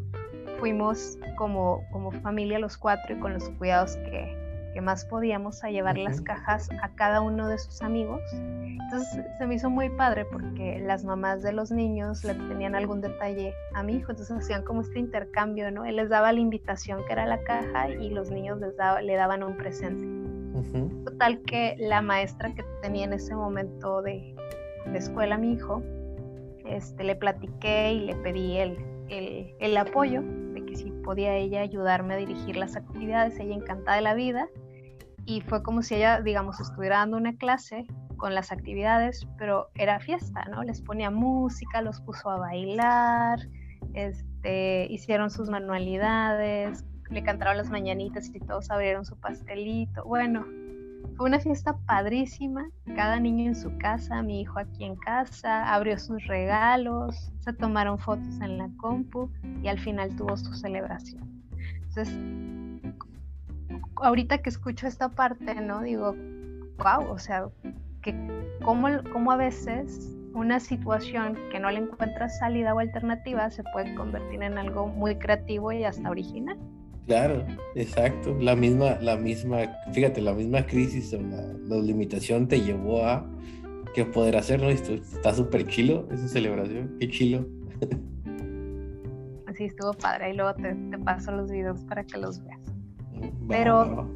fuimos 0.58 1.18
como, 1.36 1.82
como 1.92 2.10
familia 2.10 2.58
los 2.58 2.76
cuatro 2.76 3.14
y 3.14 3.20
con 3.20 3.34
los 3.34 3.48
cuidados 3.50 3.96
que, 3.96 4.36
que 4.74 4.80
más 4.80 5.04
podíamos 5.04 5.62
a 5.64 5.70
llevar 5.70 5.98
las 5.98 6.20
cajas 6.20 6.68
a 6.82 6.88
cada 6.94 7.20
uno 7.20 7.48
de 7.48 7.58
sus 7.58 7.82
amigos. 7.82 8.22
Entonces 8.32 9.24
se 9.36 9.46
me 9.46 9.54
hizo 9.54 9.70
muy 9.70 9.90
padre 9.90 10.24
porque 10.24 10.80
las 10.80 11.04
mamás 11.04 11.42
de 11.42 11.52
los 11.52 11.70
niños 11.70 12.24
le 12.24 12.34
tenían 12.34 12.74
algún 12.74 13.00
detalle 13.00 13.54
a 13.74 13.82
mi 13.82 13.96
hijo, 13.96 14.10
entonces 14.10 14.36
hacían 14.36 14.64
como 14.64 14.80
este 14.80 14.98
intercambio, 14.98 15.70
¿no? 15.70 15.84
Él 15.84 15.96
les 15.96 16.08
daba 16.08 16.32
la 16.32 16.40
invitación 16.40 17.04
que 17.06 17.12
era 17.12 17.26
la 17.26 17.42
caja 17.42 17.90
y 17.90 18.10
los 18.10 18.30
niños 18.30 18.60
les 18.60 18.76
daba, 18.76 19.02
le 19.02 19.14
daban 19.14 19.42
un 19.42 19.56
presente. 19.56 20.06
Total 21.04 21.40
que 21.42 21.76
la 21.78 22.02
maestra 22.02 22.52
que 22.54 22.64
tenía 22.82 23.04
en 23.04 23.12
ese 23.12 23.34
momento 23.34 24.02
de, 24.02 24.34
de 24.86 24.98
escuela 24.98 25.36
a 25.36 25.38
mi 25.38 25.52
hijo, 25.52 25.82
este, 26.68 27.04
le 27.04 27.16
platiqué 27.16 27.92
y 27.92 28.00
le 28.06 28.16
pedí 28.16 28.58
el, 28.58 28.76
el, 29.08 29.76
apoyo 29.76 30.22
de 30.22 30.64
que 30.64 30.76
si 30.76 30.90
podía 30.90 31.34
ella 31.34 31.60
ayudarme 31.60 32.14
a 32.14 32.16
dirigir 32.16 32.56
las 32.56 32.76
actividades, 32.76 33.38
ella 33.38 33.54
encantada 33.54 33.96
de 33.96 34.02
la 34.02 34.14
vida. 34.14 34.48
Y 35.24 35.42
fue 35.42 35.62
como 35.62 35.82
si 35.82 35.96
ella, 35.96 36.20
digamos, 36.20 36.58
estuviera 36.60 36.98
dando 36.98 37.16
una 37.16 37.36
clase 37.36 37.86
con 38.16 38.34
las 38.34 38.50
actividades, 38.50 39.26
pero 39.36 39.68
era 39.74 40.00
fiesta, 40.00 40.44
¿no? 40.50 40.62
Les 40.62 40.80
ponía 40.80 41.10
música, 41.10 41.82
los 41.82 42.00
puso 42.00 42.30
a 42.30 42.38
bailar, 42.38 43.38
este, 43.94 44.86
hicieron 44.90 45.30
sus 45.30 45.50
manualidades, 45.50 46.84
le 47.10 47.22
cantaron 47.22 47.56
las 47.56 47.70
mañanitas 47.70 48.28
y 48.34 48.40
todos 48.40 48.70
abrieron 48.70 49.04
su 49.04 49.18
pastelito. 49.18 50.04
Bueno, 50.04 50.46
fue 51.16 51.26
una 51.26 51.40
fiesta 51.40 51.76
padrísima, 51.86 52.68
cada 52.94 53.18
niño 53.18 53.46
en 53.46 53.56
su 53.56 53.76
casa, 53.78 54.22
mi 54.22 54.40
hijo 54.40 54.58
aquí 54.58 54.84
en 54.84 54.94
casa, 54.96 55.74
abrió 55.74 55.98
sus 55.98 56.24
regalos, 56.26 57.32
se 57.40 57.52
tomaron 57.52 57.98
fotos 57.98 58.40
en 58.40 58.58
la 58.58 58.70
compu 58.76 59.30
y 59.62 59.68
al 59.68 59.80
final 59.80 60.14
tuvo 60.14 60.36
su 60.36 60.54
celebración. 60.54 61.28
Entonces, 61.88 62.14
ahorita 63.96 64.38
que 64.38 64.50
escucho 64.50 64.86
esta 64.86 65.08
parte, 65.08 65.54
¿no? 65.60 65.82
Digo, 65.82 66.14
wow, 66.78 67.10
o 67.10 67.18
sea, 67.18 67.48
que 68.02 68.14
cómo, 68.64 68.88
cómo 69.12 69.32
a 69.32 69.36
veces 69.36 70.16
una 70.34 70.60
situación 70.60 71.36
que 71.50 71.58
no 71.58 71.70
le 71.70 71.80
encuentras 71.80 72.38
salida 72.38 72.74
o 72.74 72.78
alternativa 72.78 73.50
se 73.50 73.64
puede 73.72 73.94
convertir 73.94 74.42
en 74.42 74.56
algo 74.56 74.86
muy 74.86 75.16
creativo 75.16 75.72
y 75.72 75.84
hasta 75.84 76.08
original. 76.10 76.58
Claro, 77.08 77.42
exacto. 77.74 78.36
La 78.38 78.54
misma, 78.54 78.98
la 79.00 79.16
misma, 79.16 79.60
fíjate, 79.92 80.20
la 80.20 80.34
misma 80.34 80.66
crisis 80.66 81.14
o 81.14 81.22
la, 81.22 81.76
limitación 81.80 82.46
te 82.46 82.60
llevó 82.60 83.02
a 83.06 83.26
qué 83.94 84.04
poder 84.04 84.36
hacer, 84.36 84.60
¿no? 84.60 84.68
Esto 84.68 84.92
está 84.92 85.34
súper 85.34 85.66
chilo, 85.66 86.06
esa 86.12 86.28
celebración, 86.28 86.94
qué 87.00 87.08
chilo. 87.08 87.46
Así 89.46 89.64
estuvo 89.64 89.94
padre, 89.94 90.32
y 90.32 90.36
luego 90.36 90.54
te, 90.54 90.76
paso 90.98 91.32
los 91.32 91.50
videos 91.50 91.80
para 91.84 92.04
que 92.04 92.18
los 92.18 92.44
veas. 92.44 92.60
pero, 93.48 94.06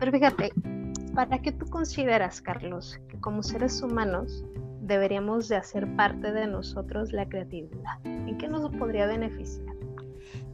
pero 0.00 0.10
fíjate, 0.10 0.50
¿para 1.14 1.40
qué 1.40 1.52
tú 1.52 1.64
consideras, 1.66 2.42
Carlos, 2.42 3.00
que 3.08 3.20
como 3.20 3.44
seres 3.44 3.80
humanos 3.84 4.44
deberíamos 4.80 5.48
de 5.48 5.54
hacer 5.54 5.86
parte 5.94 6.32
de 6.32 6.48
nosotros 6.48 7.12
la 7.12 7.28
creatividad? 7.28 8.04
¿En 8.04 8.36
qué 8.36 8.48
nos 8.48 8.68
podría 8.74 9.06
beneficiar? 9.06 9.69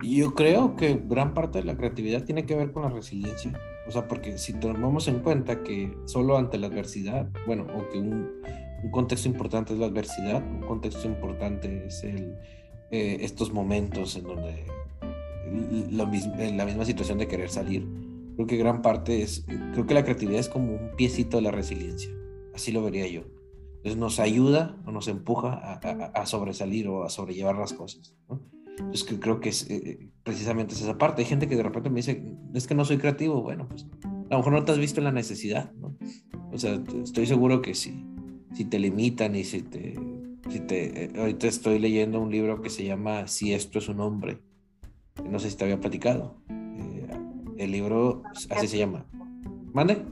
Yo 0.02 0.34
creo 0.34 0.76
que 0.76 1.00
gran 1.04 1.34
parte 1.34 1.58
de 1.58 1.64
la 1.64 1.76
creatividad 1.76 2.24
tiene 2.24 2.44
que 2.44 2.54
ver 2.54 2.72
con 2.72 2.82
la 2.82 2.90
resiliencia. 2.90 3.58
O 3.88 3.90
sea, 3.90 4.06
porque 4.08 4.36
si 4.36 4.52
tomamos 4.54 5.08
en 5.08 5.20
cuenta 5.20 5.62
que 5.62 5.96
solo 6.06 6.36
ante 6.36 6.58
la 6.58 6.66
adversidad, 6.66 7.28
bueno, 7.46 7.66
o 7.74 7.88
que 7.88 7.98
un, 7.98 8.30
contexto 8.90 9.28
importante 9.28 9.72
es 9.72 9.78
la 9.78 9.86
adversidad, 9.86 10.44
un 10.48 10.60
contexto 10.60 11.08
importante 11.08 11.86
es 11.86 12.04
eh, 12.04 12.36
estos 12.90 13.52
momentos 13.52 14.14
en 14.16 14.24
donde 14.24 14.64
la, 15.90 16.04
la 16.04 16.64
misma 16.64 16.84
situación 16.84 17.18
de 17.18 17.26
querer 17.26 17.48
salir, 17.48 17.86
creo 18.36 18.46
que 18.46 18.56
gran 18.56 18.82
parte 18.82 19.22
es, 19.22 19.44
creo 19.72 19.86
que 19.86 19.94
la 19.94 20.04
creatividad 20.04 20.38
es 20.38 20.48
como 20.48 20.72
un 20.72 20.90
piecito 20.96 21.38
de 21.38 21.42
la 21.42 21.50
resiliencia, 21.50 22.10
así 22.54 22.70
lo 22.70 22.82
vería 22.82 23.08
yo. 23.08 23.22
Entonces 23.76 23.96
nos 23.96 24.18
ayuda 24.18 24.76
o 24.84 24.90
nos 24.90 25.08
empuja 25.08 25.78
a, 25.80 26.26
sobresalir 26.26 26.88
o 26.88 27.04
a 27.04 27.08
sobrellevar 27.08 27.56
las 27.56 27.72
cosas. 27.72 28.14
Entonces 28.78 29.04
que 29.04 29.18
creo 29.18 29.40
que 29.40 29.48
es, 29.48 29.68
eh, 29.70 30.10
precisamente 30.22 30.74
es 30.74 30.82
esa 30.82 30.98
parte. 30.98 31.22
Hay 31.22 31.28
gente 31.28 31.48
que 31.48 31.56
de 31.56 31.62
repente 31.62 31.90
me 31.90 31.96
dice, 31.96 32.22
es 32.54 32.66
que 32.66 32.74
no 32.74 32.84
soy 32.84 32.98
creativo. 32.98 33.42
Bueno, 33.42 33.68
pues 33.68 33.86
a 34.04 34.34
lo 34.34 34.38
mejor 34.38 34.52
no 34.52 34.64
te 34.64 34.72
has 34.72 34.78
visto 34.78 35.00
la 35.00 35.12
necesidad, 35.12 35.72
¿no? 35.74 35.96
O 36.52 36.58
sea, 36.58 36.80
estoy 37.02 37.26
seguro 37.26 37.62
que 37.62 37.74
si, 37.74 38.04
si 38.54 38.64
te 38.64 38.78
limitan 38.78 39.34
y 39.34 39.44
si 39.44 39.62
te, 39.62 39.94
si 40.50 40.60
te... 40.60 41.04
Eh, 41.04 41.12
ahorita 41.16 41.46
estoy 41.46 41.78
leyendo 41.78 42.20
un 42.20 42.30
libro 42.30 42.60
que 42.60 42.70
se 42.70 42.84
llama 42.84 43.26
Si 43.28 43.52
esto 43.52 43.78
es 43.78 43.88
un 43.88 44.00
hombre. 44.00 44.38
No 45.28 45.38
sé 45.38 45.50
si 45.50 45.56
te 45.56 45.64
había 45.64 45.80
platicado. 45.80 46.40
Eh, 46.50 47.08
el 47.58 47.72
libro 47.72 48.22
así 48.50 48.68
se 48.68 48.78
llama. 48.78 49.06
¿Mande? 49.72 50.04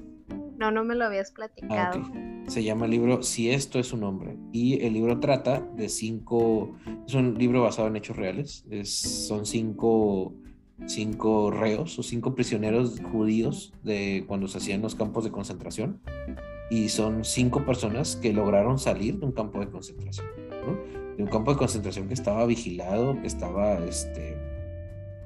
No, 0.58 0.70
no 0.70 0.84
me 0.84 0.94
lo 0.94 1.04
habías 1.04 1.30
platicado. 1.30 2.02
Ah, 2.04 2.44
se 2.46 2.62
llama 2.62 2.84
el 2.84 2.92
libro 2.92 3.22
Si 3.22 3.50
esto 3.50 3.78
es 3.78 3.92
un 3.92 4.04
hombre. 4.04 4.36
Y 4.52 4.84
el 4.84 4.92
libro 4.92 5.20
trata 5.20 5.60
de 5.60 5.88
cinco, 5.88 6.76
es 7.06 7.14
un 7.14 7.38
libro 7.38 7.62
basado 7.62 7.88
en 7.88 7.96
hechos 7.96 8.16
reales, 8.16 8.64
es, 8.70 8.94
son 8.94 9.46
cinco, 9.46 10.34
cinco 10.86 11.50
reos 11.50 11.98
o 11.98 12.02
cinco 12.02 12.34
prisioneros 12.34 13.00
judíos 13.00 13.72
de 13.82 14.24
cuando 14.26 14.48
se 14.48 14.58
hacían 14.58 14.82
los 14.82 14.94
campos 14.94 15.24
de 15.24 15.30
concentración. 15.30 16.00
Y 16.70 16.88
son 16.88 17.24
cinco 17.24 17.64
personas 17.64 18.16
que 18.16 18.32
lograron 18.32 18.78
salir 18.78 19.18
de 19.18 19.26
un 19.26 19.32
campo 19.32 19.60
de 19.60 19.68
concentración, 19.68 20.26
de 21.16 21.22
un 21.22 21.28
campo 21.28 21.52
de 21.52 21.58
concentración 21.58 22.08
que 22.08 22.14
estaba 22.14 22.46
vigilado, 22.46 23.20
que 23.20 23.26
estaba 23.26 23.74
este, 23.84 24.36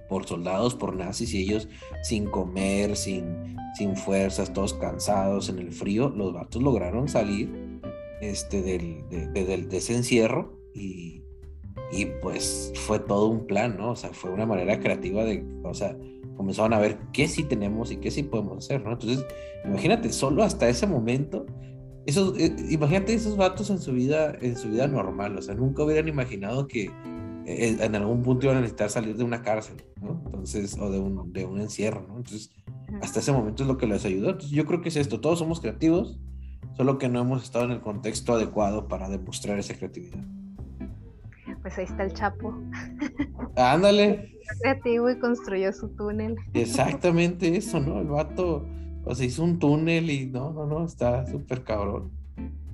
por 0.09 0.27
soldados, 0.27 0.75
por 0.75 0.97
nazis, 0.97 1.35
y 1.35 1.43
ellos 1.43 1.69
sin 2.03 2.27
comer, 2.27 2.97
sin, 2.97 3.57
sin 3.77 3.97
fuerzas, 3.97 4.53
todos 4.53 4.75
cansados 4.75 5.49
en 5.49 5.59
el 5.59 5.73
frío, 5.73 6.09
los 6.11 6.33
vatos 6.33 6.63
lograron 6.63 7.09
salir 7.09 7.81
este, 8.21 8.63
del, 8.63 9.09
de, 9.09 9.69
ese 9.77 9.95
encierro 9.95 10.59
y, 10.75 11.23
y, 11.93 12.07
pues 12.23 12.73
fue 12.75 12.99
todo 12.99 13.29
un 13.29 13.47
plan, 13.47 13.77
¿no? 13.79 13.93
O 13.93 13.97
sea, 13.97 14.11
fue 14.11 14.31
una 14.31 14.47
manera 14.47 14.81
creativa 14.81 15.25
de, 15.25 15.45
o 15.63 15.75
sea, 15.75 15.97
comenzaron 16.37 16.73
a 16.73 16.79
ver 16.79 16.99
qué 17.13 17.29
sí 17.29 17.45
tenemos 17.45 17.91
y 17.91 17.97
qué 17.97 18.11
sí 18.11 18.23
podemos 18.23 18.65
hacer, 18.65 18.83
¿no? 18.83 18.93
Entonces, 18.93 19.25
imagínate, 19.65 20.13
solo 20.13 20.43
hasta 20.43 20.69
ese 20.69 20.87
momento, 20.87 21.47
esos, 22.07 22.39
eh, 22.39 22.55
imagínate 22.71 23.13
esos 23.13 23.37
vatos 23.37 23.71
en 23.71 23.79
su 23.79 23.93
vida, 23.93 24.35
en 24.41 24.57
su 24.57 24.71
vida 24.71 24.87
normal, 24.87 25.37
o 25.37 25.43
sea, 25.43 25.55
nunca 25.55 25.85
hubieran 25.85 26.09
imaginado 26.09 26.67
que 26.67 26.91
en 27.49 27.95
algún 27.95 28.23
punto 28.23 28.47
iban 28.47 28.59
a 28.59 28.61
necesitar 28.61 28.91
salir 28.91 29.17
de 29.17 29.25
una 29.25 29.43
cárcel, 29.43 29.83
¿no? 30.03 30.23
Entonces, 30.27 30.77
o 30.79 30.91
de 30.91 30.99
un, 30.99 31.33
de 31.33 31.47
un 31.47 31.61
encierro, 31.61 32.05
¿no? 32.07 32.19
Entonces, 32.19 32.51
hasta 33.01 33.21
ese 33.21 33.33
momento 33.33 33.63
es 33.63 33.69
lo 33.69 33.79
que 33.79 33.87
les 33.87 34.05
ayudó. 34.05 34.31
Entonces, 34.31 34.51
yo 34.51 34.67
creo 34.67 34.83
que 34.83 34.91
es 34.91 34.97
esto, 34.97 35.21
todos 35.21 35.39
somos 35.39 35.61
creativos, 35.61 36.19
solo 36.77 36.99
que 36.99 37.09
no 37.09 37.21
hemos 37.21 37.43
estado 37.43 37.65
en 37.65 37.71
el 37.71 37.81
contexto 37.81 38.35
adecuado 38.35 38.87
para 38.87 39.09
demostrar 39.09 39.59
esa 39.59 39.75
creatividad. 39.75 40.23
Pues 41.63 41.79
ahí 41.79 41.85
está 41.85 42.05
el 42.05 42.13
Chapo. 42.13 42.55
Ándale. 43.57 44.39
creativo 44.61 45.11
y 45.11 45.19
construyó 45.19 45.73
su 45.73 45.89
túnel. 45.89 46.37
Exactamente 46.53 47.57
eso, 47.57 47.81
¿no? 47.81 48.01
El 48.01 48.09
vato, 48.09 48.67
o 49.05 49.15
sea, 49.15 49.27
hizo 49.27 49.43
un 49.43 49.59
túnel 49.59 50.11
y 50.11 50.27
no, 50.27 50.53
no, 50.53 50.67
no, 50.67 50.85
está 50.85 51.27
súper 51.27 51.65
cabrón 51.65 52.18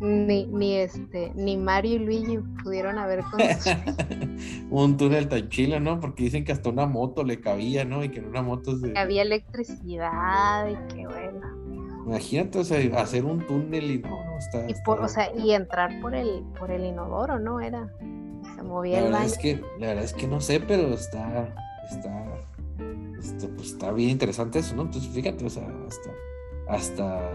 ni, 0.05 0.47
ni 0.47 0.75
este, 0.75 1.33
ni 1.35 1.57
Mario 1.57 1.95
y 1.95 1.99
Luigi 1.99 2.39
pudieron 2.63 2.99
haber 2.99 3.23
un 4.71 4.97
túnel 4.97 5.29
tan 5.29 5.49
chilo, 5.49 5.81
¿no? 5.81 5.99
Porque 5.99 6.25
dicen 6.25 6.45
que 6.45 6.53
hasta 6.53 6.69
una 6.69 6.87
moto 6.87 7.25
le 7.25 7.41
cabía, 7.41 7.85
¿no? 7.85 8.05
Y 8.05 8.11
que 8.11 8.19
en 8.19 8.27
una 8.27 8.43
moto 8.43 8.79
se... 8.79 8.97
Había 8.97 9.23
electricidad 9.23 10.69
y 10.69 10.95
que 10.95 11.07
bueno. 11.07 11.65
Imagínate, 12.07 12.59
o 12.59 12.65
sea, 12.65 13.01
hacer 13.01 13.25
un 13.25 13.47
túnel 13.47 13.91
y 13.91 13.99
no, 13.99 14.25
no 14.25 14.39
está. 14.39 14.69
Y, 14.69 14.75
por, 14.85 15.01
O 15.01 15.09
sea, 15.09 15.35
y 15.35 15.53
entrar 15.53 16.01
por 16.03 16.15
el, 16.15 16.45
por 16.59 16.71
el 16.71 16.85
inodoro, 16.85 17.39
¿no? 17.39 17.61
Era. 17.61 17.91
Se 18.55 18.63
movía 18.63 19.01
la 19.01 19.07
el 19.07 19.13
verdad 19.13 19.25
Es 19.25 19.39
que, 19.39 19.61
la 19.79 19.87
verdad 19.87 20.05
es 20.05 20.13
que 20.13 20.29
no 20.29 20.41
sé, 20.41 20.61
pero 20.61 20.93
está. 20.93 21.49
Está. 21.91 22.25
Este, 23.19 23.49
pues 23.49 23.69
está 23.69 23.91
bien 23.93 24.11
interesante 24.11 24.59
eso, 24.59 24.77
¿no? 24.77 24.83
Entonces, 24.83 25.11
fíjate, 25.11 25.47
o 25.47 25.51
sea, 25.51 25.67
hasta. 25.89 26.11
Hasta 26.69 27.31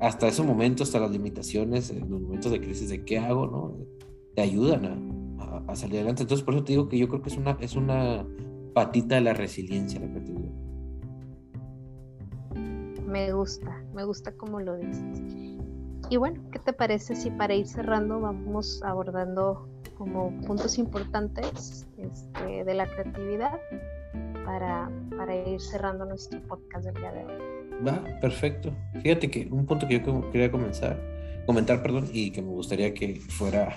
hasta 0.00 0.28
ese 0.28 0.42
momento, 0.42 0.82
hasta 0.82 1.00
las 1.00 1.10
limitaciones, 1.10 1.90
en 1.90 2.10
los 2.10 2.20
momentos 2.20 2.52
de 2.52 2.60
crisis 2.60 2.88
de 2.88 3.04
qué 3.04 3.18
hago, 3.18 3.46
¿no? 3.46 3.74
Te 4.34 4.42
ayudan 4.42 4.84
a, 5.66 5.74
salir 5.74 5.96
adelante. 5.96 6.22
Entonces, 6.22 6.44
por 6.44 6.54
eso 6.54 6.64
te 6.64 6.72
digo 6.72 6.88
que 6.88 6.98
yo 6.98 7.08
creo 7.08 7.20
que 7.20 7.28
es 7.28 7.36
una, 7.36 7.56
es 7.60 7.76
una 7.76 8.26
patita 8.74 9.16
de 9.16 9.20
la 9.20 9.34
resiliencia, 9.34 10.00
la 10.00 10.08
creatividad. 10.08 10.52
Me 13.06 13.32
gusta, 13.32 13.82
me 13.94 14.04
gusta 14.04 14.32
como 14.32 14.60
lo 14.60 14.76
dices. 14.76 15.22
Y 16.10 16.16
bueno, 16.16 16.40
¿qué 16.52 16.58
te 16.58 16.72
parece 16.72 17.14
si 17.14 17.30
para 17.30 17.54
ir 17.54 17.66
cerrando 17.66 18.20
vamos 18.20 18.82
abordando 18.82 19.68
como 19.96 20.30
puntos 20.46 20.78
importantes 20.78 21.86
este, 21.98 22.64
de 22.64 22.74
la 22.74 22.86
creatividad 22.86 23.60
para, 24.44 24.90
para, 25.16 25.36
ir 25.36 25.60
cerrando 25.60 26.06
nuestro 26.06 26.40
podcast 26.42 26.86
del 26.86 26.94
día 26.94 27.12
de 27.12 27.24
hoy? 27.24 27.47
Va, 27.86 28.02
perfecto. 28.20 28.72
Fíjate 29.02 29.30
que 29.30 29.48
un 29.50 29.66
punto 29.66 29.86
que 29.86 30.00
yo 30.00 30.30
quería 30.30 30.50
comenzar, 30.50 31.00
comentar, 31.46 31.82
perdón, 31.82 32.08
y 32.12 32.30
que 32.30 32.42
me 32.42 32.48
gustaría 32.48 32.92
que 32.92 33.16
fuera 33.16 33.76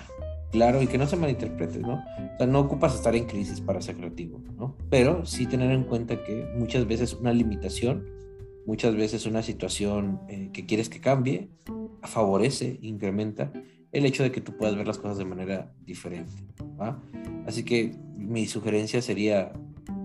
claro 0.50 0.82
y 0.82 0.86
que 0.86 0.98
no 0.98 1.06
se 1.06 1.16
malinterprete, 1.16 1.78
¿no? 1.78 1.94
O 1.94 2.36
sea, 2.38 2.46
no 2.46 2.60
ocupas 2.60 2.94
estar 2.94 3.16
en 3.16 3.24
crisis 3.24 3.60
para 3.60 3.80
ser 3.80 3.96
creativo, 3.96 4.40
¿no? 4.58 4.76
Pero 4.90 5.24
sí 5.24 5.46
tener 5.46 5.72
en 5.72 5.84
cuenta 5.84 6.22
que 6.22 6.46
muchas 6.56 6.86
veces 6.86 7.14
una 7.14 7.32
limitación, 7.32 8.06
muchas 8.66 8.94
veces 8.94 9.26
una 9.26 9.42
situación 9.42 10.20
eh, 10.28 10.50
que 10.52 10.66
quieres 10.66 10.88
que 10.88 11.00
cambie, 11.00 11.48
favorece, 12.02 12.78
incrementa 12.82 13.52
el 13.92 14.06
hecho 14.06 14.22
de 14.22 14.32
que 14.32 14.40
tú 14.40 14.56
puedas 14.56 14.76
ver 14.76 14.86
las 14.86 14.98
cosas 14.98 15.18
de 15.18 15.24
manera 15.24 15.72
diferente, 15.84 16.32
¿va? 16.80 17.02
Así 17.46 17.64
que 17.64 17.94
mi 18.16 18.46
sugerencia 18.46 19.00
sería, 19.02 19.52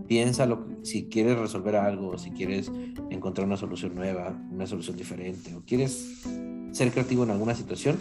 piénsalo 0.08 0.66
si 0.84 1.08
quieres 1.08 1.38
resolver 1.38 1.76
algo, 1.76 2.18
si 2.18 2.32
quieres 2.32 2.72
encontrar 3.10 3.47
una 3.47 3.58
solución 3.58 3.95
nueva, 3.95 4.39
una 4.51 4.68
solución 4.68 4.97
diferente, 4.97 5.55
o 5.55 5.64
quieres 5.66 6.24
ser 6.72 6.91
creativo 6.91 7.24
en 7.24 7.32
alguna 7.32 7.55
situación, 7.55 7.97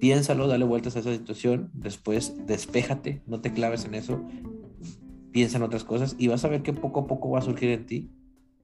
piénsalo, 0.00 0.46
dale 0.48 0.64
vueltas 0.64 0.96
a 0.96 1.00
esa 1.00 1.12
situación, 1.12 1.70
después 1.72 2.34
despéjate, 2.46 3.22
no 3.26 3.40
te 3.40 3.52
claves 3.52 3.84
en 3.84 3.94
eso, 3.94 4.20
piensa 5.32 5.56
en 5.58 5.62
otras 5.62 5.84
cosas 5.84 6.16
y 6.18 6.28
vas 6.28 6.44
a 6.44 6.48
ver 6.48 6.62
que 6.62 6.72
poco 6.72 7.00
a 7.00 7.06
poco 7.06 7.30
va 7.30 7.40
a 7.40 7.42
surgir 7.42 7.70
en 7.70 7.86
ti 7.86 8.10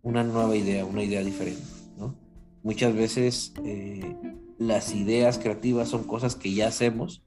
una 0.02 0.24
nueva 0.24 0.56
idea, 0.56 0.84
una 0.84 1.02
idea 1.02 1.22
diferente. 1.22 1.62
Muchas 2.64 2.94
veces 2.94 3.52
eh, 3.64 4.16
las 4.56 4.94
ideas 4.94 5.38
creativas 5.38 5.88
son 5.88 6.04
cosas 6.04 6.36
que 6.36 6.54
ya 6.54 6.68
hacemos, 6.68 7.24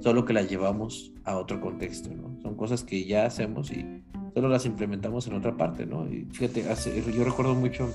solo 0.00 0.24
que 0.24 0.32
las 0.32 0.48
llevamos 0.48 1.12
a 1.24 1.36
otro 1.36 1.60
contexto, 1.60 2.08
¿no? 2.14 2.40
Son 2.40 2.54
cosas 2.54 2.84
que 2.84 3.04
ya 3.04 3.26
hacemos 3.26 3.72
y 3.72 4.04
solo 4.36 4.50
las 4.50 4.66
implementamos 4.66 5.26
en 5.28 5.32
otra 5.32 5.56
parte, 5.56 5.86
¿no? 5.86 6.06
Y 6.06 6.26
fíjate, 6.30 6.62
yo 7.10 7.24
recuerdo 7.24 7.54
mucho, 7.54 7.90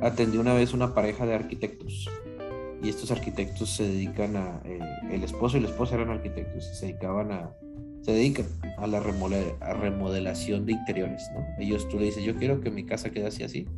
atendí 0.00 0.36
una 0.36 0.52
vez 0.52 0.74
una 0.74 0.92
pareja 0.94 1.26
de 1.26 1.34
arquitectos 1.34 2.10
y 2.82 2.88
estos 2.88 3.12
arquitectos 3.12 3.70
se 3.70 3.84
dedican 3.84 4.34
a, 4.34 4.60
eh, 4.64 4.80
el 5.12 5.22
esposo 5.22 5.56
y 5.56 5.60
la 5.60 5.68
esposa 5.68 5.94
eran 5.94 6.10
arquitectos 6.10 6.68
y 6.72 6.74
se 6.74 6.86
dedicaban 6.86 7.30
a, 7.30 7.54
se 8.02 8.10
dedican 8.10 8.46
a 8.78 8.88
la 8.88 8.98
remodelación 8.98 10.66
de 10.66 10.72
interiores, 10.72 11.22
¿no? 11.32 11.46
Ellos, 11.60 11.88
tú 11.88 12.00
le 12.00 12.06
dices, 12.06 12.24
yo 12.24 12.34
quiero 12.34 12.60
que 12.60 12.72
mi 12.72 12.84
casa 12.84 13.10
quede 13.10 13.28
así, 13.28 13.44
así, 13.44 13.68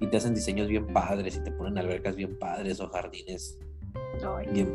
y 0.00 0.06
te 0.08 0.16
hacen 0.16 0.34
diseños 0.34 0.66
bien 0.66 0.88
padres 0.88 1.36
y 1.36 1.44
te 1.44 1.52
ponen 1.52 1.78
albercas 1.78 2.16
bien 2.16 2.36
padres 2.36 2.80
o 2.80 2.88
jardines 2.88 3.60
bien, 4.52 4.74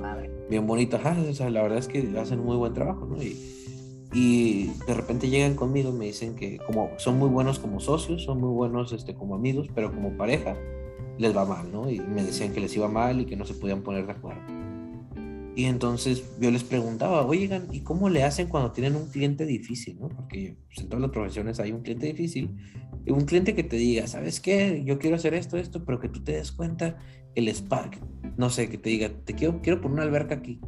bien 0.49 0.65
bonitos, 0.65 1.01
o 1.03 1.33
sea, 1.33 1.49
la 1.49 1.61
verdad 1.61 1.79
es 1.79 1.89
que 1.89 2.17
hacen 2.17 2.39
muy 2.39 2.55
buen 2.55 2.73
trabajo, 2.73 3.05
¿no? 3.05 3.21
Y, 3.21 3.35
y 4.13 4.67
de 4.85 4.93
repente 4.93 5.29
llegan 5.29 5.55
conmigo 5.55 5.89
y 5.89 5.93
me 5.93 6.05
dicen 6.05 6.35
que 6.35 6.59
como 6.59 6.91
son 6.97 7.17
muy 7.17 7.29
buenos 7.29 7.59
como 7.59 7.79
socios, 7.79 8.23
son 8.23 8.39
muy 8.39 8.51
buenos 8.51 8.93
este, 8.93 9.15
como 9.15 9.35
amigos, 9.35 9.67
pero 9.73 9.91
como 9.91 10.15
pareja, 10.15 10.55
les 11.17 11.35
va 11.35 11.45
mal, 11.45 11.71
¿no? 11.71 11.89
Y 11.89 11.99
me 11.99 12.23
decían 12.23 12.53
que 12.53 12.59
les 12.59 12.75
iba 12.75 12.87
mal 12.87 13.21
y 13.21 13.25
que 13.25 13.35
no 13.35 13.45
se 13.45 13.55
podían 13.55 13.81
poner 13.81 14.05
de 14.05 14.11
acuerdo. 14.11 14.41
Y 15.55 15.65
entonces 15.65 16.23
yo 16.39 16.49
les 16.49 16.63
preguntaba, 16.63 17.25
oigan, 17.25 17.67
¿y 17.71 17.81
cómo 17.81 18.09
le 18.09 18.23
hacen 18.23 18.47
cuando 18.47 18.71
tienen 18.71 18.95
un 18.95 19.07
cliente 19.09 19.45
difícil, 19.45 19.99
¿no? 19.99 20.09
Porque 20.09 20.57
pues, 20.65 20.79
en 20.79 20.89
todas 20.89 21.01
las 21.01 21.11
profesiones 21.11 21.59
hay 21.59 21.71
un 21.71 21.81
cliente 21.81 22.07
difícil. 22.07 22.55
Y 23.05 23.11
un 23.11 23.25
cliente 23.25 23.53
que 23.53 23.63
te 23.63 23.75
diga, 23.75 24.07
¿sabes 24.07 24.39
qué? 24.39 24.83
Yo 24.85 24.97
quiero 24.97 25.15
hacer 25.15 25.33
esto, 25.33 25.57
esto, 25.57 25.85
pero 25.85 25.99
que 25.99 26.09
tú 26.09 26.23
te 26.23 26.33
des 26.33 26.51
cuenta 26.51 26.97
el 27.35 27.47
espacio, 27.47 28.01
no 28.37 28.49
sé, 28.49 28.69
que 28.69 28.77
te 28.77 28.89
diga, 28.89 29.09
te 29.09 29.33
quiero, 29.33 29.59
quiero 29.61 29.81
poner 29.81 29.95
una 29.95 30.03
alberca 30.03 30.35
aquí, 30.35 30.59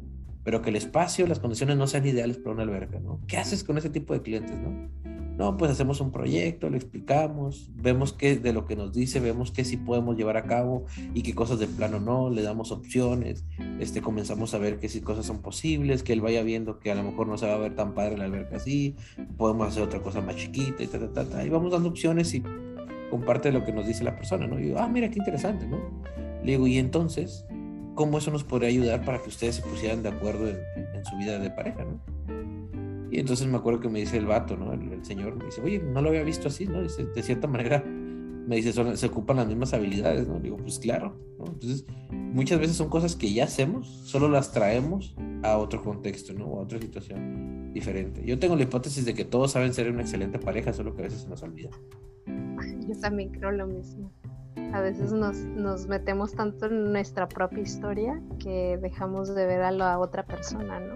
pero 0.46 0.62
que 0.62 0.70
el 0.70 0.76
espacio, 0.78 1.26
las 1.28 1.40
condiciones 1.40 1.76
no 1.76 1.88
sean 1.88 2.06
ideales 2.06 2.38
para 2.38 2.54
una 2.54 2.64
alberca, 2.64 3.00
¿no? 3.00 3.20
¿Qué 3.28 3.38
haces 3.38 3.64
con 3.64 3.80
ese 3.80 3.90
tipo 3.90 4.14
de 4.14 4.22
clientes, 4.22 4.56
no? 4.58 4.88
No, 5.38 5.58
pues 5.58 5.70
hacemos 5.70 6.00
un 6.00 6.12
proyecto, 6.12 6.70
le 6.70 6.78
explicamos, 6.78 7.70
vemos 7.76 8.14
qué 8.14 8.38
de 8.38 8.54
lo 8.54 8.66
que 8.66 8.78
nos 8.78 8.94
dice, 8.94 9.20
vemos 9.20 9.52
qué 9.52 9.66
sí 9.66 9.76
podemos 9.76 10.16
llevar 10.16 10.38
a 10.38 10.46
cabo 10.46 10.86
y 11.14 11.24
qué 11.24 11.34
cosas 11.34 11.60
de 11.60 11.68
plano 11.68 12.00
no, 12.00 12.30
le 12.30 12.42
damos 12.42 12.72
opciones, 12.72 13.44
este, 13.80 14.02
comenzamos 14.02 14.54
a 14.54 14.60
ver 14.60 14.80
qué 14.80 14.88
sí 14.88 15.02
cosas 15.02 15.26
son 15.26 15.42
posibles, 15.42 16.04
que 16.04 16.14
él 16.14 16.22
vaya 16.22 16.42
viendo 16.42 16.80
que 16.80 16.90
a 16.90 16.96
lo 16.96 17.04
mejor 17.04 17.28
no 17.28 17.38
se 17.38 17.48
va 17.48 17.56
a 17.56 17.58
ver 17.58 17.76
tan 17.76 17.94
padre 17.94 18.18
la 18.18 18.26
alberca 18.26 18.58
así, 18.58 18.96
podemos 19.36 19.68
hacer 19.68 19.84
otra 19.84 20.02
cosa 20.02 20.22
más 20.22 20.38
chiquita 20.38 20.84
y 20.84 20.88
ta, 20.88 21.00
ta, 21.00 21.26
ta, 21.26 21.44
y 21.44 21.50
vamos 21.50 21.72
dando 21.74 21.90
opciones 21.90 22.34
y 22.34 22.42
comparte 23.10 23.52
lo 23.52 23.66
que 23.66 23.74
nos 23.74 23.86
dice 23.88 24.06
la 24.06 24.16
persona, 24.16 24.48
¿no? 24.48 24.58
Y 24.58 24.64
digo, 24.64 24.80
ah, 24.80 24.88
mira, 24.88 25.10
qué 25.10 25.20
interesante, 25.20 25.68
¿no? 25.68 25.80
Le 26.44 26.52
digo, 26.54 26.66
y 26.66 26.78
entonces, 26.78 27.46
¿cómo 27.96 28.18
eso 28.20 28.30
nos 28.32 28.44
podría 28.44 28.70
ayudar 28.70 29.04
para 29.04 29.22
que 29.22 29.30
ustedes 29.30 29.56
se 29.56 29.62
pusieran 29.62 30.04
de 30.04 30.10
acuerdo 30.10 30.48
en, 30.48 30.58
en 30.94 31.06
su 31.06 31.18
vida 31.18 31.40
de 31.40 31.50
pareja, 31.50 31.84
¿no? 31.84 32.00
Y 33.16 33.20
entonces 33.20 33.48
me 33.48 33.58
acuerdo 33.58 33.80
que 33.80 33.88
me 33.88 34.00
dice 34.00 34.18
el 34.18 34.26
vato, 34.26 34.58
¿no? 34.58 34.74
El, 34.74 35.06
señor 35.06 35.36
me 35.36 35.46
dice, 35.46 35.62
oye, 35.62 35.80
no 35.80 36.02
lo 36.02 36.10
había 36.10 36.24
visto 36.24 36.50
así, 36.50 36.66
¿no? 36.66 36.82
Dice, 36.82 37.06
de 37.06 37.24
cierta 37.24 37.48
manera, 37.48 37.82
me 37.82 38.58
dice, 38.58 38.74
se 38.74 39.06
ocupan 39.06 39.38
las 39.38 39.48
mismas 39.48 39.74
habilidades, 39.74 40.28
¿no? 40.28 40.40
Digo, 40.40 40.58
pues 40.58 40.80
claro, 40.80 41.16
¿no? 41.40 41.46
Entonces, 41.46 41.86
muchas 42.12 42.60
veces 42.60 42.76
son 42.76 42.90
cosas 42.90 43.16
que 43.16 43.32
ya 43.32 43.46
hacemos, 43.46 43.88
solo 44.04 44.28
las 44.28 44.52
traemos 44.52 45.16
a 45.44 45.58
otro 45.58 45.82
contexto, 45.82 46.34
¿no? 46.34 46.46
O 46.46 46.60
a 46.60 46.64
otra 46.64 46.80
situación 46.80 47.72
diferente. 47.74 48.22
Yo 48.26 48.38
tengo 48.38 48.58
la 48.58 48.64
hipótesis 48.64 49.06
de 49.06 49.14
que 49.14 49.24
todos 49.24 49.52
saben 49.52 49.74
ser 49.74 49.90
una 49.90 50.02
excelente 50.02 50.38
pareja, 50.38 50.74
solo 50.74 50.94
que 50.94 51.02
a 51.02 51.06
veces 51.06 51.22
se 51.22 51.30
nos 51.30 51.42
olvida. 51.42 51.70
Yo 52.88 53.00
también 53.00 53.30
creo 53.30 53.52
lo 53.52 53.68
mismo. 53.68 54.12
A 54.74 54.82
veces 54.82 55.12
nos, 55.12 55.38
nos 55.38 55.88
metemos 55.88 56.34
tanto 56.34 56.68
en 56.68 56.92
nuestra 56.92 57.28
propia 57.28 57.62
historia 57.62 58.22
que 58.40 58.78
dejamos 58.82 59.34
de 59.34 59.46
ver 59.46 59.62
a 59.62 59.72
la 59.72 60.00
otra 60.00 60.24
persona, 60.26 60.80
¿no? 60.80 60.96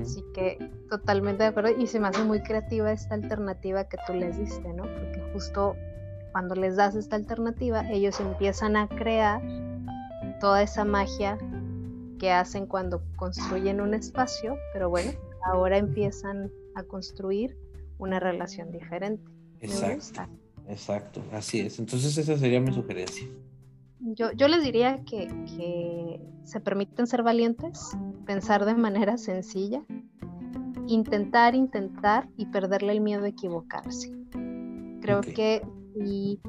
Así 0.00 0.24
que 0.32 0.58
totalmente 0.88 1.42
de 1.42 1.48
acuerdo 1.50 1.70
y 1.76 1.86
se 1.86 2.00
me 2.00 2.08
hace 2.08 2.22
muy 2.22 2.42
creativa 2.42 2.92
esta 2.92 3.14
alternativa 3.14 3.84
que 3.84 3.96
tú 4.06 4.14
les 4.14 4.38
diste, 4.38 4.72
¿no? 4.72 4.84
Porque 4.84 5.22
justo 5.32 5.76
cuando 6.32 6.54
les 6.54 6.76
das 6.76 6.94
esta 6.94 7.16
alternativa, 7.16 7.88
ellos 7.90 8.20
empiezan 8.20 8.76
a 8.76 8.88
crear 8.88 9.42
toda 10.40 10.62
esa 10.62 10.84
magia 10.84 11.38
que 12.18 12.30
hacen 12.32 12.66
cuando 12.66 13.02
construyen 13.16 13.80
un 13.80 13.94
espacio, 13.94 14.56
pero 14.72 14.88
bueno, 14.88 15.12
ahora 15.44 15.78
empiezan 15.78 16.50
a 16.74 16.82
construir 16.82 17.56
una 17.98 18.20
relación 18.20 18.70
diferente. 18.70 19.30
Exacto, 19.60 20.37
exacto, 20.68 21.22
así 21.32 21.60
es. 21.60 21.78
Entonces 21.78 22.16
esa 22.16 22.36
sería 22.36 22.60
mi 22.60 22.72
sugerencia. 22.72 23.26
Yo, 24.00 24.32
yo 24.32 24.48
les 24.48 24.62
diría 24.62 25.02
que, 25.04 25.26
que, 25.56 26.20
se 26.44 26.60
permiten 26.60 27.06
ser 27.06 27.22
valientes, 27.22 27.94
pensar 28.24 28.64
de 28.64 28.74
manera 28.74 29.18
sencilla, 29.18 29.82
intentar, 30.86 31.54
intentar 31.54 32.26
y 32.38 32.46
perderle 32.46 32.92
el 32.92 33.02
miedo 33.02 33.24
a 33.24 33.28
equivocarse. 33.28 34.10
Creo 35.02 35.20
que 35.20 35.60
si 35.94 36.40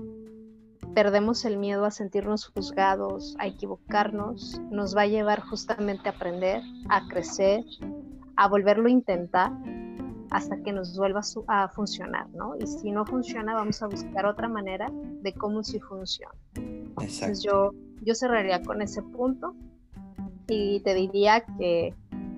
perdemos 0.93 1.43
el 1.43 1.57
miedo 1.57 1.84
a 1.84 1.91
sentirnos 1.91 2.47
juzgados, 2.47 3.36
a 3.39 3.47
equivocarnos, 3.47 4.61
nos 4.72 4.95
va 4.95 5.01
a 5.01 5.07
llevar 5.07 5.41
justamente 5.41 6.07
a 6.07 6.13
aprender, 6.13 6.61
a 6.88 7.05
crecer, 7.07 7.65
a 8.38 8.47
volverlo 8.47 8.88
a 8.88 8.91
intentar 8.91 9.51
hasta 10.32 10.57
que 10.61 10.71
nos 10.71 10.97
vuelva 10.97 11.21
a 11.47 11.67
funcionar, 11.69 12.30
¿no? 12.30 12.55
Y 12.59 12.67
si 12.67 12.91
no 12.91 13.05
funciona, 13.05 13.55
vamos 13.55 13.82
a 13.82 13.88
buscar 13.88 14.25
otra 14.25 14.47
manera 14.47 14.89
de 15.21 15.34
cómo 15.34 15.63
sí 15.63 15.80
funciona. 15.80 16.34
Entonces 16.55 17.41
yo, 17.43 17.73
yo 18.03 18.15
cerraría 18.15 18.61
con 18.61 18.82
ese 18.82 19.01
punto 19.01 19.55
y 20.47 20.82
te 20.82 20.93
diría 20.93 21.45
que 21.57 21.93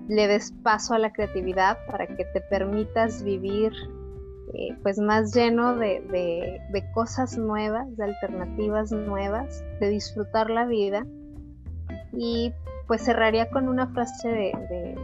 le 0.08 0.26
des 0.26 0.52
paso 0.62 0.94
a 0.94 0.98
la 0.98 1.12
creatividad 1.12 1.78
para 1.86 2.06
que 2.06 2.24
te 2.24 2.40
permitas 2.40 3.22
vivir 3.22 3.72
eh, 4.54 4.76
pues 4.82 4.98
más 4.98 5.34
lleno 5.34 5.76
de, 5.76 6.00
de, 6.70 6.84
cosas 6.92 7.38
nuevas, 7.38 7.96
de 7.96 8.04
alternativas 8.04 8.92
nuevas, 8.92 9.64
de 9.80 9.88
disfrutar 9.88 10.50
la 10.50 10.66
vida. 10.66 11.06
Y 12.12 12.52
pues 12.86 13.02
cerraría 13.02 13.48
con 13.50 13.68
una 13.68 13.86
frase 13.88 14.28
de, 14.28 14.94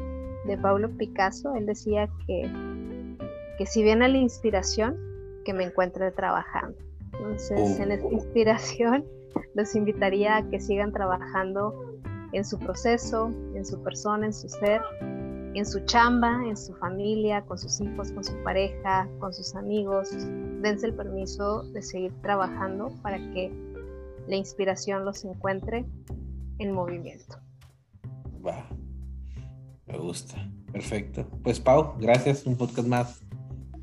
de 0.49 0.59
Pablo 0.59 0.91
Picasso. 0.91 1.55
Él 1.55 1.67
decía 1.67 2.09
que, 2.27 2.51
que 3.59 3.67
si 3.67 3.83
viene 3.83 4.09
la 4.09 4.19
inspiración, 4.19 4.97
que 5.45 5.53
me 5.53 5.65
encuentre 5.65 6.11
trabajando. 6.13 6.79
Entonces, 7.13 7.81
en 7.81 7.91
esta 7.91 8.07
oh. 8.07 8.13
inspiración 8.13 9.05
los 9.55 9.75
invitaría 9.75 10.37
a 10.37 10.49
que 10.49 10.61
sigan 10.61 10.93
trabajando 10.93 11.75
en 12.33 12.45
su 12.45 12.59
proceso, 12.59 13.31
en 13.55 13.65
su 13.65 13.83
persona, 13.83 14.27
en 14.27 14.33
su 14.33 14.49
ser, 14.49 14.81
en 15.55 15.67
su 15.67 15.81
chamba, 15.81 16.43
en 16.47 16.57
su 16.57 16.75
familia, 16.75 17.43
con 17.43 17.59
sus 17.59 17.81
hijos, 17.81 18.13
con 18.13 18.23
su 18.23 18.41
pareja, 18.43 19.09
con 19.19 19.33
sus 19.33 19.55
amigos. 19.57 20.11
Dense 20.63 20.87
el 20.87 20.95
permiso 20.95 21.63
de 21.73 21.83
seguir 21.83 22.13
trabajando 22.23 22.93
para 23.03 23.19
que 23.33 23.51
la 24.29 24.37
inspiración 24.37 25.05
los 25.05 25.25
encuentre 25.25 25.87
en 26.59 26.73
movimiento. 26.73 27.39
Va, 28.47 28.69
me 29.87 29.99
gusta. 29.99 30.37
Perfecto. 30.71 31.27
Pues 31.43 31.59
Pau, 31.59 31.95
gracias, 31.99 32.45
un 32.45 32.57
podcast 32.57 32.87
más. 32.87 33.28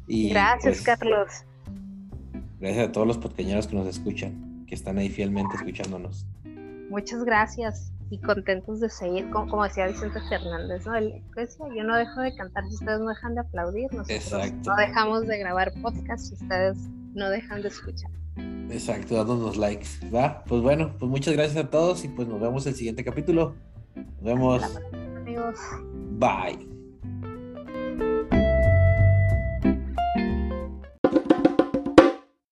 Y, 0.07 0.29
gracias, 0.29 0.81
pues, 0.83 0.99
Carlos. 0.99 1.31
Gracias 2.59 2.89
a 2.89 2.91
todos 2.91 3.07
los 3.07 3.17
pequeñeros 3.17 3.67
que 3.67 3.75
nos 3.75 3.87
escuchan, 3.87 4.65
que 4.67 4.75
están 4.75 4.97
ahí 4.97 5.09
fielmente 5.09 5.55
escuchándonos. 5.55 6.25
Muchas 6.89 7.23
gracias 7.23 7.91
y 8.09 8.19
contentos 8.19 8.79
de 8.79 8.89
seguir, 8.89 9.29
como, 9.31 9.49
como 9.49 9.63
decía 9.63 9.87
Vicente 9.87 10.19
Fernández, 10.29 10.85
¿no? 10.85 10.95
Él 10.95 11.23
decía, 11.35 11.65
yo 11.75 11.83
no 11.83 11.97
dejo 11.97 12.21
de 12.21 12.35
cantar 12.35 12.63
si 12.67 12.75
ustedes 12.75 12.99
no 12.99 13.09
dejan 13.09 13.35
de 13.35 13.41
aplaudir, 13.41 13.91
nosotros 13.91 14.09
Exacto. 14.09 14.69
no 14.69 14.75
dejamos 14.75 15.27
de 15.27 15.37
grabar 15.39 15.73
podcast 15.81 16.25
si 16.25 16.33
ustedes 16.35 16.77
no 17.13 17.29
dejan 17.29 17.61
de 17.61 17.69
escuchar. 17.69 18.11
Exacto, 18.69 19.15
dándonos 19.15 19.57
likes, 19.57 19.87
¿va? 20.13 20.43
Pues 20.45 20.61
bueno, 20.61 20.93
pues 20.99 21.09
muchas 21.09 21.33
gracias 21.33 21.65
a 21.65 21.69
todos 21.69 22.03
y 22.03 22.09
pues 22.09 22.27
nos 22.27 22.39
vemos 22.39 22.65
el 22.67 22.75
siguiente 22.75 23.03
capítulo. 23.03 23.55
Nos 23.95 24.23
vemos. 24.23 24.63
Amigos. 25.17 25.57
Bye. 26.19 26.74